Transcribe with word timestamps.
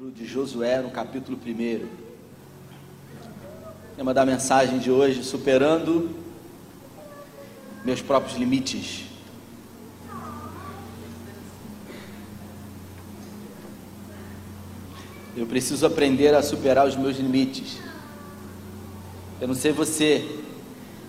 livro 0.00 0.14
de 0.16 0.24
Josué, 0.24 0.80
no 0.80 0.90
capítulo 0.90 1.38
1. 1.46 1.86
Tema 3.96 4.14
da 4.14 4.24
mensagem 4.24 4.78
de 4.78 4.90
hoje: 4.90 5.22
superando 5.22 6.16
meus 7.84 8.00
próprios 8.00 8.38
limites. 8.38 9.04
Eu 15.36 15.46
preciso 15.46 15.84
aprender 15.84 16.34
a 16.34 16.42
superar 16.42 16.86
os 16.86 16.96
meus 16.96 17.18
limites. 17.18 17.78
Eu 19.38 19.48
não 19.48 19.54
sei 19.54 19.70
você, 19.70 20.40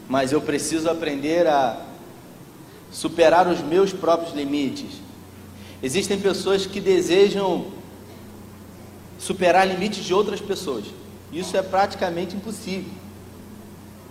mas 0.09 0.33
eu 0.33 0.41
preciso 0.41 0.89
aprender 0.89 1.47
a 1.47 1.81
superar 2.91 3.47
os 3.47 3.61
meus 3.61 3.93
próprios 3.93 4.35
limites. 4.35 4.99
Existem 5.81 6.19
pessoas 6.19 6.65
que 6.65 6.81
desejam 6.81 7.79
superar 9.21 9.67
limites 9.67 10.03
de 10.03 10.13
outras 10.13 10.41
pessoas. 10.41 10.85
Isso 11.31 11.55
é 11.55 11.61
praticamente 11.61 12.35
impossível. 12.35 12.91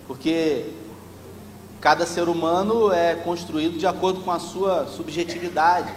Porque 0.06 0.66
cada 1.80 2.06
ser 2.06 2.28
humano 2.28 2.92
é 2.92 3.16
construído 3.16 3.76
de 3.76 3.86
acordo 3.86 4.20
com 4.20 4.30
a 4.30 4.38
sua 4.38 4.86
subjetividade, 4.86 5.92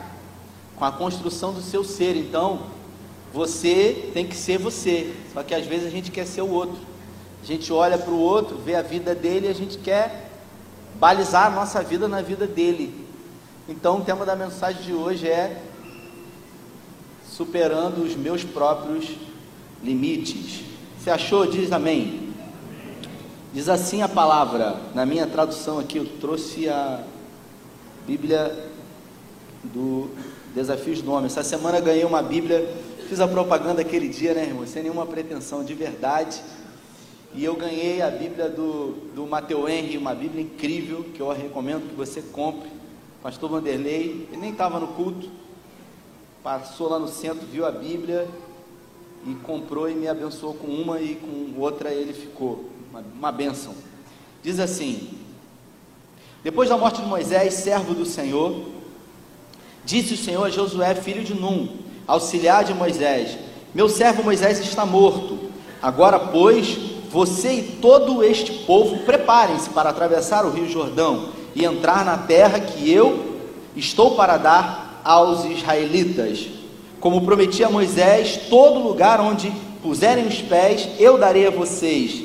com 0.76 0.84
a 0.84 0.92
construção 0.92 1.54
do 1.54 1.62
seu 1.62 1.84
ser. 1.84 2.16
Então, 2.16 2.64
você 3.32 4.10
tem 4.14 4.26
que 4.26 4.36
ser 4.36 4.58
você. 4.58 5.14
Só 5.32 5.44
que 5.44 5.54
às 5.54 5.66
vezes 5.66 5.88
a 5.88 5.92
gente 5.92 6.10
quer 6.10 6.26
ser 6.26 6.42
o 6.42 6.50
outro. 6.50 6.78
A 7.42 7.46
gente 7.46 7.72
olha 7.72 7.98
para 7.98 8.12
o 8.12 8.20
outro, 8.20 8.58
vê 8.58 8.76
a 8.76 8.82
vida 8.82 9.14
dele 9.14 9.48
e 9.48 9.50
a 9.50 9.56
gente 9.56 9.78
quer 9.78 10.32
balizar 10.96 11.48
a 11.48 11.50
nossa 11.52 11.84
vida 11.84 12.08
na 12.08 12.22
vida 12.22 12.48
dele. 12.48 13.06
Então, 13.70 14.00
o 14.00 14.02
tema 14.02 14.26
da 14.26 14.36
mensagem 14.36 14.82
de 14.82 14.94
hoje 14.94 15.28
é 15.28 15.62
superando 17.36 18.04
os 18.04 18.16
meus 18.16 18.44
próprios 18.44 19.10
limites. 19.84 20.62
Você 21.00 21.10
achou? 21.10 21.48
Diz 21.48 21.72
amém. 21.72 22.32
Diz 23.52 23.70
assim 23.70 24.02
a 24.02 24.08
palavra, 24.08 24.78
na 24.94 25.06
minha 25.06 25.26
tradução 25.26 25.80
aqui, 25.80 25.98
eu 25.98 26.06
trouxe 26.20 26.70
a 26.70 27.04
Bíblia 28.06 28.70
do 29.64 30.10
Desafios 30.54 31.02
do 31.02 31.12
Homem. 31.12 31.26
Essa 31.26 31.44
semana 31.44 31.80
ganhei 31.80 32.06
uma 32.06 32.22
Bíblia, 32.22 32.68
fiz 33.10 33.20
a 33.20 33.28
propaganda 33.28 33.82
aquele 33.82 34.10
dia, 34.10 34.34
né, 34.34 34.44
irmão? 34.44 34.66
Sem 34.68 34.84
nenhuma 34.84 35.06
pretensão, 35.06 35.64
de 35.64 35.74
verdade. 35.74 36.42
E 37.36 37.44
eu 37.44 37.56
ganhei 37.56 38.02
a 38.02 38.12
Bíblia 38.12 38.48
do, 38.48 38.92
do 39.16 39.26
Mateu 39.26 39.68
Henry, 39.68 39.98
uma 39.98 40.14
Bíblia 40.14 40.44
incrível, 40.44 41.04
que 41.14 41.20
eu 41.20 41.32
recomendo 41.32 41.90
que 41.90 41.96
você 41.96 42.22
compre. 42.22 42.70
Pastor 43.24 43.50
Vanderlei, 43.50 44.28
ele 44.32 44.42
nem 44.42 44.52
estava 44.52 44.80
no 44.80 44.88
culto, 44.90 45.30
passou 46.44 46.90
lá 46.90 47.00
no 47.00 47.08
centro, 47.08 47.48
viu 47.50 47.66
a 47.66 47.72
Bíblia 47.72 48.28
e 49.26 49.34
comprou 49.36 49.90
e 49.90 49.96
me 49.96 50.08
abençoou 50.08 50.54
com 50.54 50.68
uma 50.68 51.00
e 51.00 51.16
com 51.16 51.60
outra 51.60 51.92
ele 51.92 52.14
ficou. 52.14 52.66
Uma, 52.92 53.04
uma 53.16 53.32
bênção. 53.32 53.74
Diz 54.44 54.60
assim: 54.60 55.10
Depois 56.44 56.70
da 56.70 56.78
morte 56.78 57.02
de 57.02 57.08
Moisés, 57.08 57.54
servo 57.54 57.94
do 57.96 58.06
Senhor, 58.06 58.66
disse 59.86 60.14
o 60.14 60.18
Senhor 60.18 60.44
a 60.44 60.50
Josué, 60.50 60.94
filho 60.94 61.24
de 61.24 61.34
Num, 61.34 61.78
auxiliar 62.06 62.66
de 62.66 62.74
Moisés: 62.74 63.38
Meu 63.74 63.88
servo 63.88 64.22
Moisés 64.22 64.60
está 64.60 64.86
morto. 64.86 65.50
Agora, 65.82 66.20
pois, 66.20 66.78
você 67.10 67.54
e 67.54 67.64
todo 67.82 68.24
este 68.24 68.66
povo 68.66 69.00
preparem-se 69.00 69.70
para 69.70 69.90
atravessar 69.90 70.46
o 70.46 70.52
rio 70.52 70.70
Jordão 70.70 71.30
e 71.56 71.64
entrar 71.64 72.04
na 72.04 72.18
terra 72.18 72.60
que 72.60 72.92
eu 72.92 73.40
estou 73.76 74.16
para 74.16 74.38
dar 74.38 74.83
aos 75.04 75.46
israelitas. 75.46 76.48
Como 77.00 77.26
prometi 77.26 77.64
a 77.64 77.70
Moisés, 77.70 78.40
todo 78.50 78.80
lugar 78.80 79.20
onde 79.20 79.52
puserem 79.82 80.26
os 80.26 80.42
pés, 80.42 80.88
eu 80.98 81.18
darei 81.18 81.46
a 81.46 81.52
vocês. 81.52 82.24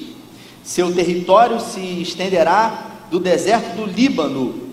Seu 0.63 0.95
território 0.95 1.59
se 1.59 1.81
estenderá 1.81 2.87
do 3.11 3.19
deserto 3.19 3.75
do 3.77 3.87
Líbano 3.87 4.69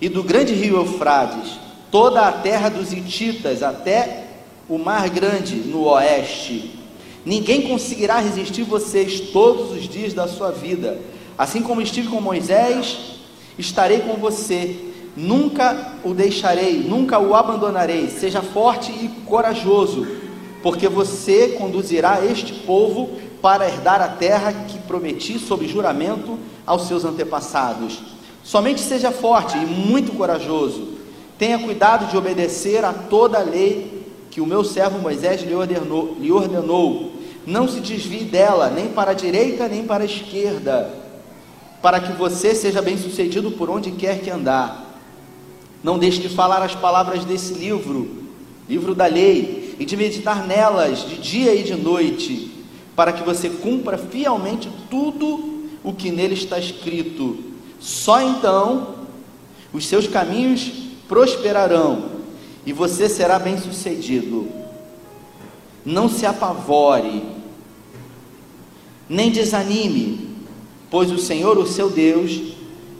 e 0.00 0.08
do 0.08 0.22
grande 0.22 0.54
rio 0.54 0.76
Eufrates, 0.76 1.58
toda 1.90 2.22
a 2.22 2.32
terra 2.32 2.68
dos 2.68 2.92
Hititas, 2.92 3.62
até 3.62 4.26
o 4.68 4.78
Mar 4.78 5.08
Grande 5.10 5.56
no 5.56 5.84
oeste. 5.84 6.70
Ninguém 7.24 7.62
conseguirá 7.62 8.18
resistir 8.18 8.62
vocês 8.62 9.20
todos 9.32 9.72
os 9.72 9.88
dias 9.88 10.14
da 10.14 10.26
sua 10.26 10.50
vida. 10.50 10.98
Assim 11.36 11.62
como 11.62 11.82
estive 11.82 12.08
com 12.08 12.20
Moisés, 12.20 12.98
estarei 13.58 14.00
com 14.00 14.14
você 14.14 14.91
Nunca 15.16 15.94
o 16.02 16.14
deixarei, 16.14 16.82
nunca 16.82 17.18
o 17.18 17.34
abandonarei. 17.34 18.08
Seja 18.08 18.40
forte 18.40 18.90
e 18.92 19.08
corajoso, 19.26 20.06
porque 20.62 20.88
você 20.88 21.56
conduzirá 21.58 22.24
este 22.24 22.52
povo 22.52 23.10
para 23.42 23.68
herdar 23.68 24.00
a 24.00 24.08
terra 24.08 24.52
que 24.52 24.78
prometi 24.78 25.38
sob 25.38 25.66
juramento 25.66 26.38
aos 26.64 26.86
seus 26.86 27.04
antepassados. 27.04 28.00
Somente 28.42 28.80
seja 28.80 29.10
forte 29.10 29.58
e 29.58 29.66
muito 29.66 30.12
corajoso. 30.12 30.88
Tenha 31.38 31.58
cuidado 31.58 32.10
de 32.10 32.16
obedecer 32.16 32.84
a 32.84 32.92
toda 32.92 33.38
a 33.38 33.42
lei 33.42 34.06
que 34.30 34.40
o 34.40 34.46
meu 34.46 34.64
servo 34.64 34.98
Moisés 34.98 35.42
lhe 35.42 35.54
ordenou. 35.54 36.16
Lhe 36.18 36.32
ordenou. 36.32 37.12
Não 37.46 37.68
se 37.68 37.80
desvie 37.80 38.24
dela, 38.24 38.70
nem 38.70 38.88
para 38.88 39.10
a 39.10 39.14
direita 39.14 39.68
nem 39.68 39.84
para 39.84 40.04
a 40.04 40.06
esquerda, 40.06 40.88
para 41.82 41.98
que 41.98 42.12
você 42.12 42.54
seja 42.54 42.80
bem-sucedido 42.80 43.50
por 43.50 43.68
onde 43.68 43.90
quer 43.90 44.20
que 44.20 44.30
andar. 44.30 44.81
Não 45.82 45.98
deixe 45.98 46.20
de 46.20 46.28
falar 46.28 46.62
as 46.62 46.74
palavras 46.74 47.24
desse 47.24 47.54
livro, 47.54 48.08
livro 48.68 48.94
da 48.94 49.06
lei, 49.06 49.74
e 49.78 49.84
de 49.84 49.96
meditar 49.96 50.46
nelas 50.46 51.08
de 51.08 51.18
dia 51.18 51.54
e 51.54 51.62
de 51.62 51.74
noite, 51.74 52.50
para 52.94 53.12
que 53.12 53.22
você 53.24 53.50
cumpra 53.50 53.98
fielmente 53.98 54.70
tudo 54.88 55.68
o 55.82 55.92
que 55.92 56.10
nele 56.10 56.34
está 56.34 56.58
escrito. 56.58 57.38
Só 57.80 58.22
então 58.22 58.94
os 59.72 59.86
seus 59.86 60.06
caminhos 60.06 60.70
prosperarão 61.08 62.10
e 62.64 62.72
você 62.72 63.08
será 63.08 63.38
bem-sucedido. 63.38 64.48
Não 65.84 66.08
se 66.08 66.24
apavore, 66.24 67.24
nem 69.08 69.30
desanime, 69.30 70.36
pois 70.90 71.10
o 71.10 71.18
Senhor, 71.18 71.58
o 71.58 71.66
seu 71.66 71.90
Deus, 71.90 72.54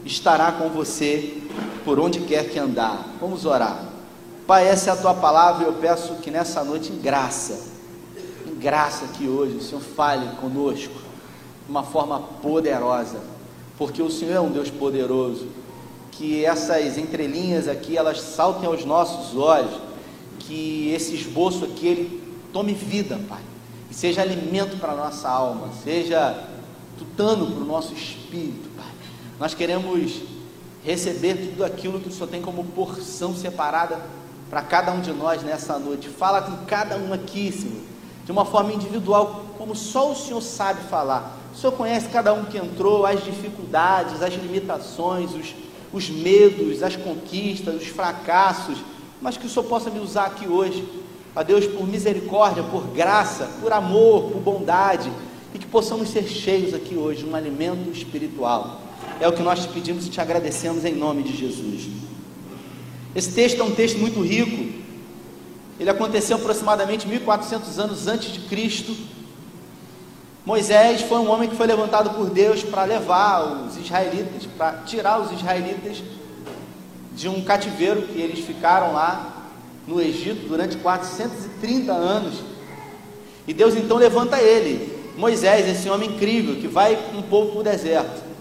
estará 0.05 0.51
com 0.51 0.67
você 0.69 1.42
por 1.83 1.99
onde 1.99 2.21
quer 2.21 2.49
que 2.49 2.57
andar. 2.57 3.15
Vamos 3.19 3.45
orar. 3.45 3.93
Pai, 4.45 4.67
essa 4.67 4.89
é 4.89 4.93
a 4.93 4.95
tua 4.97 5.13
palavra 5.13 5.63
e 5.63 5.67
eu 5.67 5.73
peço 5.73 6.15
que 6.15 6.29
nessa 6.29 6.63
noite, 6.63 6.91
em 6.91 6.97
graça, 6.97 7.71
em 8.45 8.55
graça 8.55 9.05
que 9.13 9.27
hoje 9.27 9.55
o 9.55 9.61
Senhor 9.61 9.81
fale 9.81 10.27
conosco 10.35 10.93
de 11.65 11.69
uma 11.69 11.83
forma 11.83 12.19
poderosa, 12.41 13.19
porque 13.77 14.01
o 14.01 14.11
Senhor 14.11 14.33
é 14.35 14.39
um 14.41 14.51
Deus 14.51 14.69
poderoso. 14.69 15.47
Que 16.11 16.45
essas 16.45 16.97
entrelinhas 16.97 17.67
aqui 17.67 17.97
elas 17.97 18.19
saltem 18.19 18.67
aos 18.67 18.85
nossos 18.85 19.35
olhos, 19.35 19.73
que 20.39 20.91
esse 20.93 21.15
esboço 21.15 21.65
aqui 21.65 21.87
ele 21.87 22.23
tome 22.51 22.73
vida, 22.73 23.19
Pai, 23.27 23.41
e 23.89 23.93
seja 23.95 24.21
alimento 24.21 24.77
para 24.77 24.91
a 24.91 24.95
nossa 24.95 25.27
alma, 25.27 25.69
seja 25.83 26.37
tutano 26.97 27.47
para 27.47 27.63
o 27.63 27.65
nosso 27.65 27.93
espírito, 27.93 28.69
Pai. 28.75 28.91
Nós 29.39 29.53
queremos 29.53 30.21
receber 30.83 31.35
tudo 31.35 31.63
aquilo 31.63 31.99
que 31.99 32.09
o 32.09 32.11
Senhor 32.11 32.27
tem 32.27 32.41
como 32.41 32.63
porção 32.63 33.35
separada 33.35 33.99
para 34.49 34.61
cada 34.61 34.91
um 34.91 35.01
de 35.01 35.11
nós 35.11 35.41
nessa 35.41 35.79
noite. 35.79 36.09
Fala 36.09 36.41
com 36.41 36.65
cada 36.65 36.97
um 36.97 37.13
aqui, 37.13 37.51
Senhor, 37.51 37.81
de 38.25 38.31
uma 38.31 38.45
forma 38.45 38.73
individual, 38.73 39.45
como 39.57 39.75
só 39.75 40.11
o 40.11 40.15
Senhor 40.15 40.41
sabe 40.41 40.81
falar. 40.89 41.39
O 41.53 41.57
Senhor 41.57 41.73
conhece 41.73 42.09
cada 42.09 42.33
um 42.33 42.45
que 42.45 42.57
entrou, 42.57 43.05
as 43.05 43.23
dificuldades, 43.23 44.21
as 44.21 44.33
limitações, 44.33 45.31
os, 45.33 45.55
os 45.93 46.09
medos, 46.09 46.83
as 46.83 46.95
conquistas, 46.95 47.75
os 47.75 47.87
fracassos, 47.87 48.77
mas 49.21 49.37
que 49.37 49.45
o 49.45 49.49
Senhor 49.49 49.65
possa 49.65 49.89
me 49.89 49.99
usar 49.99 50.25
aqui 50.25 50.47
hoje, 50.47 50.87
a 51.35 51.41
Deus, 51.41 51.65
por 51.65 51.87
misericórdia, 51.87 52.61
por 52.61 52.83
graça, 52.87 53.49
por 53.61 53.71
amor, 53.71 54.31
por 54.31 54.41
bondade, 54.41 55.11
e 55.53 55.59
que 55.59 55.65
possamos 55.65 56.09
ser 56.09 56.23
cheios 56.23 56.73
aqui 56.73 56.95
hoje 56.95 57.23
de 57.23 57.29
um 57.29 57.35
alimento 57.35 57.89
espiritual 57.89 58.82
é 59.19 59.27
o 59.27 59.33
que 59.33 59.41
nós 59.41 59.61
te 59.61 59.67
pedimos 59.69 60.07
e 60.07 60.09
te 60.09 60.19
agradecemos 60.19 60.85
em 60.85 60.93
nome 60.93 61.23
de 61.23 61.35
Jesus. 61.35 61.87
Esse 63.15 63.31
texto 63.31 63.61
é 63.61 63.63
um 63.63 63.71
texto 63.71 63.99
muito 63.99 64.21
rico. 64.21 64.81
Ele 65.79 65.89
aconteceu 65.89 66.37
aproximadamente 66.37 67.07
1400 67.07 67.79
anos 67.79 68.07
antes 68.07 68.31
de 68.31 68.39
Cristo. 68.41 68.95
Moisés 70.45 71.01
foi 71.01 71.19
um 71.19 71.29
homem 71.29 71.49
que 71.49 71.55
foi 71.55 71.67
levantado 71.67 72.11
por 72.11 72.29
Deus 72.29 72.63
para 72.63 72.83
levar 72.83 73.65
os 73.65 73.77
israelitas, 73.77 74.45
para 74.57 74.73
tirar 74.85 75.21
os 75.21 75.31
israelitas 75.31 76.03
de 77.15 77.29
um 77.29 77.41
cativeiro 77.43 78.01
que 78.03 78.19
eles 78.19 78.43
ficaram 78.43 78.93
lá 78.93 79.49
no 79.87 80.01
Egito 80.01 80.47
durante 80.47 80.77
430 80.77 81.91
anos. 81.91 82.41
E 83.47 83.53
Deus 83.53 83.75
então 83.75 83.97
levanta 83.97 84.41
ele, 84.41 85.13
Moisés, 85.17 85.67
esse 85.67 85.89
homem 85.89 86.11
incrível 86.11 86.55
que 86.55 86.67
vai 86.67 86.95
com 86.95 87.19
o 87.19 87.23
povo 87.23 87.51
para 87.51 87.59
o 87.59 87.63
deserto. 87.63 88.32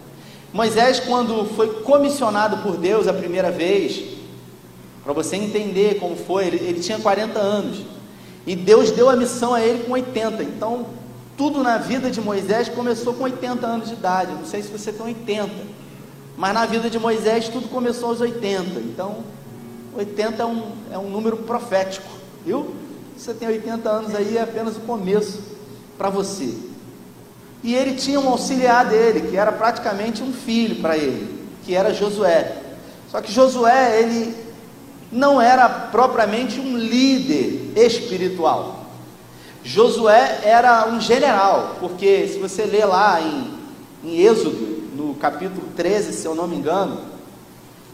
Moisés, 0.52 1.00
quando 1.00 1.46
foi 1.56 1.80
comissionado 1.80 2.58
por 2.58 2.76
Deus 2.76 3.08
a 3.08 3.12
primeira 3.12 3.50
vez, 3.50 4.04
para 5.02 5.12
você 5.14 5.36
entender 5.36 5.98
como 5.98 6.14
foi, 6.14 6.46
ele, 6.46 6.56
ele, 6.56 6.80
tinha 6.80 6.98
40 6.98 7.38
anos. 7.38 7.82
E 8.46 8.54
Deus 8.54 8.90
deu 8.90 9.08
a 9.08 9.16
missão 9.16 9.54
a 9.54 9.62
ele 9.62 9.84
com 9.84 9.92
80. 9.92 10.42
Então, 10.42 10.86
tudo 11.38 11.62
na 11.62 11.78
vida 11.78 12.10
de 12.10 12.20
Moisés 12.20 12.68
começou 12.68 13.14
com 13.14 13.24
80 13.24 13.66
anos 13.66 13.88
de 13.88 13.94
idade. 13.94 14.32
Não 14.32 14.44
sei 14.44 14.62
se 14.62 14.68
você 14.68 14.92
tem 14.92 15.06
80, 15.06 15.50
mas 16.36 16.52
na 16.52 16.66
vida 16.66 16.90
de 16.90 16.98
Moisés 16.98 17.48
tudo 17.48 17.68
começou 17.68 18.10
aos 18.10 18.20
80. 18.20 18.78
Então, 18.80 19.24
80 19.96 20.42
é 20.42 20.46
um, 20.46 20.72
é 20.92 20.98
um 20.98 21.08
número 21.08 21.38
profético, 21.38 22.08
viu? 22.44 22.74
Você 23.16 23.32
tem 23.32 23.48
80 23.48 23.88
anos 23.88 24.14
aí, 24.14 24.36
é 24.36 24.42
apenas 24.42 24.76
o 24.76 24.80
começo 24.80 25.40
para 25.96 26.10
você. 26.10 26.71
E 27.62 27.74
ele 27.74 27.94
tinha 27.94 28.18
um 28.18 28.28
auxiliar 28.28 28.86
dele, 28.86 29.28
que 29.30 29.36
era 29.36 29.52
praticamente 29.52 30.22
um 30.22 30.32
filho 30.32 30.76
para 30.76 30.96
ele, 30.96 31.46
que 31.64 31.74
era 31.74 31.94
Josué. 31.94 32.56
Só 33.10 33.20
que 33.20 33.30
Josué, 33.30 34.00
ele 34.00 34.34
não 35.12 35.40
era 35.40 35.68
propriamente 35.68 36.58
um 36.58 36.76
líder 36.76 37.72
espiritual. 37.76 38.86
Josué 39.62 40.40
era 40.42 40.88
um 40.88 41.00
general, 41.00 41.76
porque 41.78 42.26
se 42.26 42.38
você 42.38 42.64
ler 42.64 42.86
lá 42.86 43.20
em, 43.20 43.54
em 44.02 44.20
Êxodo, 44.20 44.82
no 44.96 45.14
capítulo 45.14 45.68
13, 45.76 46.12
se 46.14 46.26
eu 46.26 46.34
não 46.34 46.48
me 46.48 46.56
engano, 46.56 47.00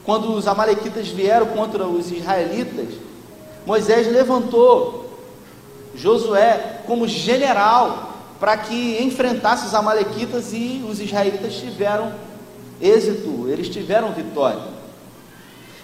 quando 0.05 0.33
os 0.33 0.47
amalequitas 0.47 1.09
vieram 1.09 1.47
contra 1.49 1.87
os 1.87 2.11
israelitas, 2.11 2.95
Moisés 3.67 4.11
levantou 4.11 5.19
Josué 5.95 6.81
como 6.87 7.07
general 7.07 8.08
para 8.39 8.57
que 8.57 9.03
enfrentasse 9.03 9.67
os 9.67 9.75
amalequitas 9.75 10.53
e 10.53 10.85
os 10.89 11.01
israelitas 11.01 11.55
tiveram 11.55 12.13
êxito, 12.81 13.49
eles 13.49 13.69
tiveram 13.69 14.13
vitória. 14.13 14.63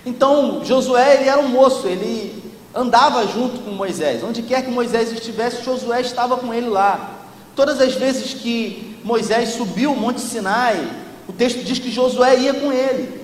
Então, 0.07 0.65
Josué, 0.65 1.17
ele 1.17 1.29
era 1.29 1.41
um 1.41 1.49
moço, 1.49 1.87
ele 1.87 2.43
andava 2.75 3.27
junto 3.27 3.61
com 3.61 3.71
Moisés. 3.71 4.23
Onde 4.23 4.43
quer 4.43 4.63
que 4.63 4.71
Moisés 4.71 5.11
estivesse, 5.13 5.65
Josué 5.65 6.01
estava 6.01 6.37
com 6.37 6.53
ele 6.53 6.69
lá. 6.69 7.21
Todas 7.57 7.81
as 7.81 7.95
vezes 7.95 8.35
que 8.35 8.99
Moisés 9.03 9.51
subiu 9.51 9.93
o 9.93 9.97
Monte 9.97 10.21
Sinai, 10.21 10.89
o 11.27 11.33
texto 11.33 11.65
diz 11.65 11.79
que 11.79 11.91
Josué 11.91 12.37
ia 12.37 12.55
com 12.55 12.73
ele. 12.73 13.23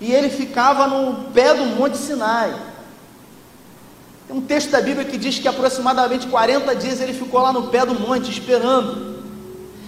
E 0.00 0.12
ele 0.12 0.28
ficava 0.28 0.86
no 0.86 1.30
pé 1.30 1.54
do 1.54 1.64
Monte 1.64 1.96
Sinai. 1.96 2.54
Tem 4.26 4.36
um 4.36 4.40
texto 4.40 4.70
da 4.70 4.80
Bíblia 4.80 5.04
que 5.04 5.16
diz 5.16 5.38
que 5.38 5.46
aproximadamente 5.46 6.26
40 6.26 6.74
dias 6.74 7.00
ele 7.00 7.12
ficou 7.12 7.40
lá 7.40 7.52
no 7.52 7.68
pé 7.68 7.86
do 7.86 7.94
monte 7.94 8.30
esperando. 8.30 9.22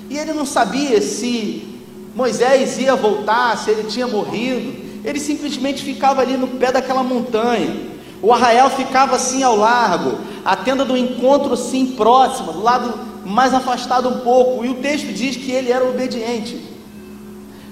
E 0.08 0.17
ele 0.17 0.32
não 0.32 0.46
sabia 0.46 1.02
se 1.02 1.76
Moisés 2.14 2.79
ia 2.79 2.94
voltar, 2.94 3.58
se 3.58 3.70
ele 3.70 3.85
tinha 3.85 4.06
morrido. 4.06 4.87
Ele 5.05 5.19
simplesmente 5.19 5.82
ficava 5.82 6.23
ali 6.23 6.37
no 6.37 6.46
pé 6.49 6.70
daquela 6.70 7.02
montanha. 7.02 7.99
O 8.23 8.32
arraial 8.32 8.70
ficava 8.70 9.17
assim 9.17 9.43
ao 9.43 9.56
largo, 9.56 10.19
a 10.44 10.56
tenda 10.56 10.85
do 10.85 10.96
encontro 10.96 11.56
sim 11.56 11.87
próxima, 11.96 12.52
do 12.52 12.61
lado 12.61 12.99
mais 13.25 13.55
afastado 13.55 14.08
um 14.08 14.20
pouco. 14.20 14.64
E 14.64 14.70
o 14.70 14.75
texto 14.76 15.12
diz 15.12 15.37
que 15.37 15.50
ele 15.50 15.70
era 15.70 15.85
obediente. 15.85 16.61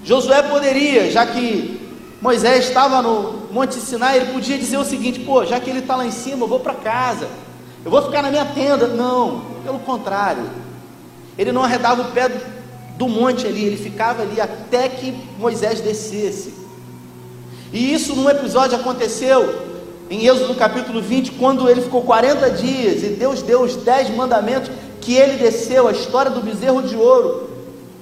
Josué 0.05 0.43
poderia, 0.43 1.11
já 1.11 1.27
que 1.27 1.86
Moisés 2.21 2.67
estava 2.67 3.03
no 3.03 3.49
Monte 3.53 3.75
Sinai, 3.75 4.17
ele 4.17 4.33
podia 4.33 4.57
dizer 4.59 4.79
o 4.79 4.85
seguinte: 4.85 5.21
pô, 5.21 5.45
já 5.45 5.61
que 5.61 5.69
ele 5.69 5.81
está 5.81 5.97
lá 5.97 6.07
em 6.07 6.11
cima, 6.11 6.45
eu 6.45 6.49
vou 6.49 6.61
para 6.61 6.75
casa, 6.75 7.29
eu 7.85 7.91
vou 7.91 8.03
ficar 8.03 8.23
na 8.23 8.31
minha 8.31 8.45
tenda. 8.45 8.87
Não, 8.89 9.43
pelo 9.63 9.79
contrário, 9.81 10.45
ele 11.37 11.53
não 11.53 11.63
arredava 11.63 12.03
o 12.03 12.13
pé 12.13 12.31
do, 12.97 13.09
monte 13.09 13.47
ali, 13.47 13.65
ele 13.65 13.77
ficava 13.77 14.23
ali 14.23 14.41
até 14.41 14.89
que 14.89 15.15
Moisés 15.39 15.81
descesse. 15.81 16.55
E 17.73 17.93
isso 17.93 18.15
num 18.15 18.31
episódio 18.31 18.77
aconteceu 18.77 19.67
em 20.09 20.27
Êxodo 20.27 20.55
capítulo 20.55 21.03
20, 21.03 21.33
quando 21.33 21.69
ele 21.69 21.83
ficou 21.83 22.03
40 22.03 22.51
dias 22.51 23.03
e 23.03 23.09
Deus 23.09 23.43
deu 23.43 23.63
os 23.63 23.77
10 23.77 24.11
mandamentos, 24.11 24.71
que 25.01 25.15
ele 25.15 25.37
desceu, 25.37 25.87
a 25.87 25.93
história 25.93 26.31
do 26.31 26.41
bezerro 26.41 26.83
de 26.83 26.97
ouro, 26.97 27.51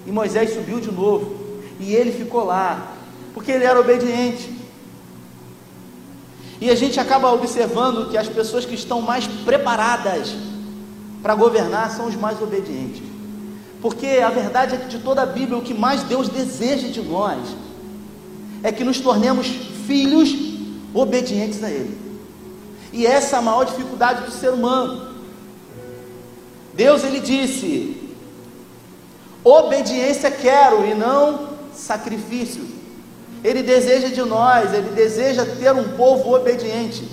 e 0.06 0.12
Moisés 0.12 0.54
subiu 0.54 0.80
de 0.80 0.90
novo, 0.90 1.34
e 1.80 1.94
ele 1.94 2.12
ficou 2.12 2.44
lá, 2.44 2.93
porque 3.34 3.50
ele 3.50 3.64
era 3.64 3.78
obediente. 3.78 4.50
E 6.60 6.70
a 6.70 6.74
gente 6.76 6.98
acaba 7.00 7.30
observando 7.32 8.08
que 8.08 8.16
as 8.16 8.28
pessoas 8.28 8.64
que 8.64 8.74
estão 8.74 9.02
mais 9.02 9.26
preparadas 9.26 10.34
para 11.20 11.34
governar 11.34 11.90
são 11.90 12.06
os 12.06 12.14
mais 12.14 12.40
obedientes. 12.40 13.02
Porque 13.82 14.06
a 14.24 14.30
verdade 14.30 14.76
é 14.76 14.78
que 14.78 14.86
de 14.86 15.00
toda 15.00 15.22
a 15.22 15.26
Bíblia, 15.26 15.58
o 15.58 15.62
que 15.62 15.74
mais 15.74 16.04
Deus 16.04 16.28
deseja 16.28 16.88
de 16.88 17.02
nós 17.02 17.38
é 18.62 18.72
que 18.72 18.84
nos 18.84 19.00
tornemos 19.00 19.46
filhos 19.86 20.32
obedientes 20.94 21.62
a 21.62 21.70
Ele. 21.70 21.98
E 22.92 23.06
essa 23.06 23.36
é 23.36 23.38
a 23.40 23.42
maior 23.42 23.64
dificuldade 23.64 24.24
do 24.24 24.30
ser 24.30 24.52
humano. 24.52 25.12
Deus 26.72 27.02
ele 27.04 27.20
disse: 27.20 28.10
obediência 29.42 30.30
quero 30.30 30.86
e 30.86 30.94
não 30.94 31.48
sacrifício. 31.74 32.73
Ele 33.44 33.62
deseja 33.62 34.08
de 34.08 34.22
nós, 34.22 34.72
ele 34.72 34.90
deseja 34.94 35.44
ter 35.44 35.70
um 35.72 35.96
povo 35.96 36.34
obediente 36.34 37.06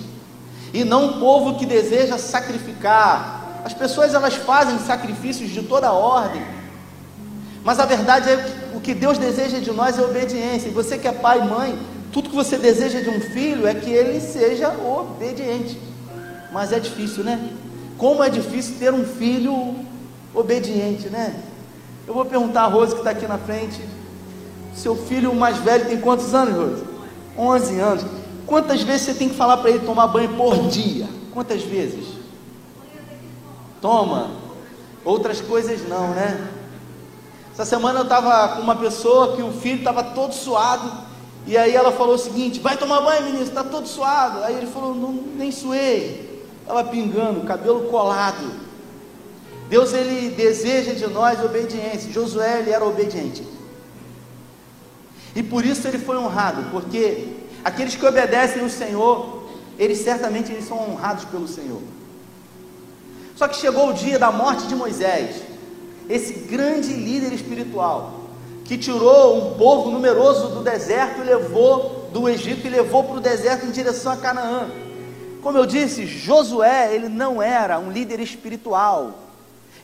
e 0.72 0.82
não 0.82 1.04
um 1.04 1.20
povo 1.20 1.58
que 1.58 1.66
deseja 1.66 2.16
sacrificar. 2.16 3.60
As 3.62 3.74
pessoas 3.74 4.14
elas 4.14 4.34
fazem 4.34 4.78
sacrifícios 4.78 5.50
de 5.50 5.62
toda 5.62 5.92
ordem, 5.92 6.42
mas 7.62 7.78
a 7.78 7.84
verdade 7.84 8.30
é 8.30 8.36
que 8.38 8.76
o 8.76 8.80
que 8.80 8.94
Deus 8.94 9.18
deseja 9.18 9.58
de 9.58 9.70
nós 9.70 9.98
é 9.98 10.02
obediência. 10.02 10.68
E 10.68 10.72
você 10.72 10.96
que 10.96 11.06
é 11.06 11.12
pai 11.12 11.40
e 11.40 11.44
mãe, 11.44 11.78
tudo 12.10 12.30
que 12.30 12.34
você 12.34 12.56
deseja 12.56 13.00
de 13.00 13.10
um 13.10 13.20
filho 13.20 13.66
é 13.66 13.74
que 13.74 13.90
ele 13.90 14.18
seja 14.18 14.68
obediente. 14.70 15.78
Mas 16.50 16.72
é 16.72 16.80
difícil, 16.80 17.22
né? 17.24 17.50
Como 17.98 18.24
é 18.24 18.30
difícil 18.30 18.76
ter 18.78 18.92
um 18.92 19.04
filho 19.04 19.76
obediente, 20.34 21.08
né? 21.08 21.34
Eu 22.06 22.14
vou 22.14 22.24
perguntar 22.24 22.62
a 22.62 22.66
Rose 22.66 22.92
que 22.92 23.00
está 23.00 23.10
aqui 23.10 23.26
na 23.26 23.38
frente. 23.38 23.80
Seu 24.74 24.96
filho 24.96 25.34
mais 25.34 25.58
velho 25.58 25.86
tem 25.86 26.00
quantos 26.00 26.34
anos, 26.34 26.54
Rose? 26.54 26.84
11 27.36 27.78
anos. 27.80 28.04
Quantas 28.46 28.82
vezes 28.82 29.02
você 29.02 29.14
tem 29.14 29.28
que 29.28 29.34
falar 29.34 29.58
para 29.58 29.70
ele 29.70 29.80
tomar 29.80 30.08
banho 30.08 30.36
por 30.36 30.68
dia? 30.68 31.08
Quantas 31.32 31.62
vezes? 31.62 32.06
Toma. 33.80 34.30
Outras 35.04 35.40
coisas 35.40 35.88
não, 35.88 36.08
né? 36.08 36.48
Essa 37.52 37.64
semana 37.64 38.00
eu 38.00 38.04
estava 38.04 38.56
com 38.56 38.62
uma 38.62 38.76
pessoa 38.76 39.36
que 39.36 39.42
o 39.42 39.52
filho 39.52 39.78
estava 39.78 40.02
todo 40.02 40.32
suado 40.32 40.90
e 41.46 41.56
aí 41.56 41.74
ela 41.74 41.92
falou 41.92 42.14
o 42.14 42.18
seguinte: 42.18 42.60
vai 42.60 42.76
tomar 42.76 43.00
banho, 43.00 43.24
menino, 43.24 43.42
está 43.42 43.64
todo 43.64 43.86
suado. 43.86 44.44
Aí 44.44 44.56
ele 44.56 44.66
falou: 44.66 44.94
não, 44.94 45.12
nem 45.12 45.50
suei. 45.50 46.44
Estava 46.60 46.84
pingando, 46.84 47.40
cabelo 47.42 47.88
colado. 47.88 48.50
Deus 49.68 49.92
ele 49.92 50.30
deseja 50.30 50.92
de 50.92 51.06
nós 51.08 51.42
obediência. 51.42 52.12
Josué 52.12 52.60
ele 52.60 52.70
era 52.70 52.84
obediente. 52.84 53.46
E 55.34 55.42
por 55.42 55.64
isso 55.64 55.86
ele 55.88 55.98
foi 55.98 56.16
honrado, 56.16 56.70
porque 56.70 57.28
aqueles 57.64 57.94
que 57.94 58.04
obedecem 58.04 58.64
o 58.64 58.70
Senhor, 58.70 59.44
eles 59.78 59.98
certamente 59.98 60.52
eles 60.52 60.66
são 60.66 60.78
honrados 60.78 61.24
pelo 61.24 61.48
Senhor. 61.48 61.80
Só 63.36 63.48
que 63.48 63.56
chegou 63.56 63.90
o 63.90 63.94
dia 63.94 64.18
da 64.18 64.30
morte 64.30 64.66
de 64.66 64.74
Moisés, 64.74 65.42
esse 66.08 66.34
grande 66.34 66.92
líder 66.92 67.32
espiritual 67.32 68.20
que 68.64 68.76
tirou 68.78 69.36
um 69.36 69.54
povo 69.54 69.90
numeroso 69.90 70.48
do 70.48 70.62
deserto 70.62 71.20
e 71.20 71.24
levou 71.24 72.08
do 72.12 72.28
Egito 72.28 72.66
e 72.66 72.70
levou 72.70 73.04
para 73.04 73.16
o 73.16 73.20
deserto 73.20 73.66
em 73.66 73.70
direção 73.70 74.12
a 74.12 74.16
Canaã. 74.16 74.68
Como 75.42 75.58
eu 75.58 75.66
disse, 75.66 76.06
Josué, 76.06 76.94
ele 76.94 77.08
não 77.08 77.42
era 77.42 77.78
um 77.78 77.90
líder 77.90 78.20
espiritual, 78.20 79.18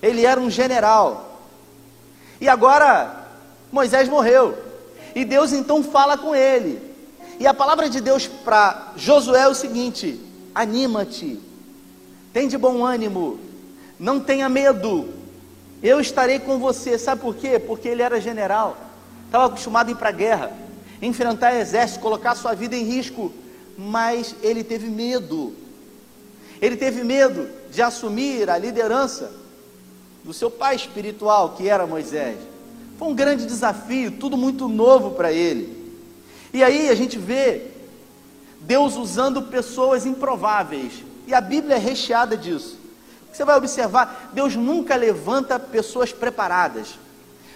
ele 0.01 0.25
era 0.25 0.39
um 0.39 0.49
general. 0.49 1.41
E 2.41 2.49
agora 2.49 3.27
Moisés 3.73 4.09
morreu. 4.09 4.68
E 5.15 5.25
Deus 5.25 5.53
então 5.53 5.83
fala 5.83 6.17
com 6.17 6.35
ele. 6.35 6.81
E 7.39 7.47
a 7.47 7.55
palavra 7.55 7.89
de 7.89 8.01
Deus 8.01 8.27
para 8.27 8.93
Josué 8.97 9.43
é 9.43 9.49
o 9.49 9.55
seguinte: 9.55 10.21
anima-te, 10.55 11.41
tem 12.33 12.49
de 12.49 12.59
bom 12.59 12.85
ânimo, 12.85 13.39
não 13.99 14.19
tenha 14.21 14.49
medo, 14.49 15.09
eu 15.83 16.01
estarei 16.01 16.41
com 16.41 16.59
você, 16.59 16.99
sabe 16.99 17.21
por 17.21 17.37
quê? 17.37 17.59
Porque 17.59 17.89
ele 17.89 18.03
era 18.03 18.21
general, 18.21 18.77
estava 19.27 19.47
acostumado 19.47 19.89
a 19.89 19.93
ir 19.93 19.95
para 19.95 20.09
a 20.09 20.13
guerra, 20.13 20.53
enfrentar 21.01 21.55
exército, 21.55 22.01
colocar 22.01 22.35
sua 22.35 22.55
vida 22.55 22.75
em 22.75 22.83
risco, 22.83 23.33
mas 23.77 24.35
ele 24.43 24.65
teve 24.65 24.89
medo. 24.89 25.55
Ele 26.61 26.77
teve 26.77 27.05
medo 27.05 27.49
de 27.71 27.81
assumir 27.81 28.51
a 28.51 28.59
liderança 28.59 29.31
do 30.25 30.33
seu 30.33 30.51
pai 30.51 30.75
espiritual, 30.75 31.51
que 31.51 31.69
era 31.69 31.87
Moisés. 31.87 32.37
Foi 32.99 33.09
um 33.09 33.15
grande 33.15 33.47
desafio, 33.47 34.11
tudo 34.11 34.37
muito 34.37 34.69
novo 34.69 35.13
para 35.13 35.33
ele. 35.33 35.79
E 36.53 36.65
aí 36.65 36.91
a 36.91 36.95
gente 36.97 37.17
vê 37.17 37.63
Deus 38.61 38.97
usando 38.97 39.43
pessoas 39.43 40.05
improváveis, 40.05 41.05
e 41.27 41.33
a 41.33 41.41
Bíblia 41.41 41.77
é 41.77 41.79
recheada 41.79 42.37
disso. 42.37 42.77
Você 43.33 43.45
vai 43.45 43.57
observar, 43.57 44.31
Deus 44.33 44.57
nunca 44.57 44.97
levanta 44.97 45.61
pessoas 45.61 46.13
preparadas. 46.13 46.99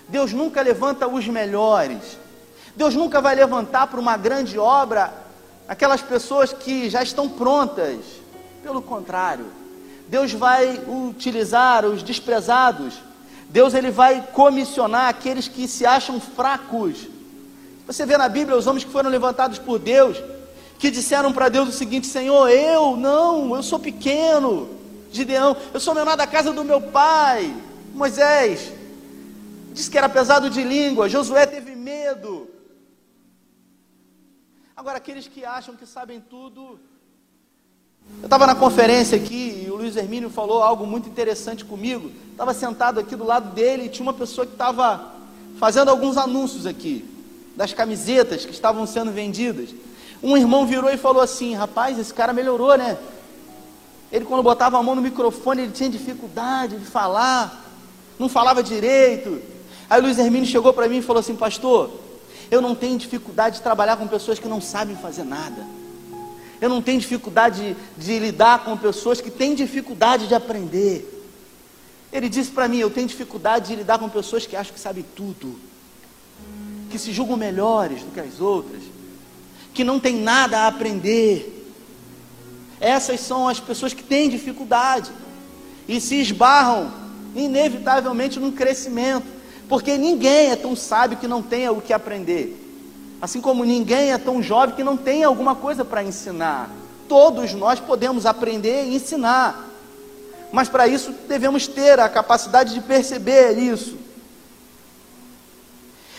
Deus 0.09 0.33
nunca 0.33 0.63
levanta 0.63 1.09
os 1.09 1.27
melhores. 1.27 2.19
Deus 2.77 2.95
nunca 2.95 3.21
vai 3.21 3.35
levantar 3.35 3.89
para 3.89 3.99
uma 3.99 4.17
grande 4.17 4.59
obra 4.59 5.13
aquelas 5.67 6.03
pessoas 6.03 6.53
que 6.53 6.89
já 6.89 7.03
estão 7.03 7.29
prontas. 7.29 7.99
Pelo 8.63 8.81
contrário, 8.81 9.47
Deus 10.07 10.33
vai 10.33 10.81
utilizar 10.87 11.85
os 11.85 12.03
desprezados. 12.03 12.95
Deus 13.53 13.75
ele 13.75 13.91
vai 13.91 14.27
comissionar 14.33 15.11
aqueles 15.11 15.47
que 15.47 15.69
se 15.69 15.85
acham 15.85 16.19
fracos. 16.19 17.07
Você 17.87 18.07
vê 18.07 18.17
na 18.17 18.27
Bíblia 18.27 18.57
os 18.57 18.67
homens 18.67 18.83
que 18.83 18.91
foram 18.91 19.11
levantados 19.11 19.59
por 19.59 19.79
Deus, 19.79 20.17
que 20.79 20.91
disseram 20.91 21.35
para 21.35 21.51
Deus 21.51 21.69
o 21.69 21.73
seguinte: 21.73 22.07
Senhor, 22.07 22.49
eu 22.49 22.97
não, 22.97 23.55
eu 23.55 23.63
sou 23.63 23.79
pequeno. 23.79 24.71
Gideão, 25.13 25.55
eu 25.75 25.79
sou 25.79 25.95
menor 25.95 26.17
da 26.17 26.27
casa 26.27 26.51
do 26.51 26.65
meu 26.65 26.81
pai. 26.81 27.55
Moisés 27.93 28.73
disse 29.75 29.91
que 29.91 29.99
era 29.99 30.09
pesado 30.09 30.49
de 30.49 30.65
língua. 30.65 31.07
Josué 31.07 31.45
teve 31.45 31.77
medo. 31.77 32.49
Agora, 34.75 34.97
aqueles 34.97 35.29
que 35.29 35.45
acham 35.45 35.77
que 35.77 35.85
sabem 35.85 36.21
tudo. 36.21 36.81
Eu 38.23 38.27
estava 38.27 38.47
na 38.47 38.55
conferência 38.55 39.17
aqui 39.17 39.65
e 39.67 39.71
o 39.71 39.77
Luiz 39.77 39.97
Hermínio 39.97 40.31
falou 40.31 40.63
algo 40.63 40.87
muito 40.87 41.09
interessante 41.09 41.65
comigo. 41.65 42.11
Estava 42.31 42.55
sentado 42.55 43.01
aqui 43.01 43.17
do 43.17 43.25
lado 43.25 43.53
dele 43.53 43.85
e 43.85 43.89
tinha 43.89 44.05
uma 44.05 44.13
pessoa 44.13 44.47
que 44.47 44.53
estava 44.53 45.13
fazendo 45.59 45.91
alguns 45.91 46.17
anúncios 46.17 46.65
aqui, 46.65 47.05
das 47.57 47.73
camisetas 47.73 48.45
que 48.45 48.53
estavam 48.53 48.87
sendo 48.87 49.11
vendidas. 49.11 49.71
Um 50.23 50.37
irmão 50.37 50.67
virou 50.67 50.89
e 50.91 50.97
falou 50.97 51.21
assim: 51.21 51.55
Rapaz, 51.55 51.99
esse 51.99 52.15
cara 52.15 52.33
melhorou, 52.33 52.77
né? 52.79 52.97
Ele, 54.13 54.25
quando 54.25 54.43
botava 54.43 54.79
a 54.79 54.83
mão 54.83 54.95
no 54.95 55.03
microfone, 55.03 55.63
ele 55.63 55.73
tinha 55.73 55.91
dificuldade 55.91 56.77
de 56.77 56.85
falar, 56.85 57.69
não 58.19 58.29
falava 58.29 58.63
direito. 58.63 59.41
Aí 59.91 60.01
o 60.01 60.05
Luiz 60.05 60.19
Hermínio 60.19 60.49
chegou 60.49 60.73
para 60.73 60.89
mim 60.89 60.99
e 60.99 61.03
falou 61.03 61.21
assim: 61.21 61.35
Pastor, 61.35 61.91
eu 62.51 62.61
não 62.63 62.75
tenho 62.75 62.97
dificuldade 62.99 63.57
de 63.57 63.63
trabalhar 63.63 63.97
com 63.97 64.07
pessoas 64.07 64.39
que 64.39 64.47
não 64.47 64.61
sabem 64.61 64.95
fazer 64.95 65.25
nada. 65.25 65.67
Eu 66.63 66.69
não 66.69 66.81
tenho 66.81 67.01
dificuldade 67.01 67.75
de, 67.99 68.05
de 68.05 68.19
lidar 68.21 68.65
com 68.65 68.77
pessoas 68.77 69.21
que 69.21 69.33
têm 69.33 69.53
dificuldade 69.53 70.29
de 70.29 70.35
aprender. 70.37 71.27
Ele 72.13 72.29
disse 72.29 72.53
para 72.53 72.69
mim: 72.69 72.79
Eu 72.79 72.89
tenho 72.89 73.09
dificuldade 73.09 73.67
de 73.67 73.75
lidar 73.75 73.99
com 73.99 74.09
pessoas 74.09 74.47
que 74.47 74.55
acham 74.55 74.73
que 74.73 74.79
sabem 74.79 75.05
tudo, 75.17 75.59
que 76.89 77.01
se 77.01 77.13
julgam 77.13 77.37
melhores 77.37 78.03
do 78.05 78.13
que 78.13 78.21
as 78.21 78.41
outras, 78.41 78.81
que 79.75 79.83
não 79.83 79.99
têm 79.99 80.15
nada 80.15 80.61
a 80.61 80.67
aprender. 80.69 81.69
Essas 82.79 83.19
são 83.19 83.49
as 83.49 83.59
pessoas 83.59 83.93
que 83.93 84.05
têm 84.05 84.29
dificuldade 84.29 85.11
e 85.89 86.01
se 86.01 86.21
esbarram 86.21 86.93
inevitavelmente 87.35 88.39
num 88.39 88.53
crescimento. 88.53 89.27
Porque 89.69 89.99
ninguém 89.99 90.53
é 90.53 90.57
tão 90.57 90.77
sábio 90.77 91.19
que 91.19 91.27
não 91.27 91.43
tenha 91.43 91.73
o 91.73 91.83
que 91.83 91.93
aprender. 91.93 92.62
Assim 93.23 93.41
como 93.41 93.65
ninguém 93.65 94.11
é 94.11 94.19
tão 94.19 94.43
jovem 94.43 94.75
que 94.75 94.83
não 94.83 94.97
tenha 94.97 95.29
alguma 95.29 95.55
coisa 95.55 95.85
para 95.85 96.03
ensinar. 96.03 96.69
Todos 97.09 97.55
nós 97.55 97.79
podemos 97.79 98.27
aprender 98.27 98.87
e 98.87 98.97
ensinar. 98.97 99.69
Mas 100.51 100.69
para 100.69 100.89
isso 100.89 101.15
devemos 101.29 101.69
ter 101.69 102.01
a 102.01 102.09
capacidade 102.09 102.75
de 102.75 102.81
perceber 102.81 103.53
isso. 103.53 103.97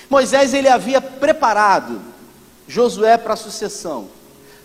Moisés 0.09 0.53
ele 0.53 0.69
havia 0.69 1.01
preparado 1.01 1.99
Josué 2.69 3.17
para 3.17 3.33
a 3.33 3.37
sucessão. 3.37 4.07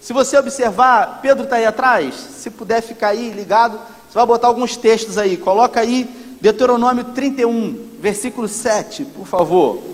Se 0.00 0.12
você 0.12 0.38
observar, 0.38 1.18
Pedro 1.20 1.42
está 1.42 1.56
aí 1.56 1.66
atrás. 1.66 2.14
Se 2.14 2.50
puder 2.50 2.82
ficar 2.82 3.08
aí 3.08 3.30
ligado, 3.30 3.80
você 4.08 4.14
vai 4.14 4.24
botar 4.24 4.46
alguns 4.46 4.76
textos 4.76 5.18
aí. 5.18 5.36
Coloca 5.36 5.80
aí 5.80 6.04
Deuteronômio 6.40 7.02
31 7.06 7.88
versículo 7.98 8.46
7, 8.46 9.04
por 9.06 9.26
favor. 9.26 9.87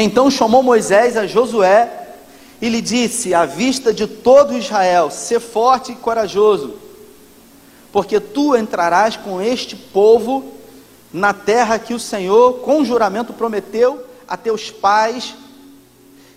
Então 0.00 0.30
chamou 0.30 0.62
Moisés 0.62 1.16
a 1.16 1.26
Josué 1.26 1.90
e 2.62 2.68
lhe 2.68 2.80
disse, 2.80 3.34
à 3.34 3.44
vista 3.44 3.92
de 3.92 4.06
todo 4.06 4.56
Israel: 4.56 5.10
Sê 5.10 5.40
forte 5.40 5.90
e 5.90 5.96
corajoso, 5.96 6.76
porque 7.90 8.20
tu 8.20 8.54
entrarás 8.54 9.16
com 9.16 9.42
este 9.42 9.74
povo 9.74 10.52
na 11.12 11.34
terra 11.34 11.80
que 11.80 11.94
o 11.94 11.98
Senhor, 11.98 12.60
com 12.60 12.84
juramento, 12.84 13.32
prometeu 13.32 14.04
a 14.28 14.36
teus 14.36 14.70
pais 14.70 15.34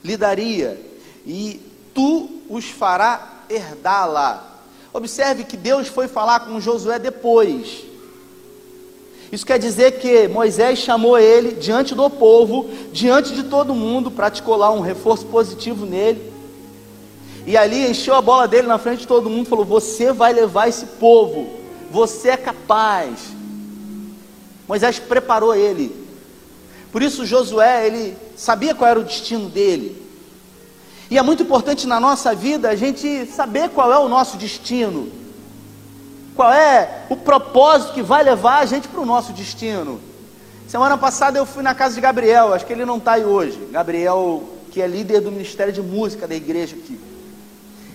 lhe 0.04 0.18
daria, 0.18 0.82
e 1.24 1.62
tu 1.94 2.42
os 2.50 2.66
fará 2.66 3.44
herdá-la. 3.48 4.44
Observe 4.92 5.44
que 5.44 5.56
Deus 5.56 5.88
foi 5.88 6.08
falar 6.08 6.42
com 6.42 6.60
Josué 6.60 6.98
depois. 6.98 7.91
Isso 9.32 9.46
quer 9.46 9.58
dizer 9.58 10.00
que 10.00 10.28
Moisés 10.28 10.80
chamou 10.80 11.18
ele 11.18 11.54
diante 11.54 11.96
do 11.96 12.10
povo, 12.10 12.70
diante 12.92 13.34
de 13.34 13.44
todo 13.44 13.74
mundo, 13.74 14.12
praticou 14.12 14.58
lá 14.58 14.70
um 14.72 14.82
reforço 14.82 15.26
positivo 15.28 15.86
nele. 15.86 16.32
E 17.48 17.56
ali 17.56 17.90
encheu 17.90 18.14
a 18.14 18.22
bola 18.22 18.48
dele 18.48 18.68
na 18.68 18.78
frente 18.78 19.02
de 19.02 19.08
todo 19.08 19.30
mundo, 19.30 19.48
falou: 19.48 19.64
"Você 19.66 20.12
vai 20.12 20.34
levar 20.34 20.68
esse 20.68 20.86
povo. 20.86 21.50
Você 21.90 22.30
é 22.30 22.38
capaz." 22.38 23.20
Moisés 24.68 25.00
preparou 25.00 25.56
ele. 25.56 25.96
Por 26.92 27.02
isso 27.02 27.26
Josué, 27.26 27.88
ele 27.88 28.18
sabia 28.36 28.76
qual 28.76 28.90
era 28.90 29.00
o 29.00 29.04
destino 29.04 29.48
dele. 29.48 30.02
E 31.10 31.18
é 31.18 31.22
muito 31.22 31.44
importante 31.44 31.88
na 31.88 32.00
nossa 32.00 32.36
vida 32.36 32.70
a 32.70 32.76
gente 32.76 33.26
saber 33.26 33.70
qual 33.70 33.92
é 33.92 34.00
o 34.00 34.08
nosso 34.10 34.38
destino, 34.38 35.12
qual 36.36 36.52
é 36.52 37.04
o 37.10 37.16
propósito 37.16 37.94
que 37.94 38.02
vai 38.02 38.24
levar 38.24 38.60
a 38.60 38.66
gente 38.66 38.88
para 38.88 39.02
o 39.02 39.06
nosso 39.06 39.34
destino. 39.34 40.00
Semana 40.68 40.98
passada 40.98 41.38
eu 41.38 41.46
fui 41.46 41.62
na 41.62 41.76
casa 41.76 41.96
de 41.96 42.02
Gabriel, 42.02 42.54
acho 42.54 42.66
que 42.66 42.74
ele 42.74 42.86
não 42.86 42.98
está 42.98 43.14
aí 43.14 43.26
hoje. 43.26 43.68
Gabriel, 43.72 44.44
que 44.72 44.82
é 44.82 44.88
líder 44.88 45.22
do 45.22 45.32
Ministério 45.32 45.74
de 45.74 45.82
Música 45.82 46.28
da 46.28 46.36
igreja 46.36 46.76
aqui. 46.76 47.00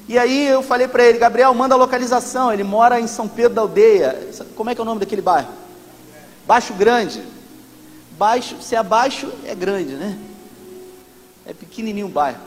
E 0.08 0.18
aí 0.18 0.46
eu 0.46 0.62
falei 0.62 0.86
para 0.86 1.04
ele, 1.04 1.18
Gabriel, 1.18 1.52
manda 1.54 1.74
a 1.74 1.78
localização. 1.78 2.52
Ele 2.52 2.62
mora 2.62 3.00
em 3.00 3.06
São 3.06 3.26
Pedro 3.26 3.54
da 3.54 3.62
Aldeia. 3.62 4.28
Como 4.54 4.70
é 4.70 4.74
que 4.74 4.80
é 4.80 4.82
o 4.82 4.84
nome 4.84 5.00
daquele 5.00 5.22
bairro? 5.22 5.48
Baixo 6.46 6.74
Grande. 6.74 7.22
Baixo, 8.16 8.56
se 8.62 8.74
é 8.74 8.82
baixo, 8.82 9.30
é 9.44 9.54
grande, 9.54 9.94
né? 9.94 10.16
É 11.44 11.52
pequenininho 11.52 12.06
o 12.06 12.10
bairro. 12.10 12.40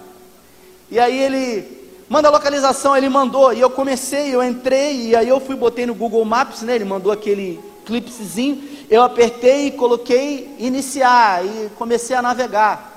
E 0.90 1.00
aí 1.00 1.20
ele 1.20 1.79
manda 2.10 2.28
a 2.28 2.32
localização, 2.32 2.98
ele 2.98 3.08
mandou, 3.08 3.54
e 3.54 3.62
eu 3.62 3.70
comecei, 3.70 4.34
eu 4.34 4.44
entrei, 4.44 5.10
e 5.10 5.16
aí 5.16 5.30
eu 5.30 5.40
fui, 5.40 5.56
botei 5.56 5.86
no 5.86 5.94
Google 5.94 6.26
Maps, 6.26 6.64
né? 6.64 6.76
Ele 6.76 6.86
mandou 6.86 7.12
aquele 7.12 7.64
clipezinho, 7.86 8.62
eu 8.90 9.04
apertei 9.04 9.68
e 9.68 9.72
coloquei 9.72 10.56
iniciar, 10.58 11.46
e 11.46 11.70
comecei 11.78 12.16
a 12.16 12.22
navegar. 12.22 12.90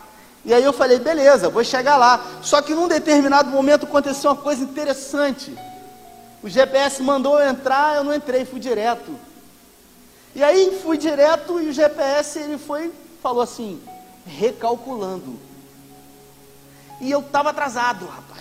E 0.45 0.53
aí 0.53 0.65
eu 0.65 0.73
falei, 0.73 0.99
beleza, 0.99 1.51
vou 1.51 1.63
chegar 1.63 1.97
lá. 1.97 2.25
Só 2.43 2.61
que 2.63 2.75
num 2.75 2.89
determinado 2.89 3.51
momento 3.51 3.85
aconteceu 3.85 4.31
uma 4.31 4.37
coisa 4.37 4.65
interessante. 4.65 5.55
O 6.43 6.49
GPS 6.49 7.01
mandou 7.03 7.39
eu 7.39 7.49
entrar, 7.49 7.97
eu 7.97 8.05
não 8.05 8.15
entrei, 8.15 8.45
fui 8.45 8.59
direto. 8.59 9.15
E 10.35 10.43
aí 10.43 10.81
fui 10.83 10.97
direto 10.97 11.61
e 11.61 11.69
o 11.69 11.73
GPS 11.73 12.39
ele 12.39 12.59
foi, 12.59 12.91
falou 13.23 13.43
assim, 13.43 13.81
recalculando. 14.27 15.39
E 17.01 17.11
eu 17.11 17.21
estava 17.21 17.51
atrasado, 17.51 18.07
rapaz. 18.07 18.32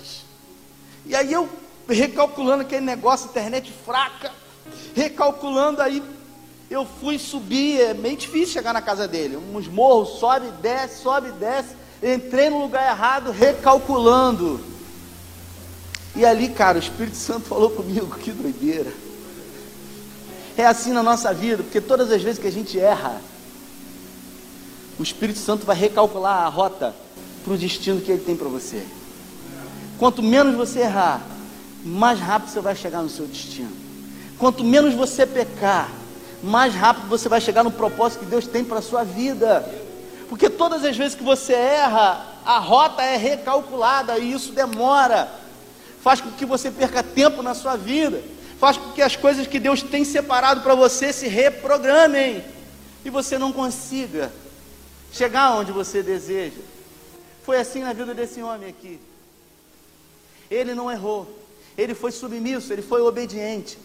E 1.05 1.15
aí 1.15 1.31
eu 1.31 1.50
recalculando 1.88 2.62
aquele 2.62 2.86
negócio, 2.86 3.29
internet 3.29 3.72
fraca, 3.86 4.31
recalculando 4.96 5.81
aí, 5.81 6.01
eu 6.70 6.86
fui 6.86 7.20
subir, 7.20 7.81
é 7.81 7.93
meio 7.93 8.15
difícil 8.15 8.53
chegar 8.53 8.74
na 8.74 8.81
casa 8.81 9.08
dele. 9.08 9.36
Uns 9.36 9.67
morros, 9.67 10.20
sobe, 10.20 10.48
desce, 10.62 11.01
sobe, 11.01 11.31
desce. 11.34 11.75
Entrei 12.01 12.50
no 12.50 12.62
lugar 12.62 12.89
errado, 12.89 13.31
recalculando. 13.31 14.60
E 16.15 16.25
ali, 16.25 16.50
cara, 16.50 16.77
o 16.77 16.81
Espírito 16.81 17.17
Santo 17.17 17.48
falou 17.48 17.72
comigo, 17.72 18.15
que 18.17 18.31
doideira. 18.31 18.93
É 20.58 20.65
assim 20.65 20.91
na 20.91 21.03
nossa 21.03 21.34
vida, 21.34 21.63
porque 21.63 21.81
todas 21.81 22.12
as 22.12 22.22
vezes 22.22 22.39
que 22.39 22.48
a 22.48 22.51
gente 22.51 22.79
erra, 22.79 23.22
o 24.98 25.03
Espírito 25.03 25.39
Santo 25.39 25.65
vai 25.65 25.75
recalcular 25.75 26.43
a 26.43 26.48
rota 26.48 26.96
para 27.43 27.53
o 27.53 27.58
destino 27.58 28.00
que 28.01 28.12
Ele 28.12 28.24
tem 28.24 28.36
para 28.36 28.48
você. 28.48 28.86
Quanto 30.01 30.24
menos 30.24 30.55
você 30.55 30.79
errar, 30.79 31.22
mais 31.86 32.20
rápido 32.20 32.50
você 32.50 32.60
vai 32.60 32.75
chegar 32.75 33.03
no 33.03 33.10
seu 33.10 33.27
destino. 33.27 33.72
Quanto 34.39 34.63
menos 34.63 34.96
você 34.96 35.27
pecar, 35.27 35.91
mais 36.41 36.74
rápido 36.74 37.08
você 37.08 37.29
vai 37.29 37.39
chegar 37.39 37.63
no 37.63 37.70
propósito 37.70 38.22
que 38.22 38.25
Deus 38.25 38.48
tem 38.48 38.63
para 38.63 38.79
a 38.79 38.81
sua 38.81 39.03
vida. 39.03 39.63
Porque 40.27 40.50
todas 40.50 40.84
as 40.84 40.98
vezes 40.98 41.13
que 41.13 41.24
você 41.24 41.53
erra, 41.53 42.25
a 42.43 42.58
rota 42.58 43.03
é 43.03 43.15
recalculada 43.15 44.17
e 44.17 44.34
isso 44.34 44.53
demora. 44.53 45.31
Faz 46.01 46.20
com 46.20 46.31
que 46.31 46.48
você 46.48 46.72
perca 46.72 47.03
tempo 47.03 47.43
na 47.43 47.53
sua 47.53 47.75
vida. 47.75 48.24
Faz 48.60 48.77
com 48.77 48.93
que 48.93 49.03
as 49.03 49.15
coisas 49.15 49.46
que 49.46 49.60
Deus 49.60 49.84
tem 49.84 50.03
separado 50.03 50.62
para 50.62 50.74
você 50.74 51.13
se 51.13 51.27
reprogramem. 51.27 52.43
E 53.05 53.12
você 53.12 53.38
não 53.38 53.51
consiga 53.51 54.34
chegar 55.13 55.51
onde 55.51 55.72
você 55.72 56.01
deseja. 56.01 56.62
Foi 57.43 57.60
assim 57.60 57.81
na 57.84 57.93
vida 57.93 58.15
desse 58.15 58.41
homem 58.41 58.67
aqui. 58.67 59.00
Ele 60.51 60.75
não 60.75 60.91
errou, 60.91 61.25
ele 61.77 61.96
foi 61.96 62.12
submisso, 62.12 62.74
ele 62.74 62.81
foi 62.81 63.01
obediente. 63.01 63.79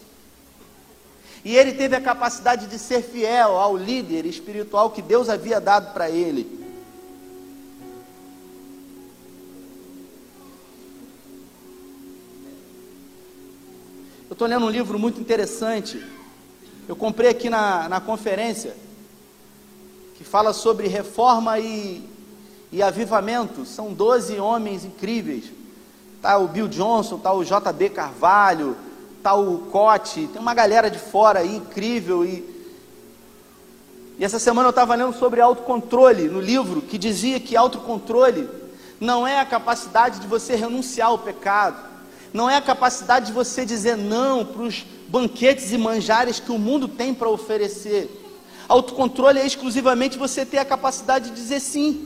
E 1.45 1.55
ele 1.55 1.71
teve 1.71 1.95
a 1.95 2.01
capacidade 2.01 2.67
de 2.67 2.77
ser 2.77 3.01
fiel 3.01 3.57
ao 3.57 3.77
líder 3.77 4.25
espiritual 4.25 4.89
que 4.89 5.01
Deus 5.01 5.29
havia 5.29 5.61
dado 5.61 5.93
para 5.93 6.09
ele. 6.09 6.67
Eu 14.29 14.33
estou 14.33 14.45
lendo 14.45 14.65
um 14.65 14.69
livro 14.69 14.99
muito 14.99 15.21
interessante. 15.21 16.05
Eu 16.85 16.97
comprei 16.97 17.29
aqui 17.29 17.49
na, 17.49 17.87
na 17.87 18.01
conferência, 18.01 18.75
que 20.15 20.23
fala 20.25 20.51
sobre 20.51 20.89
reforma 20.89 21.57
e, 21.59 22.03
e 22.73 22.83
avivamento. 22.83 23.65
São 23.65 23.93
12 23.93 24.37
homens 24.37 24.83
incríveis 24.83 25.56
Tá 26.27 26.37
o 26.37 26.45
Bill 26.45 26.67
Johnson, 26.67 27.17
tá 27.17 27.31
o 27.31 27.41
JB 27.41 27.87
Carvalho, 27.91 28.75
tá 29.23 29.33
o 29.33 29.59
Cote, 29.71 30.27
tem 30.27 30.41
uma 30.41 30.53
galera 30.53 30.91
de 30.91 30.99
fora 30.99 31.39
aí 31.39 31.55
incrível 31.55 32.25
e 32.25 32.43
e 34.19 34.25
essa 34.25 34.37
semana 34.37 34.67
eu 34.67 34.71
estava 34.71 34.93
lendo 34.93 35.17
sobre 35.17 35.39
autocontrole 35.39 36.27
no 36.27 36.41
livro 36.41 36.81
que 36.81 36.97
dizia 36.97 37.39
que 37.39 37.55
autocontrole 37.55 38.49
não 38.99 39.25
é 39.25 39.39
a 39.39 39.45
capacidade 39.45 40.19
de 40.19 40.27
você 40.27 40.53
renunciar 40.53 41.07
ao 41.07 41.17
pecado, 41.17 41.77
não 42.33 42.49
é 42.49 42.57
a 42.57 42.61
capacidade 42.61 43.27
de 43.27 43.31
você 43.31 43.65
dizer 43.65 43.95
não 43.95 44.43
para 44.43 44.63
os 44.63 44.85
banquetes 45.07 45.71
e 45.71 45.77
manjares 45.77 46.41
que 46.41 46.51
o 46.51 46.59
mundo 46.59 46.89
tem 46.89 47.13
para 47.13 47.29
oferecer. 47.29 48.09
Autocontrole 48.67 49.39
é 49.39 49.45
exclusivamente 49.45 50.17
você 50.17 50.45
ter 50.45 50.57
a 50.57 50.65
capacidade 50.65 51.29
de 51.29 51.35
dizer 51.37 51.61
sim 51.61 52.05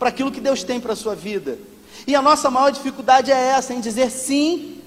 para 0.00 0.08
aquilo 0.08 0.32
que 0.32 0.40
Deus 0.40 0.64
tem 0.64 0.80
para 0.80 0.94
a 0.94 0.96
sua 0.96 1.14
vida. 1.14 1.56
E 2.06 2.14
a 2.14 2.22
nossa 2.22 2.50
maior 2.50 2.70
dificuldade 2.70 3.32
é 3.32 3.34
essa, 3.34 3.74
em 3.74 3.80
dizer 3.80 4.10
sim. 4.10 4.80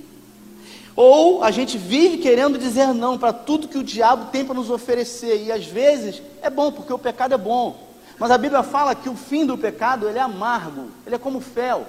Ou 0.95 1.43
a 1.43 1.51
gente 1.51 1.77
vive 1.77 2.17
querendo 2.17 2.57
dizer 2.57 2.93
não 2.93 3.17
para 3.17 3.33
tudo 3.33 3.67
que 3.67 3.77
o 3.77 3.83
diabo 3.83 4.31
tem 4.31 4.45
para 4.45 4.55
nos 4.55 4.69
oferecer. 4.69 5.45
E 5.45 5.51
às 5.51 5.65
vezes 5.65 6.21
é 6.41 6.49
bom, 6.49 6.71
porque 6.71 6.93
o 6.93 6.99
pecado 6.99 7.33
é 7.33 7.37
bom. 7.37 7.87
Mas 8.17 8.31
a 8.31 8.37
Bíblia 8.37 8.63
fala 8.63 8.95
que 8.95 9.09
o 9.09 9.15
fim 9.15 9.45
do 9.45 9.57
pecado 9.57 10.07
ele 10.07 10.17
é 10.17 10.21
amargo, 10.21 10.89
ele 11.05 11.15
é 11.15 11.17
como 11.17 11.39
fel. 11.39 11.85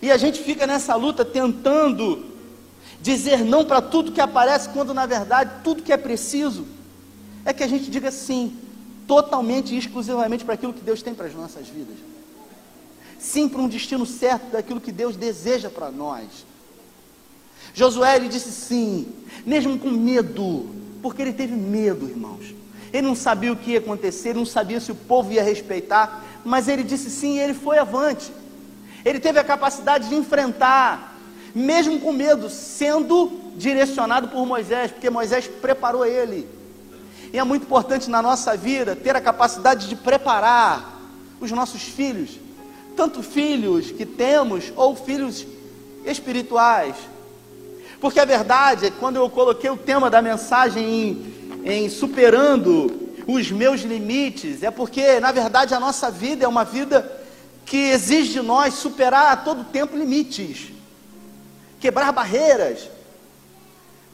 E 0.00 0.10
a 0.10 0.16
gente 0.16 0.42
fica 0.42 0.66
nessa 0.66 0.94
luta 0.94 1.24
tentando 1.24 2.26
dizer 3.00 3.44
não 3.44 3.64
para 3.64 3.80
tudo 3.80 4.12
que 4.12 4.20
aparece, 4.20 4.68
quando 4.68 4.94
na 4.94 5.06
verdade 5.06 5.50
tudo 5.64 5.82
que 5.82 5.92
é 5.92 5.96
preciso 5.96 6.66
é 7.44 7.52
que 7.52 7.62
a 7.62 7.66
gente 7.66 7.90
diga 7.90 8.10
sim, 8.10 8.56
totalmente 9.06 9.74
e 9.74 9.78
exclusivamente 9.78 10.44
para 10.44 10.54
aquilo 10.54 10.72
que 10.72 10.80
Deus 10.80 11.02
tem 11.02 11.14
para 11.14 11.26
as 11.26 11.34
nossas 11.34 11.66
vidas. 11.66 12.11
Sim 13.22 13.48
para 13.48 13.62
um 13.62 13.68
destino 13.68 14.04
certo 14.04 14.50
daquilo 14.50 14.80
que 14.80 14.90
Deus 14.90 15.14
deseja 15.14 15.70
para 15.70 15.92
nós. 15.92 16.44
Josué 17.72 18.16
ele 18.16 18.28
disse 18.28 18.50
sim, 18.50 19.06
mesmo 19.46 19.78
com 19.78 19.90
medo, 19.90 20.68
porque 21.00 21.22
ele 21.22 21.32
teve 21.32 21.54
medo, 21.54 22.08
irmãos. 22.08 22.52
Ele 22.92 23.06
não 23.06 23.14
sabia 23.14 23.52
o 23.52 23.56
que 23.56 23.70
ia 23.70 23.78
acontecer, 23.78 24.34
não 24.34 24.44
sabia 24.44 24.80
se 24.80 24.90
o 24.90 24.96
povo 24.96 25.32
ia 25.32 25.42
respeitar, 25.42 26.24
mas 26.44 26.66
ele 26.66 26.82
disse 26.82 27.08
sim 27.10 27.36
e 27.36 27.38
ele 27.38 27.54
foi 27.54 27.78
avante. 27.78 28.32
Ele 29.04 29.20
teve 29.20 29.38
a 29.38 29.44
capacidade 29.44 30.08
de 30.08 30.16
enfrentar, 30.16 31.16
mesmo 31.54 32.00
com 32.00 32.12
medo, 32.12 32.50
sendo 32.50 33.30
direcionado 33.56 34.30
por 34.30 34.44
Moisés, 34.44 34.90
porque 34.90 35.08
Moisés 35.08 35.46
preparou 35.46 36.04
ele. 36.04 36.48
E 37.32 37.38
é 37.38 37.44
muito 37.44 37.62
importante 37.62 38.10
na 38.10 38.20
nossa 38.20 38.56
vida 38.56 38.96
ter 38.96 39.14
a 39.14 39.20
capacidade 39.20 39.88
de 39.88 39.94
preparar 39.94 41.00
os 41.40 41.52
nossos 41.52 41.82
filhos, 41.82 42.41
tanto 42.96 43.22
filhos 43.22 43.90
que 43.90 44.06
temos 44.06 44.72
ou 44.76 44.94
filhos 44.94 45.46
espirituais. 46.04 46.94
Porque 48.00 48.18
a 48.18 48.24
verdade 48.24 48.86
é 48.86 48.90
que 48.90 48.98
quando 48.98 49.16
eu 49.16 49.28
coloquei 49.30 49.70
o 49.70 49.76
tema 49.76 50.10
da 50.10 50.20
mensagem 50.20 50.84
em 50.84 51.42
em 51.64 51.88
superando 51.88 53.12
os 53.26 53.50
meus 53.50 53.82
limites, 53.82 54.62
é 54.62 54.70
porque, 54.70 55.20
na 55.20 55.30
verdade, 55.30 55.74
a 55.74 55.80
nossa 55.80 56.10
vida 56.10 56.44
é 56.44 56.48
uma 56.48 56.64
vida 56.64 57.20
que 57.64 57.76
exige 57.76 58.32
de 58.32 58.42
nós 58.42 58.74
superar 58.74 59.32
a 59.32 59.36
todo 59.36 59.64
tempo 59.64 59.96
limites, 59.96 60.72
quebrar 61.78 62.12
barreiras. 62.12 62.90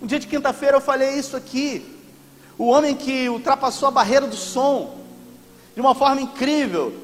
Um 0.00 0.06
dia 0.06 0.18
de 0.18 0.26
quinta-feira 0.26 0.76
eu 0.76 0.80
falei 0.80 1.14
isso 1.18 1.36
aqui. 1.36 1.96
O 2.58 2.66
homem 2.66 2.94
que 2.94 3.28
ultrapassou 3.28 3.88
a 3.88 3.92
barreira 3.92 4.26
do 4.26 4.36
som 4.36 4.98
de 5.74 5.80
uma 5.80 5.94
forma 5.94 6.20
incrível, 6.20 6.94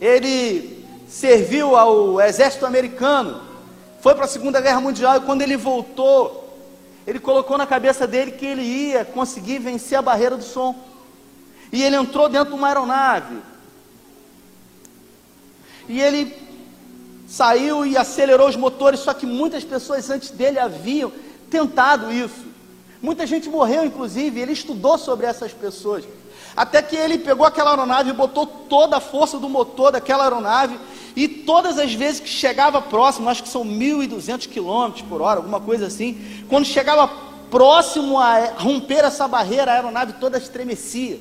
ele 0.00 0.75
serviu 1.08 1.76
ao 1.76 2.20
exército 2.20 2.66
americano, 2.66 3.40
foi 4.00 4.14
para 4.14 4.24
a 4.24 4.28
Segunda 4.28 4.60
Guerra 4.60 4.80
Mundial 4.80 5.16
e 5.16 5.20
quando 5.20 5.42
ele 5.42 5.56
voltou, 5.56 6.44
ele 7.06 7.18
colocou 7.18 7.56
na 7.56 7.66
cabeça 7.66 8.06
dele 8.06 8.32
que 8.32 8.46
ele 8.46 8.62
ia 8.62 9.04
conseguir 9.04 9.58
vencer 9.58 9.98
a 9.98 10.02
barreira 10.02 10.36
do 10.36 10.44
som. 10.44 10.74
E 11.72 11.82
ele 11.82 11.96
entrou 11.96 12.28
dentro 12.28 12.50
de 12.50 12.58
uma 12.58 12.68
aeronave. 12.68 13.36
E 15.88 16.00
ele 16.00 16.36
saiu 17.26 17.84
e 17.84 17.96
acelerou 17.96 18.48
os 18.48 18.56
motores, 18.56 19.00
só 19.00 19.12
que 19.12 19.26
muitas 19.26 19.64
pessoas 19.64 20.08
antes 20.10 20.30
dele 20.30 20.58
haviam 20.58 21.12
tentado 21.50 22.12
isso. 22.12 22.44
Muita 23.00 23.26
gente 23.26 23.48
morreu, 23.48 23.84
inclusive, 23.84 24.40
ele 24.40 24.52
estudou 24.52 24.98
sobre 24.98 25.26
essas 25.26 25.52
pessoas. 25.52 26.04
Até 26.56 26.80
que 26.80 26.96
ele 26.96 27.18
pegou 27.18 27.46
aquela 27.46 27.70
aeronave 27.70 28.12
botou 28.12 28.46
toda 28.46 28.96
a 28.96 29.00
força 29.00 29.38
do 29.38 29.48
motor 29.48 29.92
daquela 29.92 30.24
aeronave 30.24 30.78
e 31.14 31.28
todas 31.28 31.78
as 31.78 31.92
vezes 31.92 32.20
que 32.20 32.28
chegava 32.28 32.80
próximo, 32.80 33.28
acho 33.28 33.42
que 33.42 33.48
são 33.48 33.64
1.200 33.64 34.48
km 34.48 35.02
por 35.08 35.20
hora, 35.20 35.38
alguma 35.38 35.60
coisa 35.60 35.86
assim, 35.86 36.44
quando 36.48 36.64
chegava 36.64 37.08
próximo 37.50 38.18
a 38.18 38.52
romper 38.56 39.04
essa 39.04 39.28
barreira, 39.28 39.70
a 39.70 39.74
aeronave 39.74 40.14
toda 40.14 40.38
estremecia. 40.38 41.18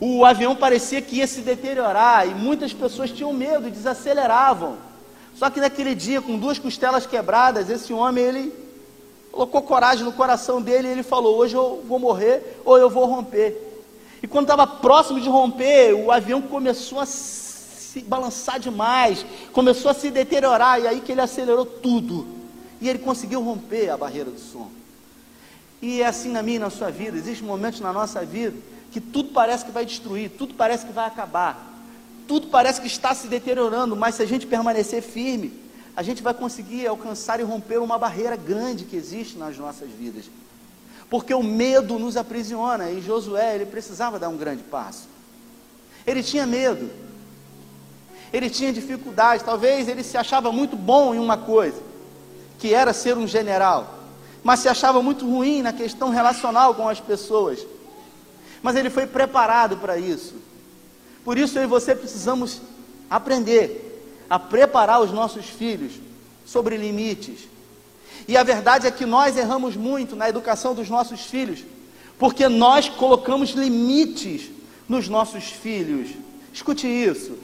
O 0.00 0.24
avião 0.24 0.54
parecia 0.54 1.00
que 1.00 1.16
ia 1.16 1.26
se 1.26 1.40
deteriorar 1.40 2.28
e 2.28 2.34
muitas 2.34 2.72
pessoas 2.72 3.10
tinham 3.10 3.32
medo 3.32 3.68
e 3.68 3.70
desaceleravam. 3.70 4.76
Só 5.34 5.50
que 5.50 5.60
naquele 5.60 5.94
dia, 5.94 6.20
com 6.20 6.38
duas 6.38 6.58
costelas 6.58 7.06
quebradas, 7.06 7.70
esse 7.70 7.92
homem 7.92 8.24
ele 8.24 8.64
colocou 9.32 9.62
coragem 9.62 10.04
no 10.04 10.12
coração 10.12 10.60
dele 10.60 10.88
e 10.88 10.90
ele 10.90 11.02
falou: 11.02 11.36
Hoje 11.36 11.54
eu 11.54 11.82
vou 11.86 11.98
morrer 11.98 12.60
ou 12.64 12.78
eu 12.78 12.88
vou 12.88 13.04
romper. 13.06 13.73
E 14.24 14.26
quando 14.26 14.46
estava 14.46 14.66
próximo 14.66 15.20
de 15.20 15.28
romper, 15.28 15.92
o 15.92 16.10
avião 16.10 16.40
começou 16.40 16.98
a 16.98 17.04
se 17.04 18.00
balançar 18.00 18.58
demais, 18.58 19.22
começou 19.52 19.90
a 19.90 19.94
se 19.94 20.10
deteriorar, 20.10 20.80
e 20.80 20.88
aí 20.88 21.02
que 21.02 21.12
ele 21.12 21.20
acelerou 21.20 21.66
tudo. 21.66 22.26
E 22.80 22.88
ele 22.88 23.00
conseguiu 23.00 23.42
romper 23.42 23.90
a 23.90 23.98
barreira 23.98 24.30
do 24.30 24.40
som. 24.40 24.70
E 25.82 26.00
é 26.00 26.06
assim 26.06 26.30
na 26.30 26.42
minha 26.42 26.56
e 26.56 26.58
na 26.58 26.70
sua 26.70 26.90
vida. 26.90 27.18
Existem 27.18 27.46
momentos 27.46 27.80
na 27.80 27.92
nossa 27.92 28.24
vida 28.24 28.56
que 28.90 28.98
tudo 28.98 29.28
parece 29.28 29.62
que 29.62 29.70
vai 29.70 29.84
destruir, 29.84 30.30
tudo 30.30 30.54
parece 30.54 30.86
que 30.86 30.92
vai 30.94 31.06
acabar, 31.06 31.74
tudo 32.26 32.46
parece 32.46 32.80
que 32.80 32.86
está 32.86 33.14
se 33.14 33.28
deteriorando, 33.28 33.94
mas 33.94 34.14
se 34.14 34.22
a 34.22 34.26
gente 34.26 34.46
permanecer 34.46 35.02
firme, 35.02 35.52
a 35.94 36.02
gente 36.02 36.22
vai 36.22 36.32
conseguir 36.32 36.86
alcançar 36.86 37.40
e 37.40 37.42
romper 37.42 37.76
uma 37.76 37.98
barreira 37.98 38.36
grande 38.36 38.84
que 38.84 38.96
existe 38.96 39.36
nas 39.36 39.58
nossas 39.58 39.90
vidas. 39.90 40.30
Porque 41.14 41.32
o 41.32 41.44
medo 41.44 41.96
nos 41.96 42.16
aprisiona, 42.16 42.90
e 42.90 43.00
Josué, 43.00 43.54
ele 43.54 43.66
precisava 43.66 44.18
dar 44.18 44.28
um 44.28 44.36
grande 44.36 44.64
passo. 44.64 45.06
Ele 46.04 46.24
tinha 46.24 46.44
medo 46.44 46.90
ele 48.34 48.50
tinha 48.50 48.72
dificuldade, 48.72 49.44
talvez 49.44 49.86
ele 49.86 50.02
se 50.02 50.16
achava 50.16 50.50
muito 50.50 50.74
bom 50.74 51.14
em 51.14 51.20
uma 51.20 51.38
coisa, 51.38 51.80
que 52.58 52.74
era 52.74 52.92
ser 52.92 53.16
um 53.16 53.28
general, 53.28 53.94
mas 54.42 54.58
se 54.58 54.68
achava 54.68 55.00
muito 55.00 55.24
ruim 55.24 55.62
na 55.62 55.72
questão 55.72 56.10
relacional 56.10 56.74
com 56.74 56.88
as 56.88 56.98
pessoas. 56.98 57.64
Mas 58.60 58.74
ele 58.74 58.90
foi 58.90 59.06
preparado 59.06 59.76
para 59.76 59.96
isso. 59.96 60.34
Por 61.24 61.38
isso 61.38 61.56
eu 61.56 61.62
e 61.62 61.66
você 61.68 61.94
precisamos 61.94 62.60
aprender 63.08 64.02
a 64.28 64.36
preparar 64.36 65.00
os 65.00 65.12
nossos 65.12 65.46
filhos 65.46 65.92
sobre 66.44 66.76
limites. 66.76 67.48
E 68.26 68.36
a 68.36 68.42
verdade 68.42 68.86
é 68.86 68.90
que 68.90 69.04
nós 69.04 69.36
erramos 69.36 69.76
muito 69.76 70.16
na 70.16 70.28
educação 70.28 70.74
dos 70.74 70.88
nossos 70.88 71.20
filhos, 71.22 71.60
porque 72.18 72.48
nós 72.48 72.88
colocamos 72.88 73.50
limites 73.50 74.50
nos 74.88 75.08
nossos 75.08 75.44
filhos. 75.44 76.10
Escute 76.52 76.86
isso. 76.86 77.36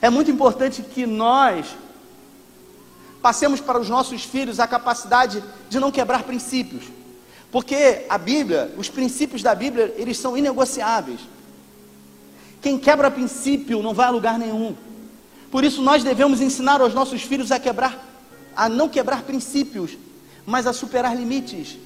É 0.00 0.10
muito 0.10 0.30
importante 0.30 0.82
que 0.82 1.06
nós 1.06 1.66
passemos 3.20 3.60
para 3.60 3.80
os 3.80 3.88
nossos 3.88 4.24
filhos 4.24 4.58
a 4.58 4.66
capacidade 4.66 5.42
de 5.68 5.78
não 5.78 5.92
quebrar 5.92 6.24
princípios. 6.24 6.84
Porque 7.50 8.06
a 8.08 8.18
Bíblia, 8.18 8.74
os 8.76 8.88
princípios 8.88 9.42
da 9.42 9.54
Bíblia, 9.54 9.94
eles 9.96 10.18
são 10.18 10.36
inegociáveis. 10.36 11.20
Quem 12.60 12.78
quebra 12.78 13.10
princípio 13.10 13.82
não 13.82 13.92
vai 13.92 14.06
a 14.06 14.10
lugar 14.10 14.38
nenhum. 14.38 14.74
Por 15.50 15.62
isso 15.62 15.82
nós 15.82 16.02
devemos 16.02 16.40
ensinar 16.40 16.80
aos 16.80 16.94
nossos 16.94 17.22
filhos 17.22 17.52
a 17.52 17.58
quebrar, 17.58 18.02
a 18.56 18.68
não 18.68 18.88
quebrar 18.88 19.22
princípios, 19.22 19.98
mas 20.46 20.66
a 20.66 20.72
superar 20.72 21.16
limites. 21.16 21.78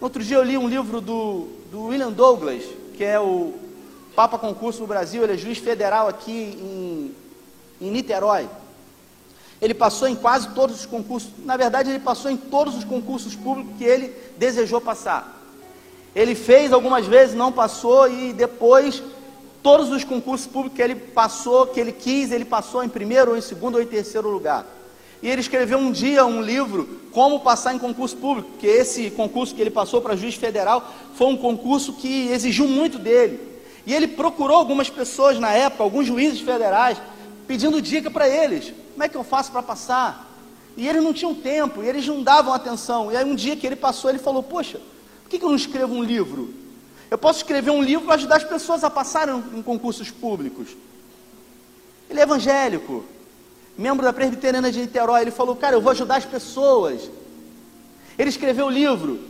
Outro 0.00 0.22
dia 0.22 0.36
eu 0.36 0.44
li 0.44 0.56
um 0.56 0.68
livro 0.68 1.00
do, 1.00 1.48
do 1.70 1.86
William 1.86 2.12
Douglas, 2.12 2.62
que 2.96 3.04
é 3.04 3.18
o 3.18 3.54
Papa 4.14 4.38
concurso 4.38 4.80
no 4.80 4.86
Brasil, 4.86 5.22
ele 5.22 5.34
é 5.34 5.36
juiz 5.36 5.58
federal 5.58 6.08
aqui 6.08 6.32
em, 6.60 7.14
em 7.80 7.90
Niterói. 7.90 8.48
Ele 9.60 9.74
passou 9.74 10.06
em 10.06 10.14
quase 10.14 10.50
todos 10.50 10.80
os 10.80 10.86
concursos, 10.86 11.30
na 11.44 11.56
verdade, 11.56 11.90
ele 11.90 11.98
passou 11.98 12.30
em 12.30 12.36
todos 12.36 12.76
os 12.76 12.84
concursos 12.84 13.34
públicos 13.34 13.72
que 13.76 13.84
ele 13.84 14.14
desejou 14.36 14.80
passar. 14.80 15.36
Ele 16.14 16.34
fez 16.34 16.72
algumas 16.72 17.06
vezes, 17.06 17.34
não 17.34 17.50
passou, 17.50 18.08
e 18.08 18.32
depois, 18.32 19.02
todos 19.62 19.90
os 19.90 20.04
concursos 20.04 20.46
públicos 20.46 20.76
que 20.76 20.82
ele 20.82 20.94
passou, 20.94 21.66
que 21.66 21.78
ele 21.80 21.92
quis, 21.92 22.30
ele 22.30 22.44
passou 22.44 22.84
em 22.84 22.88
primeiro, 22.88 23.32
ou 23.32 23.36
em 23.36 23.40
segundo, 23.40 23.76
ou 23.76 23.82
em 23.82 23.86
terceiro 23.86 24.28
lugar. 24.28 24.64
E 25.22 25.28
ele 25.28 25.40
escreveu 25.40 25.78
um 25.78 25.90
dia 25.90 26.24
um 26.24 26.40
livro, 26.40 27.00
Como 27.10 27.40
Passar 27.40 27.74
em 27.74 27.78
Concurso 27.78 28.16
Público, 28.16 28.50
que 28.58 28.66
esse 28.66 29.10
concurso 29.10 29.54
que 29.54 29.60
ele 29.60 29.70
passou 29.70 30.00
para 30.00 30.16
juiz 30.16 30.36
federal 30.36 30.92
foi 31.14 31.26
um 31.26 31.36
concurso 31.36 31.94
que 31.94 32.28
exigiu 32.28 32.68
muito 32.68 32.98
dele. 32.98 33.40
E 33.84 33.94
ele 33.94 34.06
procurou 34.06 34.56
algumas 34.56 34.88
pessoas 34.88 35.38
na 35.38 35.52
época, 35.52 35.82
alguns 35.82 36.06
juízes 36.06 36.40
federais, 36.40 36.98
pedindo 37.46 37.82
dica 37.82 38.10
para 38.10 38.28
eles: 38.28 38.72
como 38.92 39.02
é 39.02 39.08
que 39.08 39.16
eu 39.16 39.24
faço 39.24 39.50
para 39.50 39.62
passar? 39.62 40.28
E 40.76 40.86
eles 40.86 41.02
não 41.02 41.12
tinham 41.12 41.34
tempo, 41.34 41.82
e 41.82 41.88
eles 41.88 42.06
não 42.06 42.22
davam 42.22 42.52
atenção. 42.52 43.10
E 43.10 43.16
aí 43.16 43.24
um 43.24 43.34
dia 43.34 43.56
que 43.56 43.66
ele 43.66 43.76
passou, 43.76 44.10
ele 44.10 44.18
falou: 44.18 44.42
Poxa, 44.42 44.80
por 45.22 45.30
que, 45.30 45.38
que 45.38 45.44
eu 45.44 45.48
não 45.48 45.56
escrevo 45.56 45.94
um 45.94 46.02
livro? 46.02 46.54
Eu 47.10 47.18
posso 47.18 47.38
escrever 47.38 47.70
um 47.70 47.82
livro 47.82 48.04
para 48.04 48.14
ajudar 48.14 48.36
as 48.36 48.44
pessoas 48.44 48.84
a 48.84 48.90
passarem 48.90 49.42
em 49.54 49.62
concursos 49.62 50.10
públicos. 50.10 50.68
Ele 52.08 52.20
é 52.20 52.22
evangélico, 52.22 53.04
membro 53.78 54.04
da 54.04 54.12
Presbiteriana 54.12 54.72
de 54.72 54.80
Niterói. 54.80 55.22
Ele 55.22 55.30
falou: 55.30 55.54
Cara, 55.54 55.76
eu 55.76 55.80
vou 55.80 55.92
ajudar 55.92 56.16
as 56.16 56.26
pessoas. 56.26 57.08
Ele 58.18 58.28
escreveu 58.28 58.66
o 58.66 58.70
livro. 58.70 59.20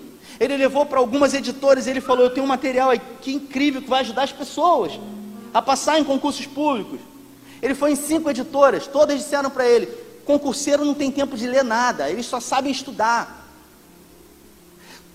Ele 0.40 0.56
levou 0.56 0.86
para 0.86 0.98
algumas 0.98 1.34
editoras 1.34 1.86
ele 1.86 2.00
falou: 2.00 2.24
Eu 2.24 2.30
tenho 2.30 2.44
um 2.44 2.48
material 2.48 2.90
aqui 2.90 3.34
incrível 3.34 3.82
que 3.82 3.90
vai 3.90 4.00
ajudar 4.00 4.22
as 4.22 4.32
pessoas 4.32 4.98
a 5.52 5.60
passar 5.60 5.98
em 5.98 6.04
concursos 6.04 6.46
públicos. 6.46 7.00
Ele 7.60 7.74
foi 7.74 7.92
em 7.92 7.96
cinco 7.96 8.30
editoras, 8.30 8.86
todas 8.86 9.18
disseram 9.18 9.50
para 9.50 9.66
ele: 9.66 9.86
concurseiro 10.24 10.84
não 10.84 10.94
tem 10.94 11.10
tempo 11.10 11.36
de 11.36 11.46
ler 11.46 11.64
nada, 11.64 12.08
eles 12.08 12.26
só 12.26 12.40
sabem 12.40 12.72
estudar. 12.72 13.46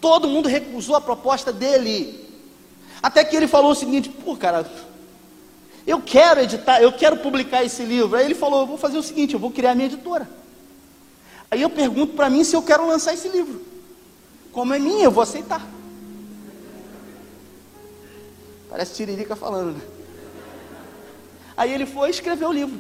Todo 0.01 0.27
mundo 0.27 0.49
recusou 0.49 0.95
a 0.95 1.01
proposta 1.01 1.53
dele. 1.53 2.21
Até 3.01 3.23
que 3.23 3.35
ele 3.35 3.47
falou 3.47 3.71
o 3.71 3.75
seguinte: 3.75 4.09
pô, 4.09 4.35
cara, 4.35 4.69
eu 5.85 6.01
quero 6.01 6.39
editar, 6.39 6.81
eu 6.81 6.91
quero 6.93 7.17
publicar 7.17 7.63
esse 7.63 7.83
livro. 7.83 8.17
Aí 8.17 8.25
ele 8.25 8.35
falou: 8.35 8.61
eu 8.61 8.67
vou 8.67 8.77
fazer 8.77 8.97
o 8.97 9.03
seguinte, 9.03 9.33
eu 9.33 9.39
vou 9.39 9.51
criar 9.51 9.75
minha 9.75 9.87
editora. 9.87 10.29
Aí 11.51 11.61
eu 11.61 11.69
pergunto 11.69 12.13
para 12.13 12.29
mim 12.29 12.43
se 12.43 12.55
eu 12.55 12.63
quero 12.63 12.87
lançar 12.87 13.13
esse 13.13 13.27
livro. 13.27 13.61
Como 14.51 14.73
é 14.73 14.79
minha, 14.79 15.03
eu 15.03 15.11
vou 15.11 15.21
aceitar. 15.21 15.61
Parece 18.69 18.95
Tiririca 18.95 19.35
falando, 19.35 19.77
né? 19.77 19.81
Aí 21.55 21.71
ele 21.71 21.85
foi 21.85 22.09
escrever 22.09 22.45
o 22.45 22.51
livro. 22.51 22.79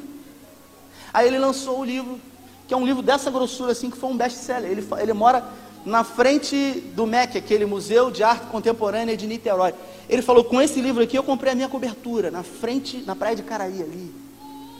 Aí 1.13 1.27
ele 1.27 1.37
lançou 1.37 1.79
o 1.79 1.83
livro, 1.83 2.19
que 2.67 2.73
é 2.73 2.77
um 2.77 2.85
livro 2.85 3.03
dessa 3.03 3.29
grossura 3.29 3.73
assim, 3.73 3.91
que 3.91 3.97
foi 3.97 4.09
um 4.09 4.17
best-seller. 4.17 4.71
Ele, 4.71 4.87
ele 4.99 5.13
mora 5.13 5.43
na 5.85 6.03
frente 6.03 6.55
do 6.95 7.05
MEC, 7.05 7.37
aquele 7.37 7.65
Museu 7.65 8.09
de 8.09 8.23
Arte 8.23 8.47
Contemporânea 8.47 9.17
de 9.17 9.27
Niterói. 9.27 9.73
Ele 10.09 10.21
falou: 10.21 10.43
com 10.43 10.61
esse 10.61 10.79
livro 10.81 11.03
aqui 11.03 11.17
eu 11.17 11.23
comprei 11.23 11.51
a 11.51 11.55
minha 11.55 11.67
cobertura, 11.67 12.31
na 12.31 12.43
frente, 12.43 13.03
na 13.05 13.15
praia 13.15 13.35
de 13.35 13.43
Caraí 13.43 13.81
ali. 13.81 14.13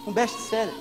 Um 0.08 0.12
best-seller. 0.12 0.74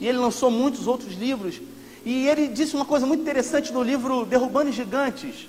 E 0.00 0.06
ele 0.06 0.18
lançou 0.18 0.50
muitos 0.50 0.86
outros 0.86 1.14
livros. 1.14 1.60
E 2.04 2.26
ele 2.26 2.48
disse 2.48 2.74
uma 2.74 2.84
coisa 2.84 3.04
muito 3.06 3.20
interessante 3.20 3.72
no 3.72 3.82
livro 3.82 4.24
Derrubando 4.24 4.72
Gigantes. 4.72 5.48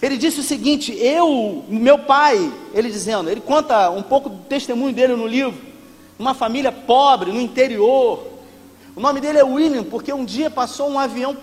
Ele 0.00 0.16
disse 0.16 0.40
o 0.40 0.42
seguinte: 0.42 0.92
eu, 0.98 1.64
meu 1.68 1.98
pai, 1.98 2.52
ele 2.72 2.90
dizendo, 2.90 3.30
ele 3.30 3.40
conta 3.40 3.90
um 3.90 4.02
pouco 4.02 4.28
do 4.28 4.38
testemunho 4.44 4.94
dele 4.94 5.14
no 5.14 5.26
livro 5.26 5.74
uma 6.18 6.34
família 6.34 6.70
pobre 6.70 7.32
no 7.32 7.40
interior. 7.40 8.26
O 8.94 9.00
nome 9.00 9.20
dele 9.20 9.38
é 9.38 9.44
William, 9.44 9.84
porque 9.84 10.12
um 10.12 10.24
dia 10.24 10.50
passou 10.50 10.88
um 10.88 10.98
avião 10.98 11.36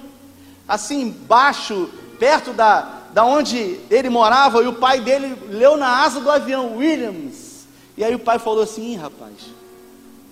assim 0.68 1.10
baixo, 1.10 1.90
perto 2.20 2.54
da, 2.54 3.02
da 3.14 3.26
onde 3.26 3.80
ele 3.90 4.10
morava, 4.10 4.64
e 4.64 4.68
o 4.68 4.74
pai 4.74 5.02
dele 5.02 5.36
leu 5.50 5.78
na 5.78 6.04
asa 6.04 6.20
do 6.20 6.30
avião, 6.30 6.78
Williams. 6.78 7.66
E 7.98 8.04
aí 8.04 8.16
o 8.16 8.20
pai 8.20 8.40
falou 8.40 8.64
assim: 8.64 8.96
rapaz, 8.96 9.34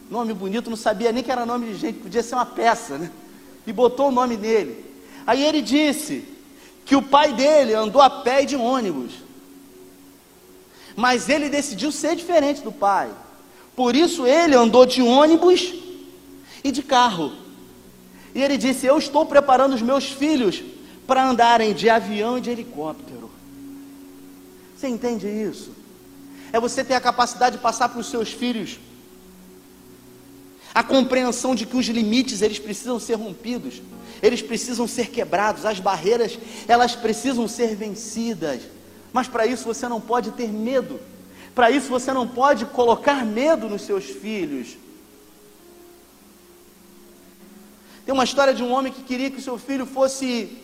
nome 0.10 0.34
bonito, 0.34 0.70
não 0.70 0.78
sabia 0.78 1.12
nem 1.12 1.24
que 1.24 1.32
era 1.32 1.46
nome 1.46 1.68
de 1.68 1.76
gente, 1.76 2.00
podia 2.00 2.24
ser 2.24 2.36
uma 2.36 2.46
peça, 2.46 2.98
né? 2.98 3.12
E 3.68 3.74
botou 3.74 4.08
o 4.08 4.12
nome 4.12 4.38
dele. 4.38 4.86
Aí 5.28 5.44
ele 5.44 5.62
disse 5.62 6.26
que 6.86 6.96
o 6.96 7.02
pai 7.02 7.34
dele 7.34 7.74
andou 7.74 8.02
a 8.02 8.10
pé 8.10 8.46
de 8.46 8.56
ônibus, 8.56 9.12
mas 10.96 11.30
ele 11.30 11.50
decidiu 11.50 11.92
ser 11.92 12.16
diferente 12.16 12.62
do 12.62 12.72
pai. 12.72 13.10
Por 13.76 13.96
isso 13.96 14.26
ele 14.26 14.56
andou 14.56 14.86
de 14.86 15.02
ônibus 15.02 15.74
e 16.64 16.72
de 16.72 16.82
carro. 16.82 17.32
E 18.34 18.42
ele 18.42 18.58
disse: 18.58 18.86
Eu 18.86 18.98
estou 18.98 19.26
preparando 19.26 19.74
os 19.74 19.82
meus 19.82 20.12
filhos 20.12 20.64
para 21.08 21.28
andarem 21.28 21.74
de 21.74 21.90
avião 21.90 22.38
e 22.38 22.42
de 22.42 22.50
helicóptero. 22.50 23.30
Você 24.78 24.88
entende 24.88 25.28
isso? 25.28 25.72
É 26.52 26.60
você 26.60 26.84
ter 26.84 26.94
a 26.94 27.02
capacidade 27.02 27.58
de 27.58 27.62
passar 27.62 27.90
para 27.90 28.00
os 28.00 28.10
seus 28.10 28.32
filhos 28.32 28.80
a 30.74 30.84
compreensão 30.84 31.56
de 31.56 31.66
que 31.66 31.76
os 31.76 31.88
limites 31.88 32.42
eles 32.42 32.60
precisam 32.60 33.00
ser 33.00 33.16
rompidos, 33.16 33.82
eles 34.22 34.42
precisam 34.42 34.88
ser 34.88 35.10
quebrados, 35.10 35.66
as 35.66 35.80
barreiras 35.80 36.38
elas 36.68 36.96
precisam 36.96 37.48
ser 37.48 37.76
vencidas. 37.76 38.62
Mas 39.12 39.28
para 39.28 39.46
isso 39.46 39.66
você 39.66 39.88
não 39.88 40.00
pode 40.00 40.32
ter 40.32 40.48
medo. 40.50 41.00
Para 41.56 41.72
isso 41.72 41.90
você 41.90 42.14
não 42.14 42.28
pode 42.28 42.66
colocar 42.68 43.26
medo 43.26 43.68
nos 43.68 43.82
seus 43.82 44.06
filhos. 44.06 44.78
Tem 48.10 48.14
uma 48.16 48.24
história 48.24 48.56
de 48.56 48.64
um 48.64 48.72
homem 48.72 48.92
que 48.92 49.04
queria 49.04 49.30
que 49.30 49.38
o 49.38 49.42
seu 49.44 49.60
filho 49.60 49.86
fosse 49.86 50.58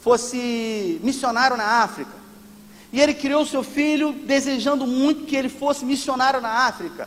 fosse 0.00 0.98
missionário 1.04 1.58
na 1.58 1.82
África. 1.82 2.14
E 2.90 2.98
ele 2.98 3.12
criou 3.12 3.42
o 3.42 3.46
seu 3.46 3.62
filho 3.62 4.14
desejando 4.14 4.86
muito 4.86 5.26
que 5.26 5.36
ele 5.36 5.50
fosse 5.50 5.84
missionário 5.84 6.40
na 6.40 6.48
África. 6.48 7.06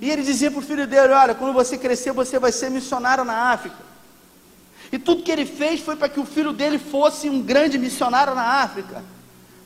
E 0.00 0.08
ele 0.08 0.22
dizia 0.22 0.48
para 0.48 0.60
o 0.60 0.62
filho 0.62 0.86
dele: 0.86 1.12
Olha, 1.12 1.34
quando 1.34 1.52
você 1.52 1.76
crescer, 1.76 2.12
você 2.12 2.38
vai 2.38 2.52
ser 2.52 2.70
missionário 2.70 3.24
na 3.24 3.50
África. 3.50 3.84
E 4.92 4.96
tudo 4.96 5.24
que 5.24 5.32
ele 5.32 5.44
fez 5.44 5.80
foi 5.80 5.96
para 5.96 6.08
que 6.08 6.20
o 6.20 6.24
filho 6.24 6.52
dele 6.52 6.78
fosse 6.78 7.28
um 7.28 7.42
grande 7.42 7.78
missionário 7.78 8.32
na 8.32 8.62
África. 8.62 9.02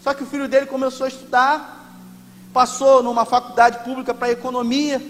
Só 0.03 0.15
que 0.15 0.23
o 0.23 0.27
filho 0.27 0.49
dele 0.49 0.65
começou 0.65 1.05
a 1.05 1.09
estudar, 1.09 2.01
passou 2.51 3.03
numa 3.03 3.27
faculdade 3.27 3.85
pública 3.85 4.15
para 4.15 4.31
economia, 4.31 5.07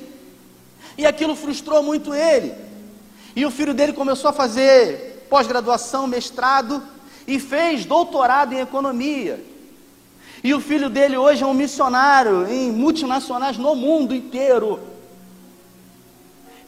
e 0.99 1.07
aquilo 1.07 1.37
frustrou 1.37 1.85
muito 1.85 2.13
ele. 2.13 2.74
E 3.35 3.45
o 3.45 3.51
filho 3.51 3.75
dele 3.75 3.93
começou 3.93 4.31
a 4.31 4.33
fazer 4.33 5.27
pós-graduação, 5.29 6.07
mestrado, 6.07 6.83
e 7.27 7.39
fez 7.41 7.85
doutorado 7.85 8.53
em 8.53 8.61
economia. 8.61 9.45
E 10.43 10.53
o 10.53 10.61
filho 10.61 10.91
dele 10.91 11.17
hoje 11.17 11.43
é 11.43 11.47
um 11.47 11.55
missionário 11.55 12.47
em 12.47 12.71
multinacionais 12.71 13.57
no 13.57 13.75
mundo 13.75 14.15
inteiro. 14.15 14.79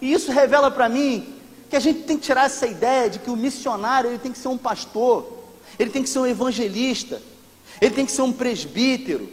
E 0.00 0.12
isso 0.12 0.32
revela 0.32 0.70
para 0.70 0.88
mim 0.88 1.34
que 1.68 1.76
a 1.76 1.80
gente 1.80 2.04
tem 2.04 2.16
que 2.16 2.24
tirar 2.24 2.46
essa 2.46 2.66
ideia 2.66 3.10
de 3.10 3.18
que 3.18 3.30
o 3.30 3.36
missionário 3.36 4.10
ele 4.10 4.18
tem 4.18 4.32
que 4.32 4.38
ser 4.38 4.48
um 4.48 4.58
pastor, 4.58 5.44
ele 5.78 5.90
tem 5.90 6.02
que 6.02 6.08
ser 6.08 6.20
um 6.20 6.26
evangelista, 6.26 7.20
ele 7.80 7.94
tem 7.94 8.06
que 8.06 8.12
ser 8.12 8.22
um 8.22 8.32
presbítero, 8.32 9.28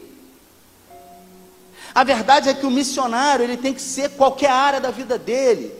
a 1.93 2.03
verdade 2.03 2.49
é 2.49 2.53
que 2.53 2.65
o 2.65 2.71
missionário, 2.71 3.43
ele 3.43 3.57
tem 3.57 3.73
que 3.73 3.81
ser 3.81 4.09
qualquer 4.11 4.49
área 4.49 4.81
da 4.81 4.89
vida 4.89 5.17
dele. 5.17 5.71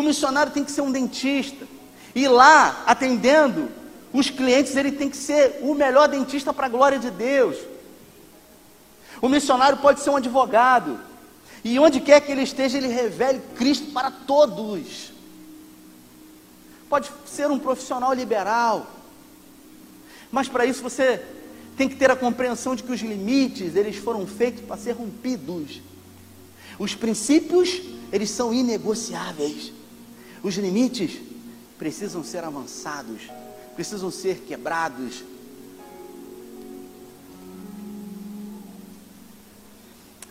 O 0.00 0.02
missionário 0.02 0.50
tem 0.50 0.64
que 0.64 0.72
ser 0.72 0.80
um 0.80 0.90
dentista. 0.90 1.66
E 2.14 2.26
lá, 2.26 2.84
atendendo 2.86 3.68
os 4.10 4.30
clientes, 4.30 4.74
ele 4.74 4.92
tem 4.92 5.10
que 5.10 5.16
ser 5.16 5.58
o 5.60 5.74
melhor 5.74 6.08
dentista 6.08 6.54
para 6.54 6.64
a 6.64 6.70
glória 6.70 6.98
de 6.98 7.10
Deus. 7.10 7.58
O 9.20 9.28
missionário 9.28 9.76
pode 9.76 10.00
ser 10.00 10.08
um 10.08 10.16
advogado. 10.16 10.98
E 11.62 11.78
onde 11.78 12.00
quer 12.00 12.22
que 12.22 12.32
ele 12.32 12.40
esteja, 12.40 12.78
ele 12.78 12.88
revele 12.88 13.42
Cristo 13.56 13.92
para 13.92 14.10
todos. 14.10 15.12
Pode 16.88 17.10
ser 17.26 17.50
um 17.50 17.58
profissional 17.58 18.14
liberal. 18.14 18.86
Mas 20.32 20.48
para 20.48 20.64
isso 20.64 20.82
você 20.82 21.22
tem 21.76 21.90
que 21.90 21.96
ter 21.96 22.10
a 22.10 22.16
compreensão 22.16 22.74
de 22.74 22.82
que 22.82 22.90
os 22.90 23.02
limites, 23.02 23.76
eles 23.76 23.96
foram 23.96 24.26
feitos 24.26 24.64
para 24.64 24.78
ser 24.78 24.92
rompidos. 24.92 25.82
Os 26.78 26.94
princípios, 26.94 27.82
eles 28.10 28.30
são 28.30 28.54
inegociáveis. 28.54 29.78
Os 30.42 30.54
limites 30.56 31.20
precisam 31.78 32.24
ser 32.24 32.44
avançados, 32.44 33.22
precisam 33.74 34.10
ser 34.10 34.38
quebrados. 34.46 35.22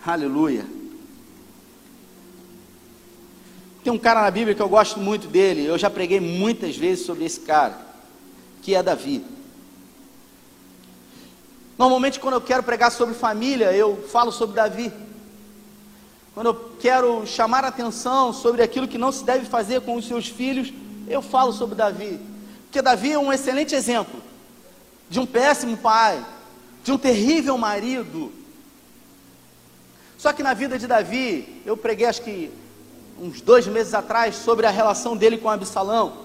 Aleluia. 0.05 0.65
Tem 3.83 3.93
um 3.93 3.99
cara 3.99 4.21
na 4.21 4.31
Bíblia 4.31 4.55
que 4.55 4.61
eu 4.61 4.69
gosto 4.69 4.99
muito 4.99 5.27
dele, 5.27 5.65
eu 5.65 5.77
já 5.77 5.89
preguei 5.89 6.19
muitas 6.19 6.75
vezes 6.75 7.05
sobre 7.05 7.25
esse 7.25 7.39
cara, 7.39 7.79
que 8.61 8.75
é 8.75 8.83
Davi. 8.83 9.23
Normalmente, 11.77 12.19
quando 12.19 12.33
eu 12.33 12.41
quero 12.41 12.61
pregar 12.61 12.91
sobre 12.91 13.15
família, 13.15 13.71
eu 13.73 14.03
falo 14.11 14.31
sobre 14.31 14.55
Davi. 14.55 14.91
Quando 16.39 16.47
eu 16.51 16.71
quero 16.79 17.27
chamar 17.27 17.65
atenção 17.65 18.31
sobre 18.31 18.61
aquilo 18.61 18.87
que 18.87 18.97
não 18.97 19.11
se 19.11 19.25
deve 19.25 19.45
fazer 19.45 19.81
com 19.81 19.97
os 19.97 20.07
seus 20.07 20.29
filhos, 20.29 20.71
eu 21.05 21.21
falo 21.21 21.51
sobre 21.51 21.75
Davi. 21.75 22.17
Porque 22.63 22.81
Davi 22.81 23.11
é 23.11 23.19
um 23.19 23.33
excelente 23.33 23.75
exemplo 23.75 24.21
de 25.09 25.19
um 25.19 25.25
péssimo 25.25 25.75
pai, 25.75 26.25
de 26.81 26.93
um 26.93 26.97
terrível 26.97 27.57
marido. 27.57 28.31
Só 30.17 30.31
que 30.31 30.41
na 30.41 30.53
vida 30.53 30.79
de 30.79 30.87
Davi, 30.87 31.61
eu 31.65 31.75
preguei 31.75 32.05
acho 32.05 32.21
que 32.21 32.49
uns 33.19 33.41
dois 33.41 33.67
meses 33.67 33.93
atrás 33.93 34.37
sobre 34.37 34.65
a 34.65 34.71
relação 34.71 35.17
dele 35.17 35.37
com 35.37 35.49
Absalão. 35.49 36.19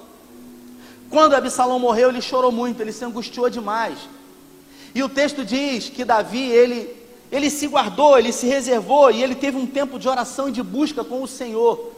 Quando 1.11 1.35
Absalão 1.35 1.81
morreu, 1.81 2.11
ele 2.11 2.23
chorou 2.23 2.53
muito, 2.53 2.81
ele 2.81 2.93
se 2.93 3.05
angustiou 3.05 3.51
demais. 3.51 3.99
E 4.95 5.03
o 5.03 5.09
texto 5.09 5.45
diz 5.45 5.89
que 5.89 6.05
Davi, 6.05 6.51
ele, 6.51 7.04
ele 7.35 7.51
se 7.51 7.67
guardou, 7.67 8.17
ele 8.17 8.31
se 8.31 8.47
reservou 8.47 9.11
e 9.11 9.21
ele 9.21 9.35
teve 9.35 9.57
um 9.57 9.67
tempo 9.67 9.99
de 9.99 10.09
oração 10.09 10.49
e 10.49 10.53
de 10.53 10.63
busca 10.63 11.03
com 11.03 11.21
o 11.21 11.27
Senhor. 11.27 11.91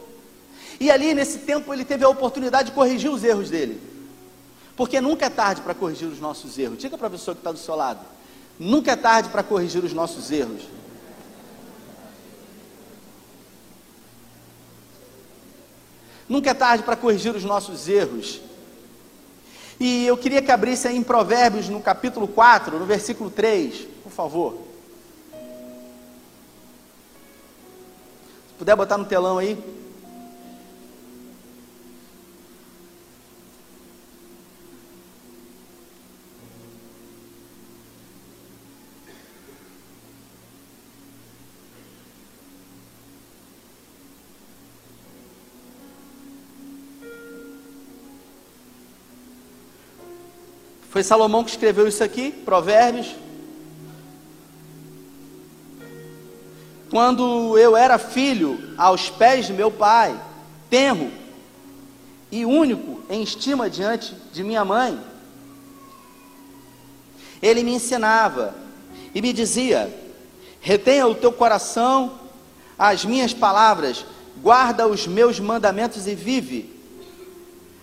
E 0.79 0.89
ali, 0.89 1.13
nesse 1.13 1.37
tempo, 1.37 1.71
ele 1.71 1.85
teve 1.85 2.03
a 2.03 2.09
oportunidade 2.09 2.69
de 2.69 2.75
corrigir 2.75 3.11
os 3.11 3.23
erros 3.23 3.51
dele. 3.51 3.79
Porque 4.75 4.99
nunca 4.99 5.27
é 5.27 5.29
tarde 5.29 5.61
para 5.61 5.75
corrigir 5.75 6.07
os 6.07 6.19
nossos 6.19 6.57
erros. 6.57 6.79
Diga 6.79 6.97
para 6.97 7.05
a 7.05 7.11
pessoa 7.11 7.35
que 7.35 7.41
está 7.41 7.51
do 7.51 7.59
seu 7.59 7.75
lado. 7.75 7.99
Nunca 8.57 8.93
é 8.93 8.95
tarde 8.95 9.29
para 9.29 9.43
corrigir 9.43 9.83
os 9.83 9.93
nossos 9.93 10.31
erros. 10.31 10.63
Nunca 16.27 16.49
é 16.49 16.53
tarde 16.55 16.83
para 16.83 16.95
corrigir 16.95 17.35
os 17.35 17.43
nossos 17.43 17.87
erros. 17.87 18.41
E 19.79 20.07
eu 20.07 20.17
queria 20.17 20.41
que 20.41 20.51
abrisse 20.51 20.87
aí 20.87 20.97
em 20.97 21.03
Provérbios, 21.03 21.69
no 21.69 21.79
capítulo 21.79 22.27
4, 22.27 22.79
no 22.79 22.87
versículo 22.87 23.29
3, 23.29 23.87
por 24.03 24.11
favor. 24.11 24.66
Puder 28.57 28.75
botar 28.75 28.97
no 28.97 29.05
telão 29.05 29.37
aí. 29.37 29.57
Foi 50.89 51.03
Salomão 51.03 51.43
que 51.43 51.51
escreveu 51.51 51.87
isso 51.87 52.03
aqui, 52.03 52.31
Provérbios. 52.31 53.26
Quando 56.97 57.55
eu 57.59 57.77
era 57.77 57.99
filho 57.99 58.73
aos 58.75 59.07
pés 59.07 59.45
de 59.45 59.53
meu 59.53 59.69
pai, 59.69 60.19
tenro 60.67 61.11
e 62.31 62.43
único 62.43 63.03
em 63.07 63.21
estima 63.21 63.69
diante 63.69 64.15
de 64.33 64.43
minha 64.43 64.65
mãe, 64.65 64.99
ele 67.39 67.61
me 67.61 67.75
ensinava 67.75 68.55
e 69.13 69.21
me 69.21 69.31
dizia: 69.31 69.95
retenha 70.59 71.05
o 71.05 71.13
teu 71.13 71.31
coração 71.31 72.17
as 72.79 73.05
minhas 73.05 73.31
palavras, 73.31 74.03
guarda 74.41 74.87
os 74.87 75.05
meus 75.05 75.39
mandamentos 75.39 76.07
e 76.07 76.15
vive. 76.15 76.67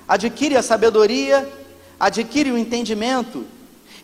Adquire 0.09 0.57
a 0.57 0.63
sabedoria 0.63 1.49
adquire 2.01 2.51
o 2.51 2.59
entendimento, 2.59 3.47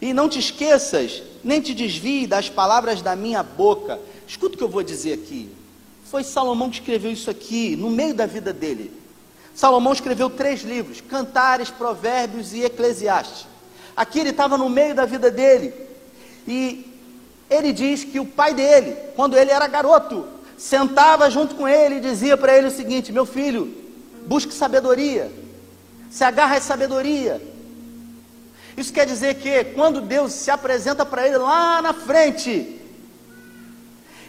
e 0.01 0.15
não 0.15 0.29
te 0.29 0.39
esqueças, 0.39 1.21
nem 1.43 1.61
te 1.61 1.75
desvie 1.75 2.29
das 2.29 2.49
palavras 2.49 3.03
da 3.03 3.17
minha 3.17 3.43
boca. 3.43 3.99
Escuta 4.31 4.55
o 4.55 4.59
que 4.59 4.63
eu 4.63 4.69
vou 4.69 4.85
dizer 4.85 5.15
aqui. 5.15 5.51
Foi 6.05 6.23
Salomão 6.23 6.71
que 6.71 6.77
escreveu 6.77 7.11
isso 7.11 7.29
aqui, 7.29 7.75
no 7.75 7.91
meio 7.91 8.15
da 8.15 8.27
vida 8.27 8.53
dele. 8.53 8.93
Salomão 9.53 9.93
escreveu 9.93 10.31
três 10.31 10.63
livros: 10.63 11.01
Cantares, 11.01 11.69
Provérbios 11.69 12.55
e 12.55 12.63
Eclesiastes. 12.63 13.49
Aqui 13.97 14.21
ele 14.21 14.31
estava 14.31 14.57
no 14.57 14.69
meio 14.69 14.95
da 14.95 15.05
vida 15.05 15.33
dele. 15.33 15.75
E 16.47 16.87
ele 17.51 17.73
diz 17.73 18.05
que 18.05 18.21
o 18.21 18.25
pai 18.25 18.55
dele, 18.55 18.97
quando 19.17 19.37
ele 19.37 19.51
era 19.51 19.67
garoto, 19.67 20.25
sentava 20.57 21.29
junto 21.29 21.57
com 21.57 21.67
ele 21.67 21.97
e 21.97 22.01
dizia 22.01 22.37
para 22.37 22.57
ele 22.57 22.69
o 22.69 22.71
seguinte: 22.71 23.11
Meu 23.11 23.27
filho, 23.27 23.75
busque 24.29 24.55
sabedoria, 24.55 25.29
se 26.09 26.23
agarra 26.23 26.57
à 26.57 26.61
sabedoria, 26.61 27.43
isso 28.77 28.93
quer 28.93 29.07
dizer 29.07 29.35
que 29.35 29.65
quando 29.75 30.01
Deus 30.01 30.33
se 30.33 30.53
apresenta 30.53 31.05
para 31.05 31.27
ele 31.27 31.39
lá 31.39 31.83
na 31.83 31.93
frente 31.93 32.80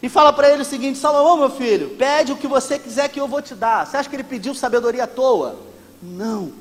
e 0.01 0.09
fala 0.09 0.33
para 0.33 0.49
ele 0.49 0.63
o 0.63 0.65
seguinte: 0.65 0.97
Salomão, 0.97 1.37
meu 1.37 1.49
filho, 1.49 1.91
pede 1.91 2.31
o 2.31 2.37
que 2.37 2.47
você 2.47 2.79
quiser 2.79 3.09
que 3.09 3.19
eu 3.19 3.27
vou 3.27 3.41
te 3.41 3.53
dar. 3.53 3.85
Você 3.85 3.97
acha 3.97 4.09
que 4.09 4.15
ele 4.15 4.23
pediu 4.23 4.55
sabedoria 4.55 5.03
à 5.03 5.07
toa? 5.07 5.59
Não. 6.01 6.51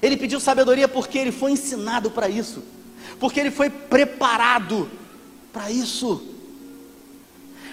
Ele 0.00 0.16
pediu 0.16 0.40
sabedoria 0.40 0.88
porque 0.88 1.18
ele 1.18 1.32
foi 1.32 1.52
ensinado 1.52 2.10
para 2.10 2.28
isso, 2.28 2.62
porque 3.18 3.40
ele 3.40 3.50
foi 3.50 3.70
preparado 3.70 4.90
para 5.52 5.70
isso. 5.70 6.28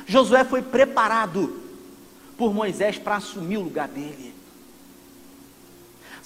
Josué 0.05 0.43
foi 0.43 0.61
preparado 0.61 1.61
por 2.37 2.53
Moisés 2.53 2.97
para 2.97 3.17
assumir 3.17 3.57
o 3.57 3.63
lugar 3.63 3.87
dele. 3.87 4.33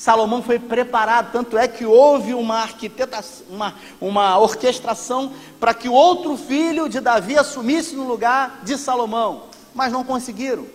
Salomão 0.03 0.43
foi 0.43 0.59
preparado, 0.59 1.31
tanto 1.31 1.57
é 1.57 1.65
que 1.65 1.85
houve 1.85 2.33
uma 2.33 2.57
arquitetação, 2.57 3.45
uma, 3.49 3.73
uma 4.01 4.37
orquestração 4.37 5.31
para 5.61 5.73
que 5.73 5.87
o 5.87 5.93
outro 5.93 6.35
filho 6.35 6.89
de 6.89 6.99
Davi 6.99 7.37
assumisse 7.37 7.95
no 7.95 8.05
lugar 8.05 8.59
de 8.63 8.77
Salomão, 8.77 9.43
mas 9.73 9.93
não 9.93 10.03
conseguiram. 10.03 10.65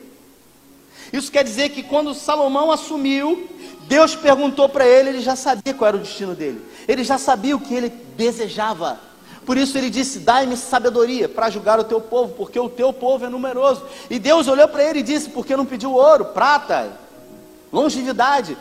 Isso 1.12 1.30
quer 1.30 1.44
dizer 1.44 1.68
que 1.68 1.82
quando 1.82 2.14
Salomão 2.14 2.72
assumiu, 2.72 3.46
Deus 3.82 4.16
perguntou 4.16 4.66
para 4.66 4.86
ele, 4.86 5.10
ele 5.10 5.20
já 5.20 5.36
sabia 5.36 5.74
qual 5.74 5.88
era 5.88 5.98
o 5.98 6.00
destino 6.00 6.34
dele, 6.34 6.64
ele 6.88 7.04
já 7.04 7.18
sabia 7.18 7.54
o 7.54 7.60
que 7.60 7.74
ele 7.74 7.90
desejava. 8.16 8.98
Por 9.44 9.58
isso 9.58 9.76
ele 9.76 9.90
disse: 9.90 10.20
Dai-me 10.20 10.56
sabedoria 10.56 11.28
para 11.28 11.50
julgar 11.50 11.78
o 11.78 11.84
teu 11.84 12.00
povo, 12.00 12.32
porque 12.32 12.58
o 12.58 12.70
teu 12.70 12.94
povo 12.94 13.26
é 13.26 13.28
numeroso. 13.28 13.82
E 14.08 14.18
Deus 14.18 14.48
olhou 14.48 14.68
para 14.68 14.84
ele 14.84 15.00
e 15.00 15.02
disse: 15.02 15.28
Porque 15.28 15.54
não 15.54 15.66
pediu 15.66 15.92
ouro, 15.92 16.24
prata, 16.24 16.98
longevidade, 17.70 18.56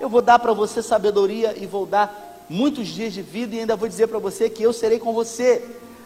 eu 0.00 0.08
vou 0.08 0.22
dar 0.22 0.38
para 0.38 0.52
você 0.52 0.82
sabedoria 0.82 1.56
e 1.56 1.66
vou 1.66 1.86
dar 1.86 2.44
muitos 2.48 2.88
dias 2.88 3.12
de 3.12 3.22
vida 3.22 3.54
e 3.54 3.60
ainda 3.60 3.76
vou 3.76 3.88
dizer 3.88 4.08
para 4.08 4.18
você 4.18 4.50
que 4.50 4.62
eu 4.62 4.72
serei 4.72 4.98
com 4.98 5.12
você, 5.12 5.64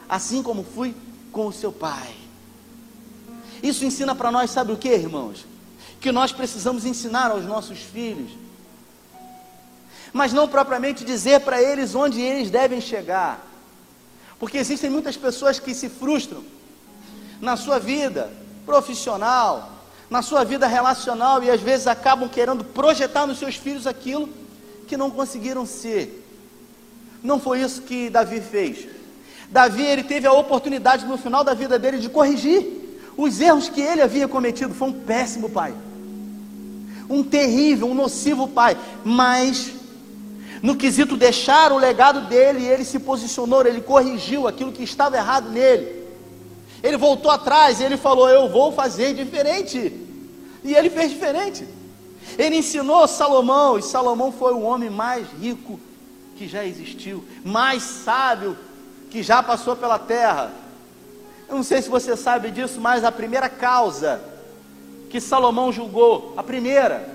assim 0.09 0.43
como 0.43 0.63
fui 0.63 0.95
com 1.33 1.47
o 1.47 1.53
seu 1.53 1.73
pai. 1.73 2.15
Isso 3.63 3.85
ensina 3.85 4.15
para 4.15 4.31
nós, 4.31 4.51
sabe 4.51 4.73
o 4.73 4.77
que, 4.77 4.89
irmãos? 4.89 5.45
Que 6.01 6.13
nós 6.13 6.33
precisamos 6.33 6.85
ensinar 6.85 7.31
aos 7.31 7.45
nossos 7.45 7.79
filhos, 7.79 8.31
mas 10.13 10.33
não 10.33 10.47
propriamente 10.47 11.05
dizer 11.05 11.41
para 11.41 11.61
eles 11.61 11.95
onde 11.95 12.21
eles 12.21 12.51
devem 12.51 12.81
chegar, 12.81 13.45
porque 14.39 14.59
existem 14.59 14.91
muitas 14.91 15.17
pessoas 15.17 15.59
que 15.59 15.75
se 15.75 15.89
frustram 15.89 16.45
na 17.41 17.57
sua 17.57 17.79
vida 17.79 18.33
profissional, 18.65 19.76
na 20.09 20.23
sua 20.23 20.45
vida 20.45 20.67
relacional 20.67 21.43
e 21.43 21.51
às 21.51 21.61
vezes 21.61 21.87
acabam 21.87 22.29
querendo 22.29 22.65
projetar 22.65 23.27
nos 23.27 23.39
seus 23.39 23.57
filhos 23.57 23.87
aquilo 23.87 24.29
que 24.87 24.97
não 24.97 25.11
conseguiram 25.11 25.67
ser. 25.67 26.23
Não 27.23 27.41
foi 27.41 27.61
isso 27.61 27.83
que 27.83 28.09
Davi 28.09 28.41
fez. 28.41 28.87
Davi 29.51 29.83
ele 29.83 30.05
teve 30.05 30.27
a 30.27 30.33
oportunidade 30.33 31.07
no 31.07 31.19
final 31.19 31.43
da 31.43 31.55
vida 31.55 31.79
dele 31.79 31.99
de 31.99 32.09
corrigir 32.09 32.65
os 33.17 33.41
erros 33.41 33.69
que 33.69 33.81
ele 33.81 34.03
havia 34.03 34.29
cometido. 34.29 34.75
Foi 34.75 34.89
um 34.89 34.93
péssimo 34.93 35.49
pai, 35.49 35.75
um 37.09 37.23
terrível, 37.23 37.89
um 37.89 37.95
nocivo 37.95 38.47
pai. 38.47 38.77
Mas 39.05 39.73
no 40.63 40.77
quesito 40.77 41.17
deixar 41.17 41.73
o 41.73 41.79
legado 41.79 42.29
dele, 42.29 42.65
ele 42.65 42.85
se 42.85 42.99
posicionou, 42.99 43.67
ele 43.67 43.81
corrigiu 43.81 44.47
aquilo 44.47 44.73
que 44.73 44.85
estava 44.85 45.17
errado 45.17 45.51
nele. 45.51 46.06
Ele 46.83 46.97
voltou 46.97 47.31
atrás 47.31 47.81
ele 47.81 47.97
falou: 47.97 48.29
Eu 48.29 48.49
vou 48.49 48.73
fazer 48.73 49.15
diferente. 49.15 49.93
E 50.63 50.75
ele 50.75 50.91
fez 50.91 51.11
diferente. 51.11 51.67
Ele 52.39 52.57
ensinou 52.57 53.07
Salomão, 53.07 53.79
e 53.79 53.83
Salomão 53.83 54.33
foi 54.33 54.53
o 54.53 54.63
homem 54.63 54.91
mais 54.91 55.27
rico 55.41 55.79
que 56.37 56.47
já 56.47 56.65
existiu, 56.65 57.25
mais 57.45 57.83
sábio 57.83 58.57
que 59.11 59.23
já 59.23 59.43
passou 59.43 59.77
pela 59.77 59.99
terra. 59.99 60.53
Eu 61.49 61.57
não 61.57 61.63
sei 61.63 61.81
se 61.81 61.89
você 61.89 62.17
sabe 62.17 62.51
disso, 62.51 62.81
mas 62.81 63.05
a 63.05 63.13
primeira 63.13 63.49
causa 63.49 64.21
que 65.09 65.21
Salomão 65.21 65.73
julgou, 65.73 66.35
a 66.37 66.43
primeira, 66.43 67.09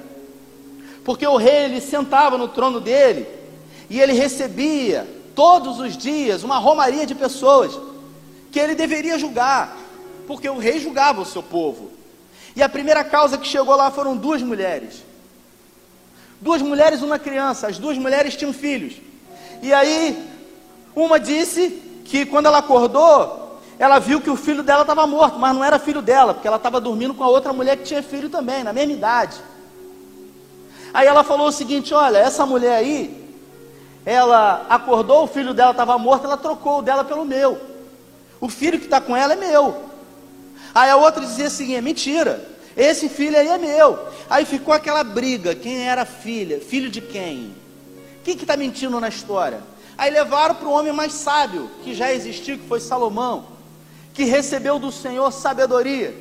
porque 1.04 1.28
o 1.28 1.36
rei 1.36 1.66
ele 1.66 1.82
sentava 1.82 2.38
no 2.38 2.48
trono 2.48 2.80
dele 2.80 3.28
e 3.90 4.00
ele 4.00 4.14
recebia 4.14 5.08
todos 5.36 5.80
os 5.80 5.98
dias 5.98 6.44
uma 6.44 6.58
romaria 6.58 7.06
de 7.06 7.14
pessoas 7.14 7.78
que 8.52 8.60
ele 8.60 8.76
deveria 8.76 9.18
julgar, 9.18 9.78
porque 10.28 10.50
o 10.50 10.58
rei 10.58 10.80
julgava 10.80 11.22
o 11.22 11.26
seu 11.26 11.42
povo. 11.42 11.92
E 12.56 12.62
a 12.62 12.68
primeira 12.68 13.04
causa 13.04 13.38
que 13.38 13.48
chegou 13.48 13.76
lá 13.76 13.90
foram 13.90 14.16
duas 14.16 14.42
mulheres. 14.42 15.04
Duas 16.42 16.62
mulheres 16.62 17.02
uma 17.02 17.18
criança. 17.18 17.68
As 17.68 17.78
duas 17.78 17.98
mulheres 17.98 18.36
tinham 18.36 18.52
filhos. 18.52 18.96
E 19.62 19.74
aí, 19.74 20.28
uma 20.96 21.20
disse 21.20 21.70
que 22.04 22.26
quando 22.26 22.48
ela 22.48 22.58
acordou, 22.58 23.62
ela 23.80 24.00
viu 24.00 24.20
que 24.20 24.30
o 24.30 24.36
filho 24.36 24.62
dela 24.62 24.82
estava 24.82 25.08
morto, 25.08 25.40
mas 25.40 25.56
não 25.56 25.64
era 25.64 25.80
filho 25.80 26.02
dela, 26.02 26.34
porque 26.34 26.48
ela 26.48 26.58
estava 26.58 26.82
dormindo 26.82 27.14
com 27.14 27.24
a 27.24 27.30
outra 27.30 27.54
mulher 27.54 27.78
que 27.78 27.84
tinha 27.84 28.04
filho 28.04 28.30
também, 28.30 28.64
na 28.64 28.74
mesma 28.74 28.94
idade. 28.94 29.38
Aí 30.94 31.08
ela 31.08 31.24
falou 31.24 31.48
o 31.48 31.52
seguinte: 31.52 31.94
Olha, 31.94 32.18
essa 32.18 32.46
mulher 32.46 32.76
aí, 32.76 33.28
ela 34.06 34.66
acordou, 34.70 35.24
o 35.24 35.28
filho 35.28 35.54
dela 35.54 35.72
estava 35.72 35.98
morto, 35.98 36.26
ela 36.26 36.38
trocou 36.38 36.80
o 36.80 36.82
dela 36.82 37.04
pelo 37.04 37.24
meu. 37.24 37.71
O 38.42 38.50
filho 38.50 38.80
que 38.80 38.86
está 38.86 39.00
com 39.00 39.16
ela 39.16 39.34
é 39.34 39.36
meu. 39.36 39.86
Aí 40.74 40.90
a 40.90 40.98
outra 40.98 41.24
dizia 41.24 41.46
assim: 41.46 41.76
é 41.76 41.82
mentira. 41.82 42.50
Esse 42.76 43.08
filho 43.08 43.38
aí 43.38 43.48
é 43.48 43.58
meu. 43.60 44.00
Aí 44.28 44.44
ficou 44.46 44.74
aquela 44.74 45.04
briga: 45.04 45.54
quem 45.54 45.88
era 45.88 46.04
filha? 46.06 46.60
Filho 46.60 46.90
de 46.90 47.00
quem? 47.00 47.56
Quem 48.24 48.36
que 48.36 48.44
está 48.44 48.58
mentindo 48.58 49.00
na 49.00 49.10
história? 49.10 49.62
Aí 49.98 50.10
levaram 50.10 50.56
para 50.56 50.68
o 50.68 50.72
homem 50.72 50.92
mais 50.92 51.14
sábio 51.14 51.70
que 51.84 51.94
já 51.94 52.12
existiu, 52.12 52.58
que 52.58 52.68
foi 52.68 52.80
Salomão, 52.80 53.46
que 54.14 54.24
recebeu 54.24 54.80
do 54.80 54.92
Senhor 54.92 55.32
sabedoria. 55.32 56.16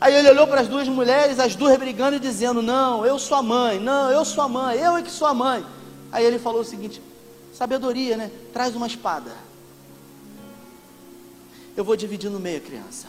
Aí 0.00 0.14
ele 0.14 0.30
olhou 0.30 0.46
para 0.46 0.60
as 0.60 0.68
duas 0.68 0.88
mulheres, 0.88 1.38
as 1.38 1.54
duas 1.54 1.76
brigando 1.76 2.16
e 2.16 2.20
dizendo: 2.20 2.62
Não, 2.62 3.04
eu 3.04 3.18
sou 3.18 3.36
a 3.36 3.42
mãe, 3.42 3.78
não, 3.78 4.10
eu 4.10 4.24
sou 4.24 4.42
a 4.42 4.48
mãe, 4.48 4.78
eu 4.78 4.96
é 4.96 5.02
que 5.02 5.10
sou 5.10 5.28
a 5.28 5.34
mãe. 5.34 5.62
Aí 6.10 6.24
ele 6.24 6.38
falou 6.38 6.62
o 6.62 6.64
seguinte: 6.64 7.02
Sabedoria, 7.52 8.16
né? 8.16 8.30
Traz 8.52 8.74
uma 8.74 8.86
espada. 8.86 9.47
Eu 11.78 11.84
vou 11.84 11.94
dividir 11.94 12.28
no 12.28 12.40
meio, 12.40 12.60
criança. 12.60 13.06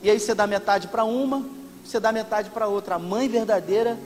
E 0.00 0.08
aí 0.08 0.20
você 0.20 0.32
dá 0.32 0.46
metade 0.46 0.86
para 0.86 1.02
uma, 1.02 1.44
você 1.84 1.98
dá 1.98 2.12
metade 2.12 2.50
para 2.50 2.68
outra. 2.68 2.94
A 2.94 2.98
mãe 3.00 3.28
verdadeira 3.28 3.98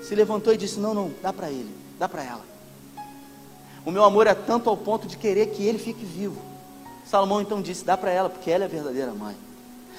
se 0.00 0.14
levantou 0.14 0.54
e 0.54 0.56
disse: 0.56 0.78
Não, 0.78 0.94
não, 0.94 1.12
dá 1.20 1.32
para 1.32 1.50
ele, 1.50 1.74
dá 1.98 2.08
para 2.08 2.22
ela. 2.22 2.44
O 3.84 3.90
meu 3.90 4.04
amor 4.04 4.28
é 4.28 4.34
tanto 4.36 4.70
ao 4.70 4.76
ponto 4.76 5.08
de 5.08 5.16
querer 5.16 5.48
que 5.48 5.66
ele 5.66 5.80
fique 5.80 6.04
vivo. 6.04 6.40
Salomão 7.04 7.42
então 7.42 7.60
disse: 7.60 7.84
Dá 7.84 7.96
para 7.96 8.12
ela, 8.12 8.30
porque 8.30 8.52
ela 8.52 8.62
é 8.62 8.66
a 8.66 8.70
verdadeira 8.70 9.12
mãe. 9.12 9.34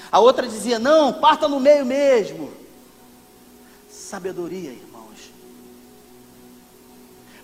A 0.09 0.21
outra 0.21 0.47
dizia: 0.47 0.79
Não, 0.79 1.11
parta 1.11 1.49
no 1.49 1.59
meio 1.59 1.85
mesmo. 1.85 2.49
Sabedoria, 3.89 4.69
irmãos. 4.69 5.29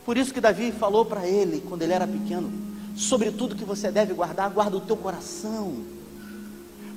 Por 0.06 0.16
isso 0.16 0.34
que 0.34 0.40
Davi 0.40 0.72
falou 0.72 1.04
para 1.04 1.28
ele, 1.28 1.62
quando 1.68 1.82
ele 1.82 1.92
era 1.92 2.08
pequeno: 2.08 2.71
Sobre 2.96 3.32
tudo 3.32 3.56
que 3.56 3.66
você 3.66 3.92
deve 3.92 4.14
guardar, 4.14 4.50
guarda 4.50 4.78
o 4.78 4.82
teu 4.82 4.98
coração. 4.98 5.84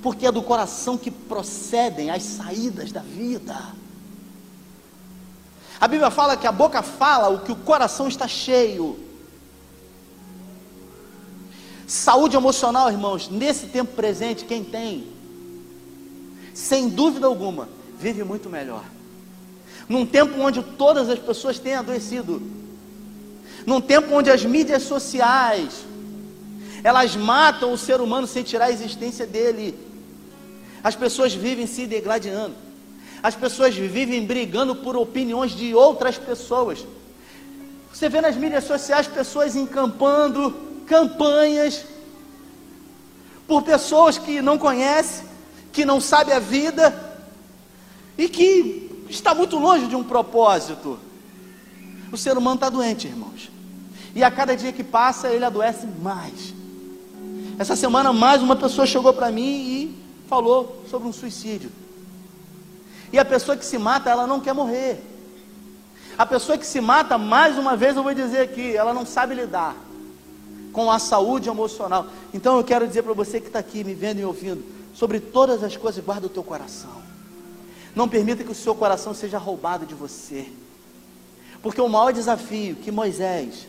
Porque 0.03 0.27
é 0.27 0.33
do 0.33 0.43
coração 0.43 0.99
que 0.99 1.11
procedem 1.11 2.11
as 2.11 2.23
saídas 2.23 2.93
da 2.93 3.01
vida. 3.01 3.57
A 5.81 5.89
Bíblia 5.89 6.11
fala 6.11 6.37
que 6.37 6.47
a 6.47 6.53
boca 6.53 6.83
fala 6.83 7.29
o 7.29 7.41
que 7.41 7.53
o 7.53 7.57
coração 7.57 8.09
está 8.09 8.29
cheio. 8.29 8.99
Saúde 11.87 12.37
emocional, 12.37 12.91
irmãos, 12.91 13.29
nesse 13.29 13.67
tempo 13.67 13.95
presente, 13.95 14.45
quem 14.45 14.65
tem, 14.65 15.07
sem 16.55 16.89
dúvida 16.89 17.27
alguma, 17.27 17.69
vive 17.99 18.25
muito 18.25 18.49
melhor. 18.49 18.85
Num 19.89 20.07
tempo 20.07 20.41
onde 20.41 20.63
todas 20.63 21.11
as 21.11 21.19
pessoas 21.19 21.59
têm 21.59 21.75
adoecido, 21.75 22.41
num 23.67 23.81
tempo 23.81 24.15
onde 24.15 24.31
as 24.31 24.45
mídias 24.45 24.83
sociais, 24.83 25.85
elas 26.83 27.17
matam 27.17 27.73
o 27.73 27.79
ser 27.79 28.01
humano 28.01 28.27
sem 28.27 28.43
tirar 28.43 28.67
a 28.67 28.71
existência 28.71 29.27
dele. 29.27 29.75
As 30.83 30.95
pessoas 30.95 31.33
vivem 31.33 31.67
se 31.67 31.87
degladiando. 31.87 32.55
As 33.23 33.35
pessoas 33.35 33.75
vivem 33.75 34.27
brigando 34.27 34.77
por 34.77 34.97
opiniões 34.97 35.53
de 35.53 35.75
outras 35.75 36.19
pessoas. 36.19 36.85
Você 37.91 38.09
vê 38.09 38.21
nas 38.21 38.37
mídias 38.37 38.65
sociais 38.65 39.07
pessoas 39.07 39.57
encampando 39.57 40.55
campanhas 40.87 41.87
por 43.47 43.63
pessoas 43.63 44.19
que 44.19 44.43
não 44.43 44.59
conhecem, 44.59 45.25
que 45.73 45.87
não 45.87 46.03
sabem 46.03 46.35
a 46.35 46.39
vida 46.39 47.17
e 48.19 48.29
que 48.29 49.07
está 49.09 49.35
muito 49.35 49.57
longe 49.59 49.87
de 49.87 49.97
um 49.97 50.05
propósito. 50.05 50.99
O 52.13 52.17
ser 52.19 52.37
humano 52.37 52.57
está 52.57 52.69
doente, 52.69 53.07
irmãos. 53.07 53.54
E 54.15 54.23
a 54.23 54.31
cada 54.31 54.57
dia 54.57 54.73
que 54.73 54.85
passa, 54.85 55.29
ele 55.29 55.45
adoece 55.45 55.87
mais. 55.87 56.55
Essa 57.59 57.75
semana, 57.75 58.13
mais 58.13 58.43
uma 58.43 58.57
pessoa 58.57 58.87
chegou 58.87 59.13
para 59.13 59.31
mim 59.31 59.43
e 59.43 60.05
falou 60.29 60.83
sobre 60.89 61.09
um 61.09 61.13
suicídio. 61.13 61.71
E 63.13 63.19
a 63.19 63.25
pessoa 63.25 63.57
que 63.57 63.65
se 63.65 63.79
mata, 63.79 64.11
ela 64.11 64.27
não 64.27 64.41
quer 64.41 64.53
morrer. 64.53 65.03
A 66.17 66.25
pessoa 66.25 66.57
que 66.57 66.67
se 66.67 66.81
mata, 66.81 67.19
mais 67.19 67.59
uma 67.59 67.77
vez 67.77 67.97
eu 67.97 68.03
vou 68.03 68.15
dizer 68.15 68.41
aqui, 68.41 68.77
ela 68.77 68.95
não 68.95 69.05
sabe 69.05 69.35
lidar 69.35 69.77
com 70.73 70.91
a 70.91 70.99
saúde 70.99 71.49
emocional. 71.49 72.07
Então 72.33 72.57
eu 72.57 72.65
quero 72.65 72.87
dizer 72.87 73.03
para 73.03 73.13
você 73.13 73.41
que 73.41 73.49
está 73.49 73.59
aqui 73.59 73.83
me 73.83 73.95
vendo 73.95 74.21
e 74.21 74.25
ouvindo, 74.25 74.65
sobre 74.95 75.19
todas 75.19 75.63
as 75.63 75.77
coisas, 75.77 76.05
guarda 76.05 76.27
o 76.27 76.31
teu 76.31 76.43
coração. 76.43 77.03
Não 77.95 78.09
permita 78.09 78.45
que 78.45 78.51
o 78.51 78.55
seu 78.55 78.75
coração 78.75 79.15
seja 79.15 79.39
roubado 79.39 79.87
de 79.87 79.95
você. 79.95 80.49
Porque 81.63 81.81
o 81.81 81.89
maior 81.89 82.13
desafio 82.13 82.77
que 82.77 82.91
Moisés 82.91 83.67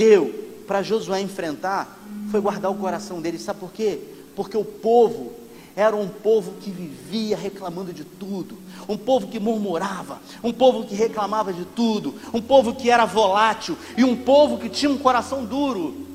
deu 0.00 0.32
para 0.66 0.82
Josué 0.82 1.20
enfrentar 1.20 2.00
foi 2.30 2.40
guardar 2.40 2.70
o 2.70 2.74
coração 2.74 3.20
dele. 3.20 3.38
Sabe 3.38 3.60
por 3.60 3.70
quê? 3.70 3.98
Porque 4.34 4.56
o 4.56 4.64
povo 4.64 5.32
era 5.76 5.94
um 5.94 6.08
povo 6.08 6.54
que 6.60 6.70
vivia 6.70 7.36
reclamando 7.36 7.92
de 7.92 8.02
tudo, 8.02 8.56
um 8.88 8.96
povo 8.96 9.28
que 9.28 9.38
murmurava, 9.38 10.18
um 10.42 10.52
povo 10.52 10.84
que 10.84 10.94
reclamava 10.94 11.52
de 11.52 11.66
tudo, 11.66 12.14
um 12.32 12.40
povo 12.40 12.74
que 12.74 12.90
era 12.90 13.04
volátil 13.04 13.76
e 13.94 14.02
um 14.02 14.16
povo 14.16 14.56
que 14.56 14.70
tinha 14.70 14.90
um 14.90 14.96
coração 14.96 15.44
duro. 15.44 16.06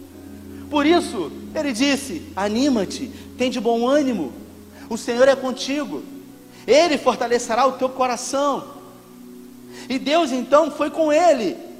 Por 0.67 0.83
isso, 0.87 1.31
ele 1.53 1.71
disse: 1.71 2.23
Anima-te, 2.35 3.11
tem 3.37 3.51
de 3.51 3.59
bom 3.59 3.87
ânimo, 3.87 4.33
o 4.89 4.97
Senhor 4.97 5.27
é 5.27 5.35
contigo, 5.35 6.01
ele 6.65 6.97
fortalecerá 6.97 7.67
o 7.67 7.73
teu 7.73 7.89
coração. 7.89 8.73
E 9.87 9.99
Deus 9.99 10.31
então 10.31 10.71
foi 10.71 10.89
com 10.89 11.13
ele. 11.13 11.74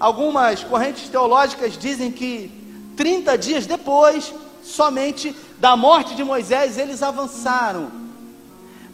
Algumas 0.00 0.64
correntes 0.64 1.10
teológicas 1.10 1.76
dizem 1.76 2.10
que 2.10 2.50
30 2.96 3.36
dias 3.36 3.66
depois, 3.66 4.32
somente 4.64 5.36
da 5.58 5.76
morte 5.76 6.14
de 6.14 6.24
Moisés, 6.24 6.78
eles 6.78 7.02
avançaram. 7.02 7.92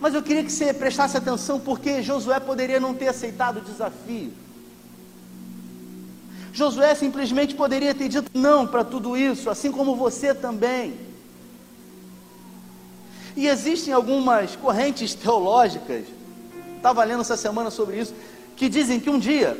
Mas 0.00 0.14
eu 0.14 0.22
queria 0.22 0.42
que 0.42 0.50
você 0.50 0.74
prestasse 0.74 1.16
atenção, 1.16 1.60
porque 1.60 2.02
Josué 2.02 2.40
poderia 2.40 2.80
não 2.80 2.92
ter 2.92 3.06
aceitado 3.06 3.58
o 3.58 3.60
desafio. 3.60 4.32
Josué 6.52 6.94
simplesmente 6.96 7.54
poderia 7.54 7.94
ter 7.94 8.08
dito 8.08 8.30
não 8.34 8.66
para 8.66 8.82
tudo 8.82 9.16
isso, 9.16 9.48
assim 9.48 9.70
como 9.70 9.94
você 9.94 10.34
também. 10.34 10.94
E 13.36 13.46
existem 13.46 13.94
algumas 13.94 14.56
correntes 14.56 15.14
teológicas, 15.14 16.04
estava 16.76 17.04
lendo 17.04 17.20
essa 17.20 17.36
semana 17.36 17.70
sobre 17.70 18.00
isso, 18.00 18.14
que 18.56 18.68
dizem 18.68 18.98
que 18.98 19.10
um 19.10 19.18
dia, 19.18 19.56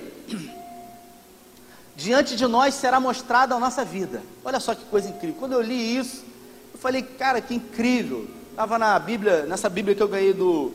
diante 1.97 2.37
de 2.37 2.47
nós 2.47 2.75
será 2.75 3.01
mostrada 3.01 3.55
a 3.55 3.59
nossa 3.59 3.85
vida. 3.85 4.23
Olha 4.45 4.61
só 4.61 4.75
que 4.75 4.85
coisa 4.85 5.09
incrível. 5.09 5.37
Quando 5.39 5.53
eu 5.53 5.63
li 5.63 5.97
isso, 5.97 6.25
eu 6.73 6.79
falei, 6.79 7.03
cara, 7.03 7.41
que 7.41 7.55
incrível. 7.55 8.29
Estava 8.51 8.79
na 8.79 8.99
Bíblia, 8.99 9.47
nessa 9.47 9.69
Bíblia 9.69 9.95
que 9.95 10.03
eu 10.03 10.09
ganhei 10.09 10.33
do, 10.33 10.73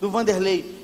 do 0.00 0.10
Vanderlei. 0.10 0.74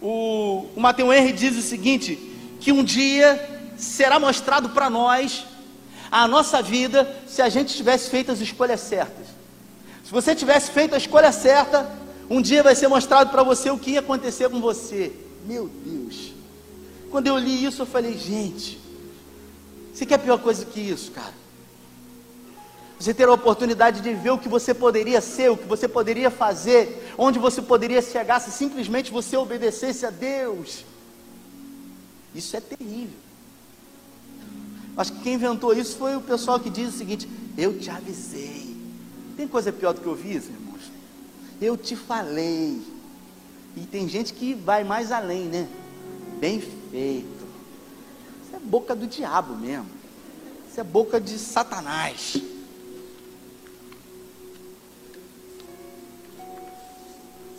O, 0.00 0.66
o 0.74 0.80
Mateus 0.80 1.14
Henry 1.14 1.32
diz 1.32 1.56
o 1.56 1.62
seguinte: 1.62 2.16
que 2.60 2.72
um 2.72 2.82
dia 2.82 3.72
será 3.76 4.18
mostrado 4.18 4.70
para 4.70 4.88
nós 4.88 5.44
a 6.10 6.26
nossa 6.26 6.62
vida 6.62 7.22
se 7.26 7.42
a 7.42 7.48
gente 7.48 7.74
tivesse 7.74 8.08
feito 8.10 8.32
as 8.32 8.40
escolhas 8.40 8.80
certas. 8.80 9.26
Se 10.04 10.10
você 10.10 10.34
tivesse 10.34 10.70
feito 10.70 10.94
a 10.94 10.98
escolha 10.98 11.32
certa, 11.32 11.90
um 12.28 12.40
dia 12.40 12.62
vai 12.62 12.74
ser 12.74 12.88
mostrado 12.88 13.30
para 13.30 13.42
você 13.42 13.70
o 13.70 13.78
que 13.78 13.92
ia 13.92 14.00
acontecer 14.00 14.48
com 14.48 14.60
você. 14.60 15.12
Meu 15.46 15.68
Deus. 15.68 16.32
Quando 17.14 17.28
eu 17.28 17.38
li 17.38 17.64
isso, 17.64 17.80
eu 17.82 17.86
falei, 17.86 18.18
gente, 18.18 18.76
você 19.92 20.04
quer 20.04 20.18
pior 20.18 20.36
coisa 20.36 20.64
que 20.64 20.80
isso, 20.80 21.12
cara? 21.12 21.32
Você 22.98 23.14
ter 23.14 23.28
a 23.28 23.32
oportunidade 23.32 24.00
de 24.00 24.12
ver 24.14 24.30
o 24.30 24.38
que 24.38 24.48
você 24.48 24.74
poderia 24.74 25.20
ser, 25.20 25.48
o 25.48 25.56
que 25.56 25.64
você 25.64 25.86
poderia 25.86 26.28
fazer, 26.28 27.14
onde 27.16 27.38
você 27.38 27.62
poderia 27.62 28.02
chegar 28.02 28.40
se 28.40 28.50
simplesmente 28.50 29.12
você 29.12 29.36
obedecesse 29.36 30.04
a 30.04 30.10
Deus. 30.10 30.84
Isso 32.34 32.56
é 32.56 32.60
terrível. 32.60 33.16
Acho 34.96 35.12
que 35.12 35.20
quem 35.20 35.34
inventou 35.34 35.72
isso 35.72 35.96
foi 35.96 36.16
o 36.16 36.20
pessoal 36.20 36.58
que 36.58 36.68
diz 36.68 36.92
o 36.92 36.98
seguinte: 36.98 37.28
Eu 37.56 37.78
te 37.78 37.90
avisei. 37.90 38.76
Tem 39.36 39.46
coisa 39.46 39.72
pior 39.72 39.94
do 39.94 40.00
que 40.00 40.08
ouvir 40.08 40.38
isso, 40.38 40.50
irmãos? 40.50 40.90
Eu 41.60 41.76
te 41.76 41.94
falei. 41.94 42.82
E 43.76 43.82
tem 43.86 44.08
gente 44.08 44.32
que 44.32 44.52
vai 44.52 44.82
mais 44.82 45.12
além, 45.12 45.44
né? 45.44 45.68
Bem 46.40 46.60
Isso 46.96 48.54
é 48.54 48.58
boca 48.60 48.94
do 48.94 49.06
diabo 49.06 49.56
mesmo. 49.56 49.90
Isso 50.70 50.80
é 50.80 50.84
boca 50.84 51.20
de 51.20 51.38
Satanás. 51.38 52.36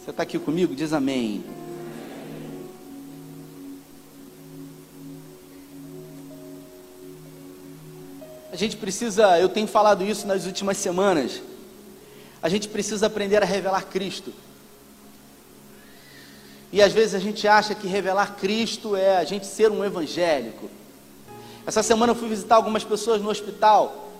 Você 0.04 0.12
está 0.12 0.24
aqui 0.24 0.40
comigo? 0.40 0.74
Diz 0.74 0.94
amém. 0.94 1.44
A 8.54 8.56
gente 8.56 8.78
precisa, 8.78 9.38
eu 9.38 9.50
tenho 9.50 9.68
falado 9.68 10.02
isso 10.06 10.26
nas 10.26 10.46
últimas 10.46 10.78
semanas. 10.78 11.42
A 12.42 12.48
gente 12.48 12.70
precisa 12.70 13.08
aprender 13.08 13.44
a 13.44 13.46
revelar 13.46 13.86
Cristo. 13.88 14.32
E 16.76 16.82
às 16.82 16.92
vezes 16.92 17.16
a 17.16 17.20
gente 17.20 17.48
acha 17.48 17.74
que 17.74 17.88
revelar 17.88 18.36
Cristo 18.36 18.98
é 18.98 19.16
a 19.16 19.24
gente 19.24 19.46
ser 19.46 19.72
um 19.72 19.82
evangélico. 19.82 20.70
Essa 21.66 21.82
semana 21.82 22.12
eu 22.12 22.18
fui 22.18 22.28
visitar 22.28 22.58
algumas 22.58 22.84
pessoas 22.84 23.22
no 23.22 23.30
hospital. 23.30 24.12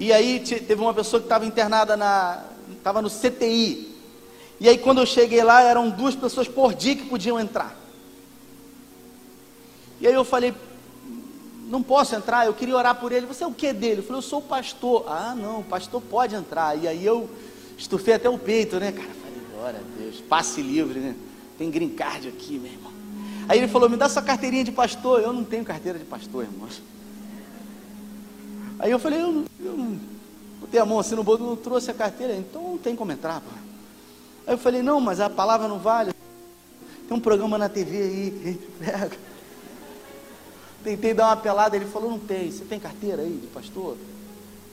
E 0.00 0.12
aí 0.12 0.40
teve 0.40 0.82
uma 0.82 0.92
pessoa 0.92 1.20
que 1.20 1.26
estava 1.26 1.46
internada 1.46 1.96
na. 1.96 2.42
estava 2.76 3.00
no 3.00 3.08
CTI. 3.08 3.96
E 4.58 4.68
aí, 4.68 4.78
quando 4.78 4.98
eu 4.98 5.06
cheguei 5.06 5.44
lá, 5.44 5.62
eram 5.62 5.88
duas 5.90 6.16
pessoas 6.16 6.48
por 6.48 6.74
dia 6.74 6.96
que 6.96 7.04
podiam 7.04 7.38
entrar. 7.38 7.78
E 10.00 10.08
aí 10.08 10.14
eu 10.14 10.24
falei, 10.24 10.52
não 11.68 11.84
posso 11.84 12.16
entrar, 12.16 12.46
eu 12.46 12.54
queria 12.54 12.74
orar 12.76 12.96
por 12.96 13.12
ele. 13.12 13.26
Você 13.26 13.44
é 13.44 13.46
o 13.46 13.54
que 13.54 13.72
dele? 13.72 14.00
Eu 14.00 14.02
falei, 14.02 14.18
eu 14.18 14.22
sou 14.22 14.40
o 14.40 14.42
pastor. 14.42 15.04
Ah, 15.06 15.36
não, 15.36 15.60
o 15.60 15.64
pastor 15.64 16.02
pode 16.02 16.34
entrar. 16.34 16.76
E 16.76 16.88
aí 16.88 17.06
eu 17.06 17.30
estufei 17.76 18.14
até 18.14 18.28
o 18.28 18.36
peito, 18.36 18.80
né, 18.80 18.90
cara? 18.90 19.27
Glória 19.58 19.80
a 19.80 19.98
Deus, 20.00 20.20
passe 20.20 20.62
livre, 20.62 21.00
né? 21.00 21.16
Tem 21.58 21.68
green 21.68 21.88
card 21.88 22.28
aqui, 22.28 22.60
meu 22.60 22.70
irmão. 22.70 22.92
Aí 23.48 23.58
ele 23.58 23.66
falou, 23.66 23.90
me 23.90 23.96
dá 23.96 24.08
sua 24.08 24.22
carteirinha 24.22 24.62
de 24.62 24.70
pastor. 24.70 25.20
Eu 25.20 25.32
não 25.32 25.42
tenho 25.42 25.64
carteira 25.64 25.98
de 25.98 26.04
pastor, 26.04 26.44
irmãos. 26.44 26.80
Aí 28.78 28.92
eu 28.92 29.00
falei, 29.00 29.20
eu, 29.20 29.44
eu 29.58 29.76
não 29.76 29.98
botei 30.60 30.78
a 30.78 30.84
mão 30.84 31.00
assim 31.00 31.16
no 31.16 31.24
bolso, 31.24 31.42
não 31.42 31.56
trouxe 31.56 31.90
a 31.90 31.94
carteira, 31.94 32.36
então 32.36 32.62
não 32.62 32.78
tem 32.78 32.94
como 32.94 33.10
entrar, 33.10 33.40
pô. 33.40 33.50
Aí 34.46 34.54
eu 34.54 34.58
falei, 34.58 34.80
não, 34.80 35.00
mas 35.00 35.18
a 35.18 35.28
palavra 35.28 35.66
não 35.66 35.80
vale. 35.80 36.12
Tem 37.08 37.16
um 37.16 37.20
programa 37.20 37.58
na 37.58 37.68
TV 37.68 37.96
aí 37.96 38.60
pega. 38.78 39.16
Tentei 40.84 41.12
dar 41.12 41.26
uma 41.26 41.36
pelada, 41.36 41.74
ele 41.74 41.86
falou, 41.86 42.12
não 42.12 42.18
tem. 42.20 42.48
Você 42.48 42.64
tem 42.64 42.78
carteira 42.78 43.22
aí 43.22 43.40
de 43.42 43.48
pastor? 43.48 43.96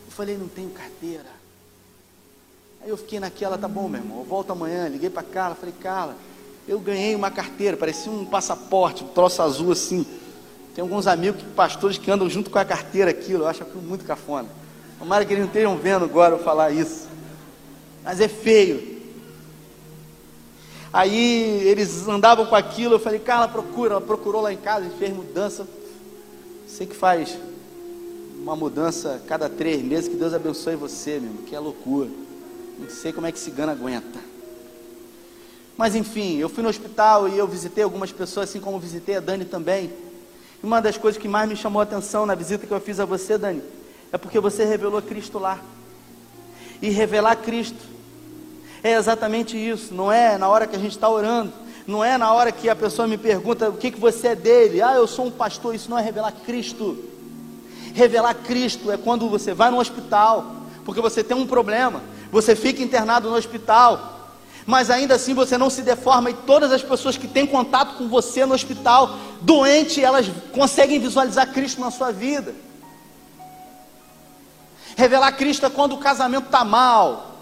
Eu 0.06 0.12
falei, 0.12 0.38
não 0.38 0.48
tenho 0.48 0.70
carteira. 0.70 1.26
Aí 2.86 2.92
eu 2.92 2.98
fiquei 2.98 3.20
naquela, 3.20 3.58
tá 3.58 3.68
bom, 3.68 3.90
meu 3.90 4.00
irmão, 4.00 4.20
eu 4.20 4.26
volto 4.26 4.52
amanhã, 4.52 4.88
liguei 4.88 5.10
para 5.10 5.24
Carla, 5.24 5.56
falei, 5.56 5.74
Carla, 5.82 6.16
eu 6.68 6.80
ganhei 6.80 7.16
uma 7.16 7.32
carteira, 7.32 7.76
parecia 7.76 8.12
um 8.12 8.24
passaporte, 8.24 9.04
um 9.04 9.08
troço 9.08 9.42
azul 9.42 9.72
assim. 9.72 10.06
Tem 10.76 10.84
alguns 10.84 11.08
amigos, 11.08 11.42
pastores, 11.56 11.98
que 11.98 12.12
andam 12.12 12.30
junto 12.30 12.52
com 12.52 12.60
a 12.60 12.64
carteira 12.64 13.10
aquilo, 13.10 13.42
eu 13.42 13.48
acho 13.48 13.64
aquilo 13.64 13.82
muito 13.82 14.06
cafona. 14.06 14.48
Tomara 15.00 15.26
que 15.26 15.34
eles 15.34 15.42
não 15.42 15.48
estejam 15.48 15.76
vendo 15.76 16.06
agora 16.06 16.36
eu 16.36 16.44
falar 16.44 16.70
isso. 16.70 17.08
Mas 18.04 18.22
é 18.22 18.28
feio. 18.28 19.02
Aí 20.94 21.64
eles 21.68 22.08
andavam 22.08 22.46
com 22.46 22.56
aquilo, 22.56 22.94
eu 22.94 23.00
falei, 23.00 23.18
Carla, 23.18 23.48
procura. 23.48 23.94
Ela 23.94 24.02
procurou 24.02 24.42
lá 24.42 24.54
em 24.54 24.58
casa 24.58 24.88
fez 25.00 25.12
mudança. 25.12 25.68
Sei 26.68 26.86
que 26.86 26.96
faz 26.96 27.36
uma 28.38 28.56
mudança 28.56 29.20
cada 29.28 29.50
três 29.50 29.82
meses, 29.82 30.08
que 30.08 30.16
Deus 30.16 30.36
abençoe 30.36 30.76
você, 30.76 31.20
meu, 31.20 31.34
que 31.48 31.56
é 31.56 31.60
loucura. 31.60 32.25
Não 32.78 32.90
sei 32.90 33.14
como 33.14 33.28
é 33.28 33.32
que 33.32 33.40
cigano 33.40 33.72
aguenta. 33.72 34.20
Mas 35.78 35.96
enfim, 35.96 36.38
eu 36.38 36.48
fui 36.48 36.64
no 36.64 36.70
hospital 36.70 37.28
e 37.28 37.38
eu 37.38 37.48
visitei 37.48 37.84
algumas 37.84 38.12
pessoas, 38.12 38.50
assim 38.50 38.60
como 38.60 38.80
visitei 38.80 39.18
a 39.18 39.20
Dani 39.20 39.46
também. 39.46 39.92
E 40.62 40.66
uma 40.66 40.82
das 40.82 40.98
coisas 40.98 41.22
que 41.22 41.28
mais 41.28 41.48
me 41.50 41.56
chamou 41.56 41.80
a 41.80 41.84
atenção 41.84 42.26
na 42.26 42.36
visita 42.36 42.66
que 42.66 42.74
eu 42.74 42.80
fiz 42.80 43.00
a 43.00 43.06
você, 43.06 43.38
Dani, 43.38 43.62
é 44.12 44.18
porque 44.18 44.40
você 44.40 44.64
revelou 44.64 45.02
Cristo 45.02 45.38
lá. 45.38 45.60
E 46.82 46.90
revelar 46.90 47.36
Cristo 47.38 47.84
é 48.84 48.94
exatamente 48.94 49.58
isso, 49.58 49.94
não 49.94 50.12
é 50.12 50.38
na 50.38 50.48
hora 50.48 50.68
que 50.68 50.76
a 50.76 50.80
gente 50.80 50.92
está 50.92 51.10
orando, 51.10 51.52
não 51.88 52.04
é 52.04 52.18
na 52.18 52.32
hora 52.32 52.52
que 52.52 52.70
a 52.70 52.76
pessoa 52.76 53.08
me 53.08 53.18
pergunta 53.18 53.70
o 53.70 53.78
que, 53.78 53.92
que 53.92 54.00
você 54.00 54.30
é 54.30 54.36
dele, 54.36 54.82
ah, 54.82 54.94
eu 54.96 55.08
sou 55.08 55.26
um 55.26 55.32
pastor, 55.32 55.74
isso 55.74 55.90
não 55.90 55.98
é 55.98 56.02
revelar 56.02 56.32
Cristo. 56.46 56.98
Revelar 57.94 58.36
Cristo 58.36 58.92
é 58.92 58.98
quando 58.98 59.30
você 59.30 59.54
vai 59.54 59.72
no 59.72 59.80
hospital, 59.80 60.56
porque 60.84 61.02
você 61.02 61.24
tem 61.24 61.36
um 61.36 61.48
problema, 61.48 62.02
você 62.36 62.54
fica 62.54 62.84
internado 62.84 63.30
no 63.30 63.38
hospital, 63.38 64.28
mas 64.66 64.90
ainda 64.90 65.16
assim 65.16 65.34
você 65.34 65.58
não 65.58 65.70
se 65.70 65.82
deforma 65.82 66.30
e 66.30 66.34
todas 66.34 66.70
as 66.70 66.84
pessoas 66.84 67.16
que 67.16 67.30
têm 67.30 67.48
contato 67.48 67.96
com 67.96 68.10
você 68.10 68.46
no 68.46 68.54
hospital, 68.54 69.18
doente, 69.40 70.04
elas 70.04 70.30
conseguem 70.52 71.00
visualizar 71.00 71.54
Cristo 71.54 71.80
na 71.80 71.90
sua 71.90 72.12
vida. 72.12 72.54
Revelar 74.98 75.32
Cristo 75.32 75.66
é 75.66 75.70
quando 75.70 75.94
o 75.94 75.98
casamento 75.98 76.48
está 76.48 76.66
mal, 76.66 77.38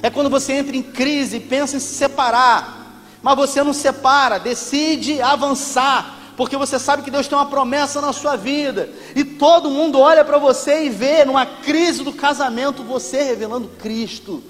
é 0.00 0.10
quando 0.10 0.30
você 0.30 0.52
entra 0.52 0.76
em 0.76 0.82
crise 0.82 1.40
pensa 1.40 1.76
em 1.76 1.80
se 1.80 1.92
separar, 1.92 3.02
mas 3.20 3.34
você 3.34 3.64
não 3.64 3.72
separa, 3.72 4.38
decide 4.38 5.20
avançar, 5.20 6.15
porque 6.36 6.56
você 6.56 6.78
sabe 6.78 7.02
que 7.02 7.10
Deus 7.10 7.26
tem 7.26 7.36
uma 7.36 7.46
promessa 7.46 8.00
na 8.00 8.12
sua 8.12 8.36
vida, 8.36 8.90
e 9.14 9.24
todo 9.24 9.70
mundo 9.70 9.98
olha 9.98 10.24
para 10.24 10.36
você 10.36 10.84
e 10.84 10.90
vê 10.90 11.24
numa 11.24 11.46
crise 11.46 12.04
do 12.04 12.12
casamento 12.12 12.82
você 12.82 13.22
revelando 13.22 13.68
Cristo. 13.78 14.42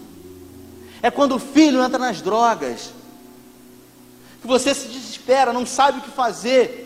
É 1.01 1.11
quando 1.11 1.37
o 1.37 1.39
filho 1.39 1.82
entra 1.82 1.99
nas 1.99 2.20
drogas, 2.20 2.93
que 4.41 4.47
você 4.47 4.74
se 4.74 4.89
desespera, 4.89 5.53
não 5.53 5.64
sabe 5.64 5.99
o 5.99 6.03
que 6.03 6.11
fazer, 6.11 6.82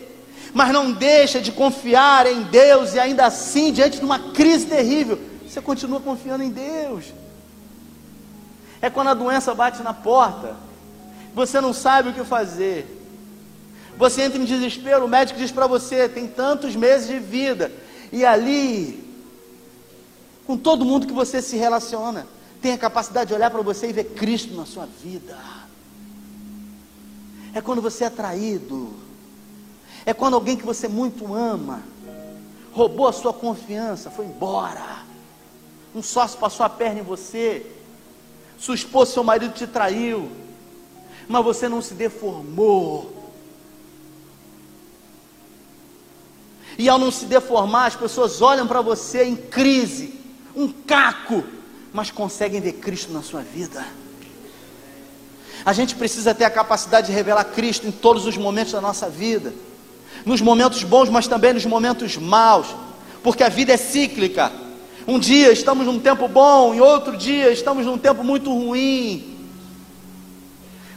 mas 0.53 0.71
não 0.71 0.91
deixa 0.91 1.41
de 1.41 1.51
confiar 1.51 2.27
em 2.27 2.43
Deus, 2.43 2.93
e 2.93 2.99
ainda 2.99 3.25
assim, 3.25 3.71
diante 3.71 3.97
de 3.97 4.05
uma 4.05 4.19
crise 4.19 4.67
terrível, 4.67 5.19
você 5.47 5.59
continua 5.59 5.99
confiando 5.99 6.43
em 6.43 6.49
Deus. 6.49 7.05
É 8.81 8.89
quando 8.89 9.09
a 9.09 9.13
doença 9.13 9.53
bate 9.55 9.81
na 9.81 9.93
porta, 9.93 10.55
você 11.33 11.59
não 11.59 11.73
sabe 11.73 12.09
o 12.09 12.13
que 12.13 12.23
fazer. 12.23 13.00
Você 14.01 14.23
entra 14.23 14.41
em 14.41 14.45
desespero, 14.45 15.05
o 15.05 15.07
médico 15.07 15.37
diz 15.37 15.51
para 15.51 15.67
você: 15.67 16.09
tem 16.09 16.25
tantos 16.25 16.75
meses 16.75 17.07
de 17.07 17.19
vida, 17.19 17.71
e 18.11 18.25
ali, 18.25 18.99
com 20.47 20.57
todo 20.57 20.83
mundo 20.83 21.05
que 21.05 21.13
você 21.13 21.39
se 21.39 21.55
relaciona, 21.55 22.25
tem 22.63 22.73
a 22.73 22.79
capacidade 22.79 23.27
de 23.27 23.35
olhar 23.35 23.51
para 23.51 23.61
você 23.61 23.89
e 23.89 23.93
ver 23.93 24.05
Cristo 24.05 24.55
na 24.55 24.65
sua 24.65 24.87
vida. 24.87 25.37
É 27.53 27.61
quando 27.61 27.79
você 27.79 28.05
é 28.05 28.09
traído, 28.09 28.91
é 30.03 30.15
quando 30.15 30.33
alguém 30.33 30.57
que 30.57 30.65
você 30.65 30.87
muito 30.87 31.35
ama 31.35 31.83
roubou 32.73 33.07
a 33.07 33.13
sua 33.13 33.31
confiança, 33.31 34.09
foi 34.09 34.25
embora. 34.25 35.03
Um 35.93 36.01
sócio 36.01 36.39
passou 36.39 36.65
a 36.65 36.69
perna 36.69 37.01
em 37.01 37.03
você, 37.03 37.67
sua 38.57 38.73
esposa, 38.73 39.11
seu 39.13 39.23
marido 39.23 39.53
te 39.53 39.67
traiu, 39.67 40.27
mas 41.27 41.43
você 41.45 41.69
não 41.69 41.83
se 41.83 41.93
deformou. 41.93 43.20
E 46.81 46.89
ao 46.89 46.97
não 46.97 47.11
se 47.11 47.25
deformar, 47.25 47.85
as 47.85 47.95
pessoas 47.95 48.41
olham 48.41 48.65
para 48.65 48.81
você 48.81 49.23
em 49.23 49.35
crise, 49.35 50.15
um 50.55 50.67
caco, 50.67 51.43
mas 51.93 52.09
conseguem 52.09 52.59
ver 52.59 52.71
Cristo 52.71 53.13
na 53.13 53.21
sua 53.21 53.41
vida. 53.41 53.85
A 55.63 55.73
gente 55.73 55.93
precisa 55.93 56.33
ter 56.33 56.43
a 56.43 56.49
capacidade 56.49 57.05
de 57.05 57.13
revelar 57.13 57.43
Cristo 57.43 57.85
em 57.85 57.91
todos 57.91 58.25
os 58.25 58.35
momentos 58.35 58.73
da 58.73 58.81
nossa 58.81 59.07
vida, 59.07 59.53
nos 60.25 60.41
momentos 60.41 60.83
bons, 60.83 61.07
mas 61.07 61.27
também 61.27 61.53
nos 61.53 61.67
momentos 61.67 62.17
maus, 62.17 62.65
porque 63.21 63.43
a 63.43 63.49
vida 63.49 63.71
é 63.71 63.77
cíclica. 63.77 64.51
Um 65.07 65.19
dia 65.19 65.51
estamos 65.51 65.85
num 65.85 65.99
tempo 65.99 66.27
bom, 66.27 66.73
e 66.73 66.81
outro 66.81 67.15
dia 67.15 67.51
estamos 67.51 67.85
num 67.85 67.99
tempo 67.99 68.23
muito 68.23 68.51
ruim. 68.51 69.37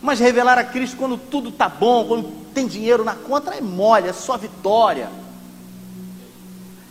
Mas 0.00 0.18
revelar 0.18 0.56
a 0.56 0.64
Cristo 0.64 0.96
quando 0.96 1.18
tudo 1.18 1.50
está 1.50 1.68
bom, 1.68 2.06
quando 2.06 2.32
tem 2.54 2.66
dinheiro 2.66 3.04
na 3.04 3.14
conta, 3.14 3.54
é 3.54 3.60
mole, 3.60 4.08
é 4.08 4.14
só 4.14 4.38
vitória. 4.38 5.23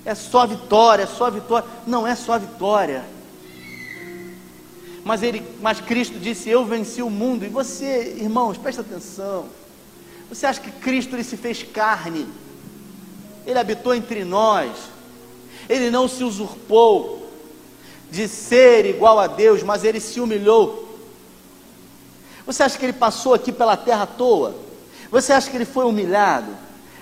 É 0.05 0.15
só 0.15 0.45
vitória, 0.45 1.03
é 1.03 1.07
só 1.07 1.29
vitória. 1.29 1.67
Não 1.87 2.05
é 2.05 2.15
só 2.15 2.37
vitória. 2.37 3.03
Mas, 5.03 5.23
ele, 5.23 5.43
mas 5.61 5.79
Cristo 5.79 6.19
disse: 6.19 6.49
Eu 6.49 6.65
venci 6.65 7.01
o 7.01 7.09
mundo. 7.09 7.45
E 7.45 7.49
você, 7.49 8.15
irmãos, 8.19 8.57
presta 8.57 8.81
atenção. 8.81 9.45
Você 10.29 10.45
acha 10.45 10.59
que 10.59 10.71
Cristo 10.71 11.15
ele 11.15 11.23
se 11.23 11.37
fez 11.37 11.63
carne? 11.63 12.27
Ele 13.45 13.59
habitou 13.59 13.93
entre 13.93 14.23
nós 14.23 14.93
ele 15.67 15.89
não 15.89 16.07
se 16.07 16.23
usurpou 16.23 17.29
de 18.11 18.27
ser 18.27 18.85
igual 18.85 19.19
a 19.19 19.27
Deus, 19.27 19.63
mas 19.63 19.83
ele 19.83 19.99
se 19.99 20.19
humilhou. 20.19 20.97
Você 22.45 22.63
acha 22.63 22.77
que 22.77 22.85
ele 22.85 22.93
passou 22.93 23.33
aqui 23.33 23.51
pela 23.51 23.77
terra 23.77 24.03
à 24.03 24.07
toa? 24.07 24.55
Você 25.09 25.31
acha 25.31 25.49
que 25.49 25.57
ele 25.57 25.65
foi 25.65 25.85
humilhado? 25.85 26.51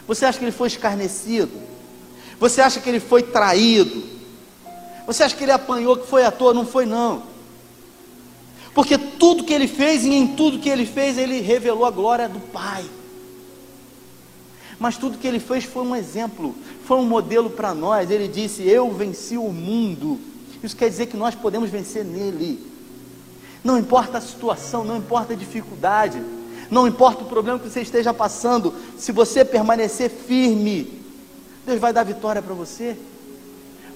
Você 0.08 0.26
acha 0.26 0.38
que 0.38 0.46
ele 0.46 0.52
foi 0.52 0.68
escarnecido? 0.68 1.52
Você 2.42 2.60
acha 2.60 2.82
que 2.82 2.90
ele 2.90 3.00
foi 3.00 3.24
traído? 3.24 4.04
Você 5.08 5.24
acha 5.24 5.36
que 5.36 5.44
ele 5.44 5.54
apanhou 5.54 5.96
que 5.96 6.08
foi 6.08 6.26
à 6.26 6.32
toa? 6.32 6.54
Não 6.54 6.66
foi 6.66 6.86
não. 6.86 7.24
Porque 8.74 8.98
tudo 8.98 9.46
que 9.46 9.54
ele 9.54 9.68
fez 9.68 10.04
e 10.04 10.14
em 10.14 10.36
tudo 10.36 10.60
que 10.60 10.70
ele 10.70 10.86
fez, 10.86 11.18
ele 11.18 11.40
revelou 11.40 11.86
a 11.86 11.92
glória 11.92 12.28
do 12.28 12.40
Pai 12.40 12.84
mas 14.82 14.98
tudo 14.98 15.20
que 15.20 15.28
ele 15.28 15.40
fez 15.40 15.64
foi 15.64 15.84
um 15.84 15.96
exemplo, 15.96 16.56
foi 16.86 16.98
um 16.98 17.06
modelo 17.06 17.52
para 17.52 17.72
nós. 17.72 18.10
Ele 18.10 18.28
disse: 18.28 18.68
Eu 18.68 18.92
venci 18.92 19.38
o 19.38 19.52
mundo. 19.52 20.20
Isso 20.64 20.76
quer 20.76 20.90
dizer 20.90 21.06
que 21.06 21.16
nós 21.16 21.36
podemos 21.36 21.70
vencer 21.70 22.04
nele. 22.04 22.60
Não 23.64 23.78
importa 23.78 24.18
a 24.18 24.22
situação, 24.22 24.84
não 24.84 24.98
importa 24.98 25.34
a 25.34 25.36
dificuldade, 25.36 26.20
não 26.72 26.88
importa 26.88 27.24
o 27.24 27.28
problema 27.28 27.60
que 27.60 27.70
você 27.70 27.82
esteja 27.82 28.12
passando, 28.12 28.74
se 28.98 29.12
você 29.12 29.46
permanecer 29.46 30.10
firme, 30.10 31.01
Deus 31.66 31.80
vai 31.80 31.94
dar 31.94 32.04
vitória 32.04 32.42
para 32.42 32.54
você. 32.54 32.98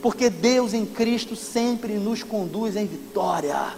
Porque 0.02 0.30
Deus 0.30 0.74
em 0.74 0.86
Cristo 0.86 1.36
sempre 1.36 1.94
nos 1.94 2.24
conduz 2.24 2.76
em 2.76 2.86
vitória. 2.86 3.76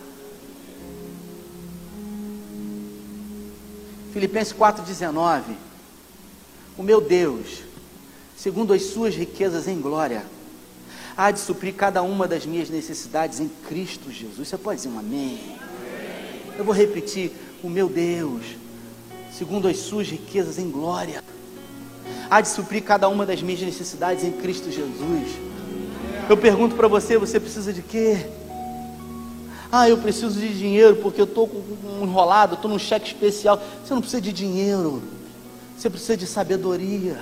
Filipenses 4.11 4.53
4,19 4.53 5.67
o 6.77 6.83
meu 6.83 7.01
Deus, 7.01 7.63
segundo 8.37 8.71
as 8.71 8.83
suas 8.83 9.15
riquezas 9.15 9.67
em 9.67 9.81
glória, 9.81 10.23
há 11.17 11.31
de 11.31 11.39
suprir 11.39 11.73
cada 11.73 12.03
uma 12.03 12.27
das 12.27 12.45
minhas 12.45 12.69
necessidades 12.69 13.39
em 13.39 13.49
Cristo 13.67 14.11
Jesus. 14.11 14.47
Você 14.47 14.57
pode 14.57 14.77
dizer 14.77 14.89
um 14.89 14.99
amém? 14.99 15.39
Eu 16.55 16.63
vou 16.63 16.73
repetir: 16.73 17.31
o 17.63 17.69
meu 17.69 17.89
Deus, 17.89 18.45
segundo 19.33 19.67
as 19.67 19.77
suas 19.77 20.07
riquezas 20.07 20.59
em 20.59 20.69
glória, 20.69 21.23
há 22.29 22.41
de 22.41 22.49
suprir 22.49 22.83
cada 22.83 23.07
uma 23.09 23.25
das 23.25 23.41
minhas 23.41 23.61
necessidades 23.61 24.23
em 24.23 24.31
Cristo 24.31 24.71
Jesus. 24.71 25.47
Eu 26.29 26.37
pergunto 26.37 26.75
para 26.75 26.87
você: 26.87 27.17
você 27.17 27.39
precisa 27.39 27.71
de 27.71 27.81
quê? 27.81 28.25
Ah, 29.71 29.89
eu 29.89 29.97
preciso 29.97 30.39
de 30.39 30.57
dinheiro 30.57 30.97
porque 30.97 31.19
eu 31.19 31.25
estou 31.25 31.49
enrolado, 32.01 32.55
estou 32.55 32.71
num 32.71 32.79
cheque 32.79 33.07
especial. 33.07 33.61
Você 33.83 33.93
não 33.93 34.01
precisa 34.01 34.21
de 34.21 34.31
dinheiro, 34.31 35.01
você 35.77 35.89
precisa 35.89 36.15
de 36.15 36.25
sabedoria. 36.25 37.19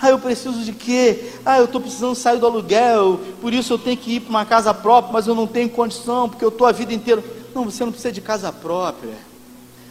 Ah, 0.00 0.10
eu 0.10 0.18
preciso 0.18 0.62
de 0.64 0.72
quê? 0.72 1.32
Ah, 1.46 1.58
eu 1.58 1.66
estou 1.66 1.80
precisando 1.80 2.14
sair 2.14 2.38
do 2.38 2.46
aluguel, 2.46 3.20
por 3.40 3.54
isso 3.54 3.72
eu 3.72 3.78
tenho 3.78 3.96
que 3.96 4.16
ir 4.16 4.20
para 4.20 4.30
uma 4.30 4.44
casa 4.44 4.74
própria, 4.74 5.12
mas 5.12 5.26
eu 5.26 5.34
não 5.34 5.46
tenho 5.46 5.68
condição, 5.70 6.28
porque 6.28 6.44
eu 6.44 6.48
estou 6.48 6.66
a 6.66 6.72
vida 6.72 6.92
inteira. 6.92 7.22
Não, 7.54 7.64
você 7.64 7.84
não 7.84 7.92
precisa 7.92 8.12
de 8.12 8.20
casa 8.20 8.52
própria, 8.52 9.14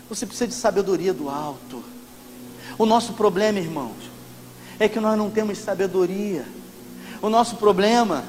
você 0.10 0.26
precisa 0.26 0.48
de 0.48 0.54
sabedoria 0.54 1.14
do 1.14 1.30
alto. 1.30 1.84
O 2.78 2.86
nosso 2.86 3.14
problema, 3.14 3.60
irmãos, 3.60 4.13
é 4.80 4.88
que 4.88 5.00
nós 5.00 5.18
não 5.18 5.30
temos 5.30 5.58
sabedoria. 5.58 6.46
O 7.22 7.30
nosso 7.30 7.56
problema 7.56 8.24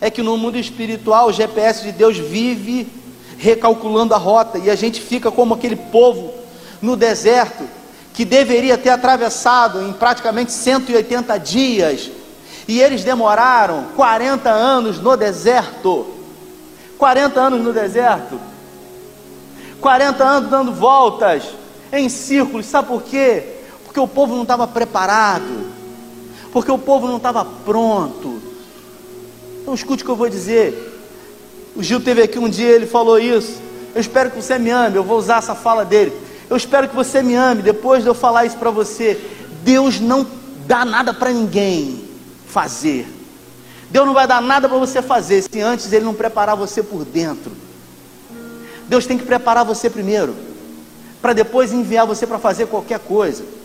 é 0.00 0.10
que 0.10 0.22
no 0.22 0.36
mundo 0.36 0.56
espiritual 0.56 1.28
o 1.28 1.32
GPS 1.32 1.82
de 1.82 1.92
Deus 1.92 2.16
vive 2.16 2.86
recalculando 3.36 4.14
a 4.14 4.18
rota 4.18 4.58
e 4.58 4.70
a 4.70 4.74
gente 4.74 5.00
fica 5.00 5.30
como 5.30 5.54
aquele 5.54 5.76
povo 5.76 6.32
no 6.80 6.96
deserto 6.96 7.64
que 8.14 8.24
deveria 8.24 8.76
ter 8.76 8.90
atravessado 8.90 9.82
em 9.82 9.92
praticamente 9.92 10.52
180 10.52 11.38
dias 11.38 12.10
e 12.66 12.80
eles 12.80 13.04
demoraram 13.04 13.86
40 13.96 14.50
anos 14.50 15.00
no 15.00 15.16
deserto. 15.16 16.06
40 16.98 17.40
anos 17.40 17.62
no 17.62 17.72
deserto. 17.72 18.38
40 19.80 20.24
anos 20.24 20.50
dando 20.50 20.72
voltas 20.72 21.44
em 21.92 22.08
círculos. 22.08 22.66
Sabe 22.66 22.88
por 22.88 23.02
quê? 23.02 23.57
Porque 23.98 24.12
o 24.12 24.14
povo 24.14 24.36
não 24.36 24.42
estava 24.42 24.68
preparado. 24.68 25.66
Porque 26.52 26.70
o 26.70 26.78
povo 26.78 27.08
não 27.08 27.16
estava 27.16 27.44
pronto. 27.44 28.40
Então 29.60 29.74
escute 29.74 30.04
o 30.04 30.06
que 30.06 30.12
eu 30.12 30.16
vou 30.16 30.28
dizer. 30.28 31.00
O 31.74 31.82
Gil 31.82 32.00
teve 32.00 32.22
aqui 32.22 32.38
um 32.38 32.48
dia, 32.48 32.68
ele 32.68 32.86
falou 32.86 33.18
isso. 33.18 33.60
Eu 33.92 34.00
espero 34.00 34.30
que 34.30 34.40
você 34.40 34.56
me 34.56 34.70
ame. 34.70 34.94
Eu 34.94 35.02
vou 35.02 35.18
usar 35.18 35.38
essa 35.38 35.56
fala 35.56 35.84
dele. 35.84 36.12
Eu 36.48 36.56
espero 36.56 36.88
que 36.88 36.94
você 36.94 37.24
me 37.24 37.34
ame. 37.34 37.60
Depois 37.60 38.04
de 38.04 38.08
eu 38.08 38.14
falar 38.14 38.46
isso 38.46 38.56
para 38.56 38.70
você, 38.70 39.20
Deus 39.64 39.98
não 39.98 40.24
dá 40.64 40.84
nada 40.84 41.12
para 41.12 41.32
ninguém 41.32 42.04
fazer. 42.46 43.04
Deus 43.90 44.06
não 44.06 44.14
vai 44.14 44.28
dar 44.28 44.40
nada 44.40 44.68
para 44.68 44.78
você 44.78 45.02
fazer 45.02 45.42
se 45.42 45.60
antes 45.60 45.92
Ele 45.92 46.04
não 46.04 46.14
preparar 46.14 46.56
você 46.56 46.84
por 46.84 47.04
dentro. 47.04 47.50
Deus 48.88 49.06
tem 49.06 49.18
que 49.18 49.24
preparar 49.24 49.64
você 49.64 49.90
primeiro, 49.90 50.36
para 51.20 51.32
depois 51.32 51.72
enviar 51.72 52.06
você 52.06 52.28
para 52.28 52.38
fazer 52.38 52.66
qualquer 52.66 53.00
coisa. 53.00 53.57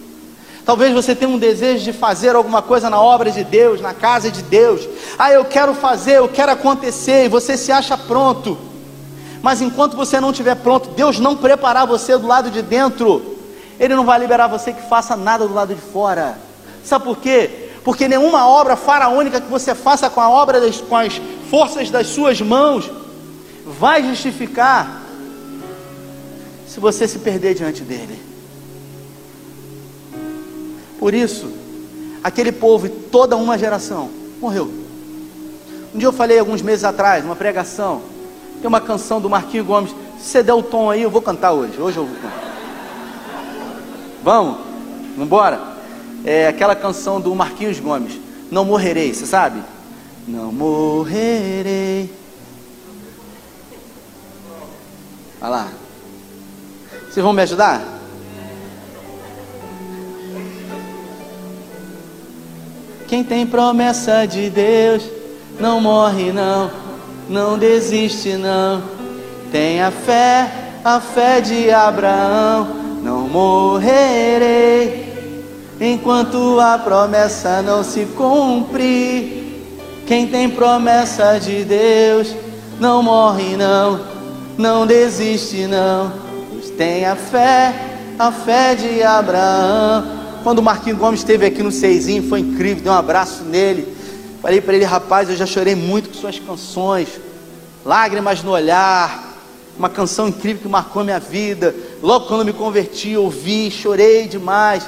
Talvez 0.66 0.94
você 0.94 1.14
tenha 1.14 1.30
um 1.30 1.38
desejo 1.38 1.84
de 1.84 1.92
fazer 1.92 2.36
alguma 2.36 2.62
coisa 2.62 2.90
na 2.90 3.02
obra 3.02 3.30
de 3.30 3.44
Deus, 3.44 3.82
na 3.82 3.94
casa 3.94 4.32
de 4.32 4.42
Deus. 4.42 4.88
Ah, 5.20 5.32
eu 5.32 5.44
quero 5.44 5.74
fazer, 5.74 6.18
eu 6.18 6.30
quero 6.30 6.54
acontecer, 6.54 7.26
e 7.26 7.30
você 7.30 7.58
se 7.58 7.72
acha 7.72 7.98
pronto. 7.98 8.58
Mas 9.42 9.62
enquanto 9.62 9.98
você 9.98 10.22
não 10.22 10.32
estiver 10.32 10.56
pronto, 10.56 10.90
Deus 10.92 11.20
não 11.20 11.36
preparar 11.36 11.86
você 11.86 12.18
do 12.18 12.26
lado 12.26 12.50
de 12.50 12.62
dentro, 12.62 13.38
Ele 13.78 13.94
não 13.94 14.06
vai 14.06 14.18
liberar 14.18 14.48
você 14.48 14.72
que 14.72 14.88
faça 14.88 15.18
nada 15.18 15.46
do 15.46 15.54
lado 15.54 15.76
de 15.76 15.82
fora. 15.82 16.38
Sabe 16.82 17.04
por 17.04 17.18
quê? 17.18 17.70
Porque 17.84 18.08
nenhuma 18.08 18.48
obra 18.48 18.78
faraônica 18.78 19.42
que 19.42 19.50
você 19.50 19.76
faça 19.76 20.10
com 20.10 20.22
a 20.22 20.30
obra 20.30 20.62
das, 20.62 20.80
com 20.80 20.96
as 20.96 21.22
forças 21.50 21.90
das 21.90 22.08
suas 22.08 22.40
mãos 22.40 22.90
vai 23.66 24.02
justificar 24.02 25.02
se 26.66 26.80
você 26.80 27.06
se 27.06 27.20
perder 27.20 27.54
diante 27.54 27.82
dele. 27.82 28.33
Por 31.04 31.14
isso, 31.14 31.52
aquele 32.24 32.50
povo 32.50 32.86
e 32.86 32.90
toda 32.90 33.36
uma 33.36 33.58
geração 33.58 34.10
morreu. 34.40 34.72
Um 35.94 35.98
dia 35.98 36.08
eu 36.08 36.14
falei 36.14 36.40
alguns 36.40 36.62
meses 36.62 36.86
atrás, 36.86 37.26
numa 37.26 37.36
pregação, 37.36 38.02
tem 38.62 38.70
uma 38.70 38.80
canção 38.80 39.20
do 39.20 39.30
Marquinhos 39.30 39.68
Gomes. 39.68 39.94
Se 40.18 40.30
você 40.30 40.42
der 40.42 40.54
o 40.54 40.64
tom 40.64 40.90
aí, 40.90 41.02
eu 41.02 41.12
vou 41.12 41.22
cantar 41.22 41.52
hoje. 41.52 41.74
Hoje 41.78 41.98
eu 41.98 42.06
vou 42.06 42.16
cantar. 42.16 42.42
Vamos? 44.24 44.60
Vamos 45.10 45.26
embora? 45.26 45.60
É 46.24 46.48
aquela 46.48 46.74
canção 46.74 47.20
do 47.20 47.36
Marquinhos 47.36 47.82
Gomes. 47.82 48.18
Não 48.50 48.64
morrerei, 48.64 49.14
você 49.14 49.26
sabe? 49.26 49.62
Não 50.26 50.54
morrerei. 50.54 52.10
Olha 55.42 55.50
lá. 55.50 55.68
Vocês 57.10 57.22
vão 57.22 57.34
me 57.34 57.42
ajudar? 57.42 58.03
Quem 63.14 63.24
tem 63.24 63.46
promessa 63.46 64.26
de 64.26 64.50
Deus 64.50 65.04
não 65.60 65.80
morre 65.80 66.32
não, 66.32 66.72
não 67.30 67.60
desiste 67.60 68.34
não. 68.34 68.82
Tenha 69.52 69.92
fé, 69.92 70.52
a 70.84 71.00
fé 71.00 71.40
de 71.40 71.70
Abraão, 71.70 72.70
não 73.04 73.30
morrerei 73.30 75.14
enquanto 75.80 76.60
a 76.60 76.80
promessa 76.80 77.62
não 77.62 77.84
se 77.84 78.04
cumprir. 78.18 79.62
Quem 80.08 80.26
tem 80.26 80.50
promessa 80.50 81.38
de 81.40 81.64
Deus 81.64 82.36
não 82.80 83.04
morre 83.04 83.56
não, 83.56 84.00
não 84.58 84.88
desiste 84.88 85.68
não. 85.68 86.12
Tenha 86.76 87.16
fé, 87.16 87.76
a 88.18 88.32
fé 88.32 88.74
de 88.74 89.04
Abraão. 89.04 90.23
Quando 90.44 90.60
o 90.60 90.62
Marquinhos 90.62 91.00
Gomes 91.00 91.22
esteve 91.22 91.46
aqui 91.46 91.64
no 91.64 91.72
Seizinho, 91.72 92.28
foi 92.28 92.42
incrível, 92.42 92.84
dei 92.84 92.92
um 92.92 92.96
abraço 92.96 93.46
nele. 93.46 93.88
Falei 94.42 94.60
para 94.60 94.74
ele, 94.74 94.84
rapaz, 94.84 95.30
eu 95.30 95.38
já 95.38 95.46
chorei 95.46 95.74
muito 95.74 96.10
com 96.10 96.16
suas 96.16 96.38
canções. 96.38 97.08
Lágrimas 97.86 98.44
no 98.44 98.52
olhar, 98.52 99.38
uma 99.78 99.88
canção 99.88 100.28
incrível 100.28 100.62
que 100.62 100.68
marcou 100.68 101.02
minha 101.02 101.18
vida. 101.18 101.74
Logo 102.02 102.28
quando 102.28 102.44
me 102.44 102.52
converti, 102.52 103.16
ouvi, 103.16 103.72
chorei 103.72 104.28
demais. 104.28 104.84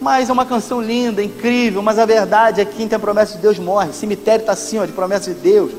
Mas 0.00 0.30
é 0.30 0.32
uma 0.32 0.46
canção 0.46 0.80
linda, 0.80 1.20
incrível. 1.20 1.82
Mas 1.82 1.98
a 1.98 2.06
verdade 2.06 2.60
é 2.60 2.64
que 2.64 2.76
quem 2.76 2.86
tem 2.86 2.94
a 2.94 3.00
promessa 3.00 3.34
de 3.34 3.42
Deus 3.42 3.58
morre. 3.58 3.92
cemitério 3.92 4.42
está 4.42 4.52
assim, 4.52 4.78
ó, 4.78 4.84
de 4.84 4.92
promessa 4.92 5.34
de 5.34 5.40
Deus. 5.40 5.72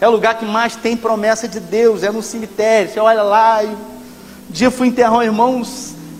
É 0.00 0.06
o 0.06 0.12
lugar 0.12 0.38
que 0.38 0.44
mais 0.44 0.76
tem 0.76 0.96
promessa 0.96 1.48
de 1.48 1.58
Deus, 1.58 2.04
é 2.04 2.12
no 2.12 2.22
cemitério. 2.22 2.92
Você 2.92 3.00
olha 3.00 3.22
lá 3.24 3.64
e. 3.64 3.66
Um 3.66 3.76
dia 4.50 4.70
fui 4.70 4.86
enterrar 4.86 5.18
um 5.18 5.22
irmão 5.22 5.62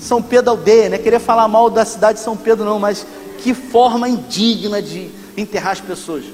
são 0.00 0.22
Pedro 0.22 0.50
aldeia, 0.50 0.88
né? 0.88 0.98
Queria 0.98 1.20
falar 1.20 1.48
mal 1.48 1.68
da 1.68 1.84
cidade 1.84 2.18
de 2.18 2.24
São 2.24 2.36
Pedro, 2.36 2.64
não, 2.64 2.78
mas 2.78 3.06
que 3.38 3.52
forma 3.54 4.08
indigna 4.08 4.80
de 4.80 5.10
enterrar 5.36 5.72
as 5.72 5.80
pessoas. 5.80 6.24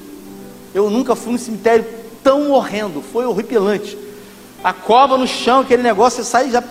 Eu 0.74 0.90
nunca 0.90 1.14
fui 1.14 1.32
num 1.32 1.38
cemitério 1.38 1.84
tão 2.22 2.50
horrendo, 2.50 3.02
foi 3.02 3.24
horripilante. 3.26 3.96
A 4.62 4.72
cova 4.72 5.16
no 5.16 5.26
chão, 5.26 5.60
aquele 5.60 5.82
negócio, 5.82 6.22
você 6.22 6.30
sai 6.30 6.50
já. 6.50 6.62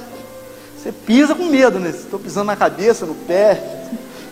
Você 0.78 0.92
pisa 0.92 1.34
com 1.34 1.46
medo, 1.46 1.80
né? 1.80 1.90
Estou 1.90 2.20
pisando 2.20 2.48
na 2.48 2.56
cabeça, 2.56 3.06
no 3.06 3.16
pé. 3.16 3.62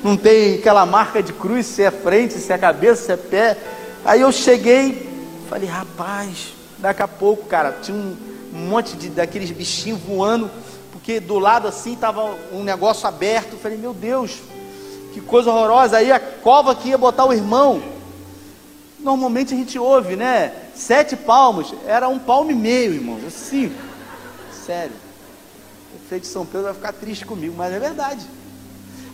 Não 0.03 0.18
tem 0.18 0.55
aquela 0.55 0.86
marca 0.86 1.22
de 1.22 1.32
cruz, 1.32 1.66
se 1.66 1.84
é 1.84 1.91
frente, 1.91 2.34
se 2.34 2.51
é 2.51 2.57
cabeça, 2.57 3.05
se 3.05 3.12
é 3.12 3.18
pé. 3.18 3.57
Aí 4.03 4.22
eu 4.22 4.32
cheguei, 4.32 5.07
falei, 5.47 5.70
rapaz, 5.70 6.53
daqui 6.80 7.03
a 7.03 7.07
pouco, 7.07 7.45
cara, 7.45 7.78
tinha 7.82 7.95
um 7.95 8.18
monte 8.51 8.97
de 8.97 9.09
daqueles 9.09 9.51
bichinhos 9.51 9.99
voando 10.01 10.49
porque 11.02 11.20
do 11.20 11.39
lado 11.39 11.68
assim 11.68 11.93
estava 11.93 12.38
um 12.54 12.64
negócio 12.64 13.08
aberto. 13.08 13.54
Eu 13.54 13.60
falei, 13.60 13.76
meu 13.76 13.91
Deus, 13.91 14.38
que 15.12 15.20
coisa 15.20 15.49
horrorosa. 15.49 15.97
Aí 15.97 16.12
a 16.12 16.20
cova 16.20 16.76
que 16.76 16.89
ia 16.89 16.97
botar 16.97 17.26
o 17.26 17.34
irmão. 17.34 17.82
Normalmente 18.99 19.52
a 19.52 19.58
gente 19.58 19.80
ouve, 19.80 20.16
né? 20.16 20.54
Sete 20.76 21.16
palmos, 21.16 21.74
era 21.88 22.08
um 22.08 22.20
palmo 22.20 22.52
e 22.52 22.56
meio, 22.56 22.93
irmão. 22.93 23.18
Assim, 23.26 23.76
sério. 24.66 24.93
O 25.95 25.97
prefeito 25.97 26.22
de 26.22 26.28
São 26.28 26.45
Pedro 26.45 26.66
vai 26.66 26.76
ficar 26.76 26.93
triste 26.93 27.26
comigo, 27.26 27.56
mas 27.58 27.74
é 27.74 27.80
verdade. 27.80 28.24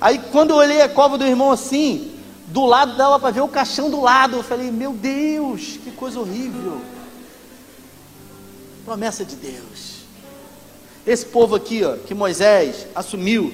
Aí 0.02 0.20
quando 0.34 0.50
eu 0.50 0.58
olhei 0.58 0.82
a 0.82 0.90
cova 0.90 1.18
do 1.18 1.26
irmão 1.26 1.52
assim, 1.52 2.20
do 2.48 2.66
lado 2.66 2.98
dava 2.98 3.18
para 3.18 3.32
ver 3.32 3.42
o 3.42 3.48
caixão 3.48 3.90
do 3.90 4.02
lado. 4.02 4.36
Eu 4.36 4.44
falei, 4.44 4.70
meu 4.72 4.92
Deus, 4.92 5.80
que 5.82 5.92
coisa 5.92 6.20
horrível. 6.20 6.82
Promessa 8.84 9.24
de 9.24 9.38
Deus. 9.38 9.97
Esse 11.08 11.26
povo 11.26 11.56
aqui, 11.56 11.86
ó, 11.86 11.96
que 11.96 12.14
Moisés 12.14 12.86
assumiu, 12.94 13.54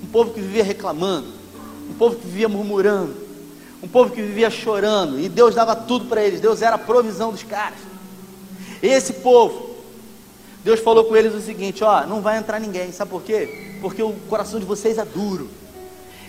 um 0.00 0.06
povo 0.06 0.30
que 0.30 0.40
vivia 0.40 0.62
reclamando, 0.62 1.26
um 1.90 1.94
povo 1.94 2.14
que 2.14 2.24
vivia 2.24 2.48
murmurando, 2.48 3.16
um 3.82 3.88
povo 3.88 4.10
que 4.10 4.22
vivia 4.22 4.48
chorando, 4.48 5.18
e 5.18 5.28
Deus 5.28 5.56
dava 5.56 5.74
tudo 5.74 6.04
para 6.04 6.22
eles, 6.22 6.40
Deus 6.40 6.62
era 6.62 6.76
a 6.76 6.78
provisão 6.78 7.32
dos 7.32 7.42
caras. 7.42 7.78
Esse 8.80 9.14
povo, 9.14 9.70
Deus 10.62 10.78
falou 10.78 11.04
com 11.04 11.16
eles 11.16 11.34
o 11.34 11.40
seguinte: 11.40 11.82
ó, 11.82 12.06
não 12.06 12.20
vai 12.20 12.38
entrar 12.38 12.60
ninguém, 12.60 12.92
sabe 12.92 13.10
por 13.10 13.22
quê? 13.22 13.72
Porque 13.80 14.00
o 14.00 14.12
coração 14.28 14.60
de 14.60 14.64
vocês 14.64 14.96
é 14.96 15.04
duro. 15.04 15.50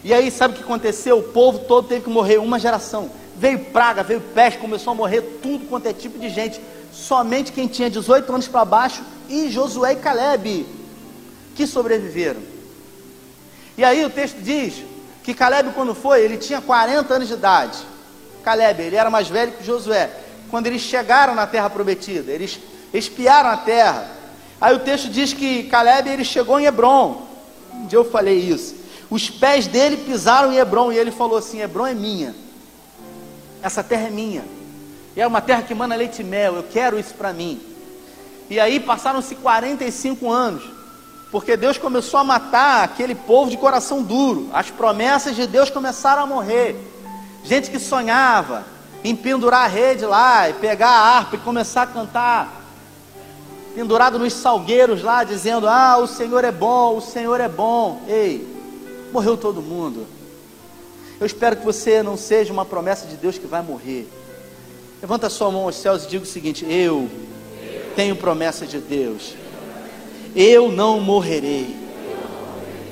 E 0.03 0.11
aí, 0.11 0.31
sabe 0.31 0.55
o 0.55 0.57
que 0.57 0.63
aconteceu? 0.63 1.19
O 1.19 1.23
povo 1.23 1.59
todo 1.59 1.87
teve 1.87 2.01
que 2.01 2.09
morrer, 2.09 2.39
uma 2.39 2.57
geração. 2.57 3.11
Veio 3.37 3.59
praga, 3.65 4.01
veio 4.01 4.19
peste, 4.19 4.59
começou 4.59 4.91
a 4.91 4.95
morrer 4.95 5.21
tudo 5.43 5.67
quanto 5.67 5.85
é 5.85 5.93
tipo 5.93 6.17
de 6.17 6.29
gente. 6.29 6.59
Somente 6.91 7.51
quem 7.51 7.67
tinha 7.67 7.91
18 7.91 8.33
anos 8.33 8.47
para 8.47 8.65
baixo 8.65 9.03
e 9.31 9.49
Josué 9.49 9.93
e 9.93 9.95
Caleb, 9.95 10.65
que 11.55 11.65
sobreviveram. 11.65 12.41
E 13.77 13.83
aí 13.83 14.03
o 14.03 14.09
texto 14.09 14.41
diz 14.41 14.83
que 15.23 15.33
Caleb, 15.33 15.71
quando 15.73 15.95
foi, 15.95 16.21
ele 16.21 16.37
tinha 16.37 16.59
40 16.61 17.13
anos 17.13 17.27
de 17.27 17.33
idade. 17.35 17.79
Caleb, 18.43 18.83
ele 18.83 18.95
era 18.95 19.09
mais 19.09 19.29
velho 19.29 19.53
que 19.53 19.63
Josué. 19.63 20.09
Quando 20.49 20.67
eles 20.67 20.81
chegaram 20.81 21.33
na 21.33 21.47
terra 21.47 21.69
prometida, 21.69 22.31
eles 22.31 22.59
espiaram 22.93 23.49
a 23.49 23.57
terra. 23.57 24.09
Aí 24.59 24.75
o 24.75 24.79
texto 24.79 25.09
diz 25.09 25.31
que 25.31 25.63
Caleb 25.63 26.09
ele 26.09 26.25
chegou 26.25 26.59
em 26.59 26.65
Hebron. 26.65 27.25
Dia 27.87 27.97
eu 27.97 28.05
falei 28.05 28.37
isso. 28.37 28.75
Os 29.09 29.29
pés 29.29 29.67
dele 29.67 29.97
pisaram 29.97 30.51
em 30.51 30.57
Hebron 30.57 30.91
e 30.91 30.97
ele 30.97 31.11
falou 31.11 31.37
assim: 31.37 31.61
Hebron 31.61 31.87
é 31.87 31.93
minha. 31.93 32.35
Essa 33.61 33.83
terra 33.83 34.07
é 34.07 34.09
minha. 34.09 34.43
E 35.15 35.21
é 35.21 35.27
uma 35.27 35.41
terra 35.41 35.61
que 35.61 35.73
manda 35.73 35.95
leite 35.95 36.21
e 36.21 36.25
mel. 36.25 36.55
Eu 36.55 36.63
quero 36.63 36.99
isso 36.99 37.13
para 37.13 37.31
mim. 37.31 37.70
E 38.51 38.59
aí 38.59 38.81
passaram-se 38.81 39.33
45 39.35 40.29
anos, 40.29 40.61
porque 41.31 41.55
Deus 41.55 41.77
começou 41.77 42.19
a 42.19 42.23
matar 42.25 42.83
aquele 42.83 43.15
povo 43.15 43.49
de 43.49 43.55
coração 43.55 44.03
duro. 44.03 44.49
As 44.51 44.69
promessas 44.69 45.37
de 45.37 45.47
Deus 45.47 45.69
começaram 45.69 46.23
a 46.23 46.25
morrer. 46.25 46.75
Gente 47.45 47.71
que 47.71 47.79
sonhava 47.79 48.65
em 49.05 49.15
pendurar 49.15 49.63
a 49.63 49.67
rede 49.67 50.05
lá 50.05 50.49
e 50.49 50.53
pegar 50.55 50.89
a 50.89 51.15
harpa 51.15 51.37
e 51.37 51.39
começar 51.39 51.83
a 51.83 51.87
cantar. 51.87 52.61
Pendurado 53.73 54.19
nos 54.19 54.33
salgueiros 54.33 55.01
lá, 55.01 55.23
dizendo: 55.23 55.65
Ah, 55.65 55.97
o 55.97 56.05
Senhor 56.05 56.43
é 56.43 56.51
bom, 56.51 56.97
o 56.97 57.01
Senhor 57.01 57.39
é 57.39 57.47
bom. 57.47 58.01
Ei, 58.05 58.45
morreu 59.13 59.37
todo 59.37 59.61
mundo. 59.61 60.05
Eu 61.21 61.25
espero 61.25 61.55
que 61.55 61.63
você 61.63 62.03
não 62.03 62.17
seja 62.17 62.51
uma 62.51 62.65
promessa 62.65 63.07
de 63.07 63.15
Deus 63.15 63.37
que 63.37 63.47
vai 63.47 63.61
morrer. 63.61 64.11
Levanta 65.01 65.29
sua 65.29 65.49
mão 65.49 65.63
aos 65.63 65.77
céus 65.77 66.03
e 66.03 66.09
diga 66.09 66.25
o 66.25 66.27
seguinte: 66.27 66.65
Eu 66.69 67.09
tenho 67.91 68.15
promessa 68.15 68.65
de 68.65 68.79
Deus. 68.79 69.35
Eu 70.35 70.71
não 70.71 70.99
morrerei, 70.99 71.75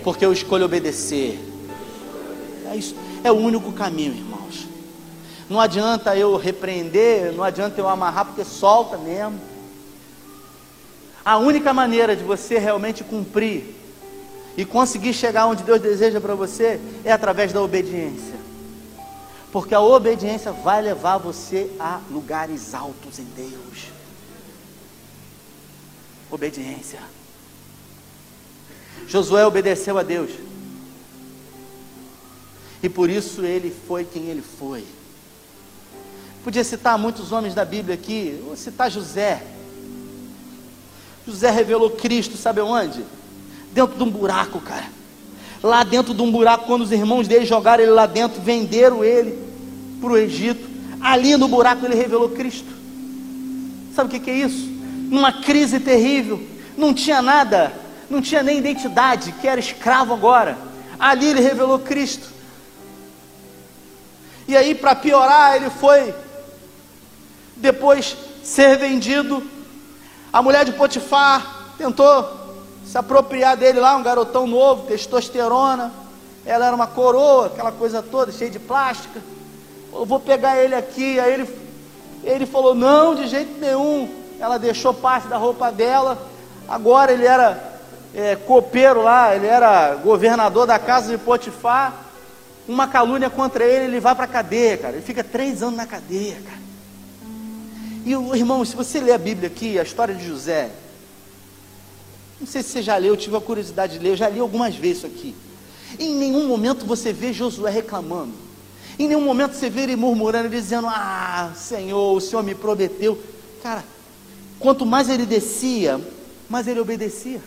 porque 0.03 0.25
eu 0.25 0.33
escolho 0.33 0.65
obedecer. 0.65 1.39
É, 2.69 2.75
isso, 2.75 2.95
é 3.23 3.31
o 3.31 3.35
único 3.35 3.71
caminho, 3.71 4.13
irmãos. 4.13 4.67
Não 5.49 5.59
adianta 5.59 6.15
eu 6.15 6.35
repreender, 6.35 7.31
não 7.33 7.43
adianta 7.43 7.79
eu 7.79 7.87
amarrar, 7.87 8.25
porque 8.25 8.43
solta 8.43 8.97
mesmo. 8.97 9.39
A 11.23 11.37
única 11.37 11.73
maneira 11.73 12.15
de 12.15 12.23
você 12.23 12.57
realmente 12.57 13.03
cumprir 13.03 13.75
e 14.57 14.65
conseguir 14.65 15.13
chegar 15.13 15.45
onde 15.45 15.63
Deus 15.63 15.81
deseja 15.81 16.19
para 16.19 16.35
você 16.35 16.79
é 17.03 17.11
através 17.11 17.53
da 17.53 17.61
obediência. 17.61 18.37
Porque 19.51 19.73
a 19.73 19.81
obediência 19.81 20.51
vai 20.51 20.81
levar 20.81 21.17
você 21.17 21.71
a 21.79 21.99
lugares 22.11 22.73
altos 22.73 23.17
em 23.19 23.27
Deus 23.35 23.98
obediência. 26.31 26.99
Josué 29.07 29.45
obedeceu 29.45 29.97
a 29.97 30.03
Deus. 30.03 30.31
E 32.81 32.87
por 32.87 33.09
isso 33.09 33.43
ele 33.43 33.75
foi 33.87 34.05
quem 34.05 34.25
ele 34.25 34.41
foi. 34.41 34.85
Podia 36.43 36.63
citar 36.63 36.97
muitos 36.97 37.31
homens 37.31 37.53
da 37.53 37.65
Bíblia 37.65 37.95
aqui, 37.95 38.39
vou 38.45 38.55
citar 38.55 38.89
José. 38.89 39.43
José 41.27 41.49
revelou 41.49 41.91
Cristo, 41.91 42.37
sabe 42.37 42.61
onde? 42.61 43.03
Dentro 43.73 43.97
de 43.97 44.03
um 44.03 44.09
buraco, 44.09 44.61
cara. 44.61 44.87
Lá 45.61 45.83
dentro 45.83 46.13
de 46.13 46.21
um 46.21 46.31
buraco, 46.31 46.65
quando 46.65 46.83
os 46.83 46.91
irmãos 46.91 47.27
dele 47.27 47.45
jogaram 47.45 47.83
ele 47.83 47.91
lá 47.91 48.05
dentro, 48.05 48.41
venderam 48.41 49.03
ele 49.03 49.37
para 49.99 50.09
o 50.09 50.17
Egito. 50.17 50.69
Ali 51.01 51.35
no 51.35 51.47
buraco 51.47 51.85
ele 51.85 51.95
revelou 51.95 52.29
Cristo. 52.29 52.69
Sabe 53.93 54.07
o 54.07 54.11
que, 54.11 54.19
que 54.19 54.29
é 54.29 54.37
isso? 54.37 54.68
Numa 55.09 55.33
crise 55.33 55.79
terrível, 55.79 56.39
não 56.77 56.93
tinha 56.93 57.21
nada, 57.21 57.73
não 58.09 58.21
tinha 58.21 58.43
nem 58.43 58.59
identidade, 58.59 59.31
que 59.33 59.47
era 59.47 59.59
escravo 59.59 60.13
agora. 60.13 60.57
Ali 60.99 61.27
ele 61.27 61.41
revelou 61.41 61.79
Cristo. 61.79 62.27
E 64.47 64.55
aí, 64.55 64.75
para 64.75 64.95
piorar, 64.95 65.55
ele 65.55 65.69
foi 65.69 66.13
depois 67.55 68.15
ser 68.43 68.77
vendido. 68.77 69.43
A 70.31 70.41
mulher 70.41 70.63
de 70.63 70.71
Potifar 70.71 71.73
tentou 71.77 72.37
se 72.85 72.97
apropriar 72.97 73.57
dele 73.57 73.79
lá, 73.79 73.95
um 73.95 74.03
garotão 74.03 74.45
novo, 74.45 74.87
testosterona. 74.87 75.91
Ela 76.45 76.67
era 76.67 76.75
uma 76.75 76.87
coroa, 76.87 77.47
aquela 77.47 77.71
coisa 77.71 78.01
toda, 78.01 78.31
cheia 78.31 78.49
de 78.49 78.59
plástica. 78.59 79.21
Eu 79.91 80.05
vou 80.05 80.19
pegar 80.19 80.57
ele 80.57 80.75
aqui. 80.75 81.19
Aí 81.19 81.33
ele, 81.33 81.49
ele 82.23 82.45
falou: 82.45 82.73
Não, 82.73 83.13
de 83.15 83.27
jeito 83.27 83.59
nenhum 83.59 84.18
ela 84.39 84.57
deixou 84.57 84.93
parte 84.93 85.27
da 85.27 85.37
roupa 85.37 85.71
dela. 85.71 86.17
Agora 86.67 87.11
ele 87.11 87.25
era 87.25 87.79
é, 88.13 88.35
copeiro 88.35 89.01
lá, 89.01 89.35
ele 89.35 89.47
era 89.47 89.95
governador 89.95 90.65
da 90.65 90.79
casa 90.79 91.11
de 91.11 91.17
Potifar. 91.17 92.05
Uma 92.67 92.87
calúnia 92.87 93.29
contra 93.29 93.65
ele, 93.65 93.85
ele 93.85 93.99
vai 93.99 94.15
para 94.15 94.25
a 94.25 94.27
cadeia, 94.27 94.77
cara. 94.77 94.95
Ele 94.95 95.05
fica 95.05 95.23
três 95.23 95.63
anos 95.63 95.75
na 95.75 95.87
cadeia, 95.87 96.35
cara. 96.35 96.59
E 98.05 98.11
irmão, 98.37 98.63
se 98.63 98.75
você 98.75 98.99
ler 98.99 99.13
a 99.13 99.17
Bíblia 99.17 99.47
aqui, 99.47 99.77
a 99.77 99.83
história 99.83 100.15
de 100.15 100.25
José, 100.25 100.69
não 102.39 102.47
sei 102.47 102.63
se 102.63 102.69
você 102.69 102.81
já 102.81 102.95
leu, 102.95 103.13
eu 103.13 103.17
tive 103.17 103.35
a 103.35 103.41
curiosidade 103.41 103.97
de 103.97 104.03
ler, 104.03 104.11
eu 104.11 104.15
já 104.15 104.29
li 104.29 104.39
algumas 104.39 104.75
vezes 104.75 104.99
isso 104.99 105.07
aqui. 105.07 105.35
Em 105.97 106.15
nenhum 106.15 106.47
momento 106.47 106.85
você 106.85 107.11
vê 107.11 107.33
Josué 107.33 107.69
reclamando. 107.69 108.33
Em 108.97 109.07
nenhum 109.07 109.21
momento 109.21 109.53
você 109.53 109.69
vê 109.69 109.81
ele 109.81 109.95
murmurando, 109.95 110.49
dizendo: 110.49 110.87
Ah, 110.87 111.51
Senhor, 111.55 112.15
o 112.15 112.21
Senhor 112.21 112.43
me 112.43 112.53
prometeu. 112.53 113.21
Cara, 113.63 113.83
Quanto 114.59 114.85
mais 114.85 115.09
ele 115.09 115.25
descia, 115.25 115.99
mais 116.49 116.67
ele 116.67 116.79
obedecia. 116.79 117.41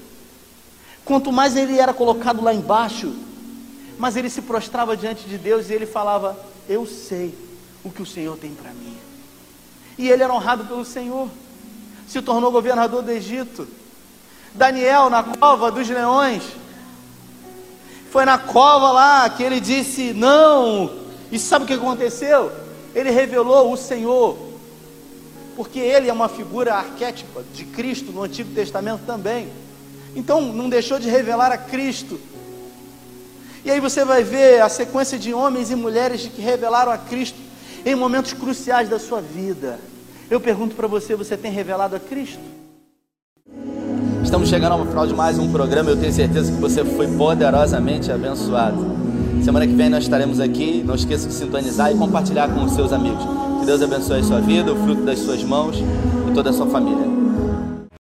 Quanto 1.05 1.31
mais 1.33 1.57
ele 1.57 1.79
era 1.79 1.93
colocado 1.93 2.43
lá 2.43 2.55
embaixo, 2.55 3.13
mais 3.99 4.17
ele 4.17 4.31
se 4.31 4.43
prostrava 4.43 4.97
diante 4.97 5.29
de 5.29 5.37
Deus 5.37 5.69
e 5.69 5.75
ele 5.75 5.87
falava: 5.87 6.39
Eu 6.69 6.87
sei 6.87 7.35
o 7.85 7.91
que 7.91 8.03
o 8.03 8.07
Senhor 8.07 8.37
tem 8.39 8.55
para 8.55 8.73
mim. 8.73 8.97
E 9.99 10.09
ele 10.09 10.23
era 10.23 10.33
honrado 10.33 10.65
pelo 10.65 10.85
Senhor, 10.85 11.29
se 12.09 12.23
tornou 12.23 12.51
governador 12.51 13.03
do 13.03 13.11
Egito. 13.11 13.69
Daniel, 14.55 15.11
na 15.11 15.23
cova 15.23 15.71
dos 15.71 15.89
leões, 15.89 16.43
foi 18.11 18.25
na 18.25 18.39
cova 18.39 18.93
lá 18.93 19.29
que 19.29 19.43
ele 19.43 19.61
disse: 19.61 20.13
Não, 20.13 20.91
e 21.31 21.39
sabe 21.39 21.65
o 21.65 21.69
que 21.69 21.75
aconteceu? 21.75 22.51
Ele 22.95 23.11
revelou 23.11 23.73
o 23.73 23.77
Senhor 23.77 24.52
porque 25.57 25.79
ele 25.79 26.09
é 26.09 26.13
uma 26.13 26.29
figura 26.29 26.75
arquétipa 26.75 27.43
de 27.55 27.65
Cristo 27.65 28.13
no 28.13 28.23
Antigo 28.23 28.55
Testamento 28.55 29.03
também. 29.07 29.49
Então, 30.15 30.53
não 30.53 30.69
deixou 30.69 30.99
de 30.99 31.09
revelar 31.09 31.53
a 31.53 31.59
Cristo. 31.59 32.19
E 33.65 33.71
aí 33.71 33.81
você 33.81 34.05
vai 34.05 34.25
ver 34.25 34.61
a 34.61 34.69
sequência 34.69 35.19
de 35.19 35.33
homens 35.33 35.71
e 35.71 35.77
mulheres 35.77 36.23
que 36.23 36.43
revelaram 36.43 36.91
a 36.91 36.99
Cristo 36.99 37.39
em 37.85 37.95
momentos 37.95 38.33
cruciais 38.33 38.89
da 38.89 38.99
sua 38.99 39.21
vida. 39.21 39.79
Eu 40.31 40.41
pergunto 40.41 40.75
para 40.75 40.89
você: 40.89 41.15
você 41.15 41.37
tem 41.37 41.53
revelado 41.53 41.95
a 41.95 42.01
Cristo? 42.01 42.41
Estamos 44.23 44.49
chegando 44.49 44.73
ao 44.73 44.87
final 44.87 45.07
de 45.07 45.15
mais 45.15 45.39
um 45.39 45.51
programa. 45.51 45.91
Eu 45.91 45.97
tenho 45.97 46.13
certeza 46.13 46.51
que 46.51 46.61
você 46.61 46.85
foi 46.85 47.07
poderosamente 47.17 48.11
abençoado. 48.11 49.02
Semana 49.41 49.67
que 49.67 49.75
vem 49.75 49.89
nós 49.89 50.05
estaremos 50.05 50.41
aqui. 50.41 50.83
Não 50.85 50.95
esqueça 50.95 51.29
de 51.29 51.35
sintonizar 51.35 51.93
e 51.93 51.95
compartilhar 51.97 52.49
com 52.49 52.65
os 52.65 52.73
seus 52.73 52.93
amigos. 52.93 53.25
Que 53.61 53.67
Deus 53.67 53.81
abençoe 53.81 54.21
a 54.21 54.25
sua 54.25 54.41
vida, 54.41 54.73
o 54.73 54.77
fruto 54.77 55.03
das 55.03 55.19
suas 55.21 55.43
mãos 55.45 55.77
e 56.29 56.35
toda 56.35 56.51
a 56.51 56.53
sua 56.53 56.67
família. 56.67 57.22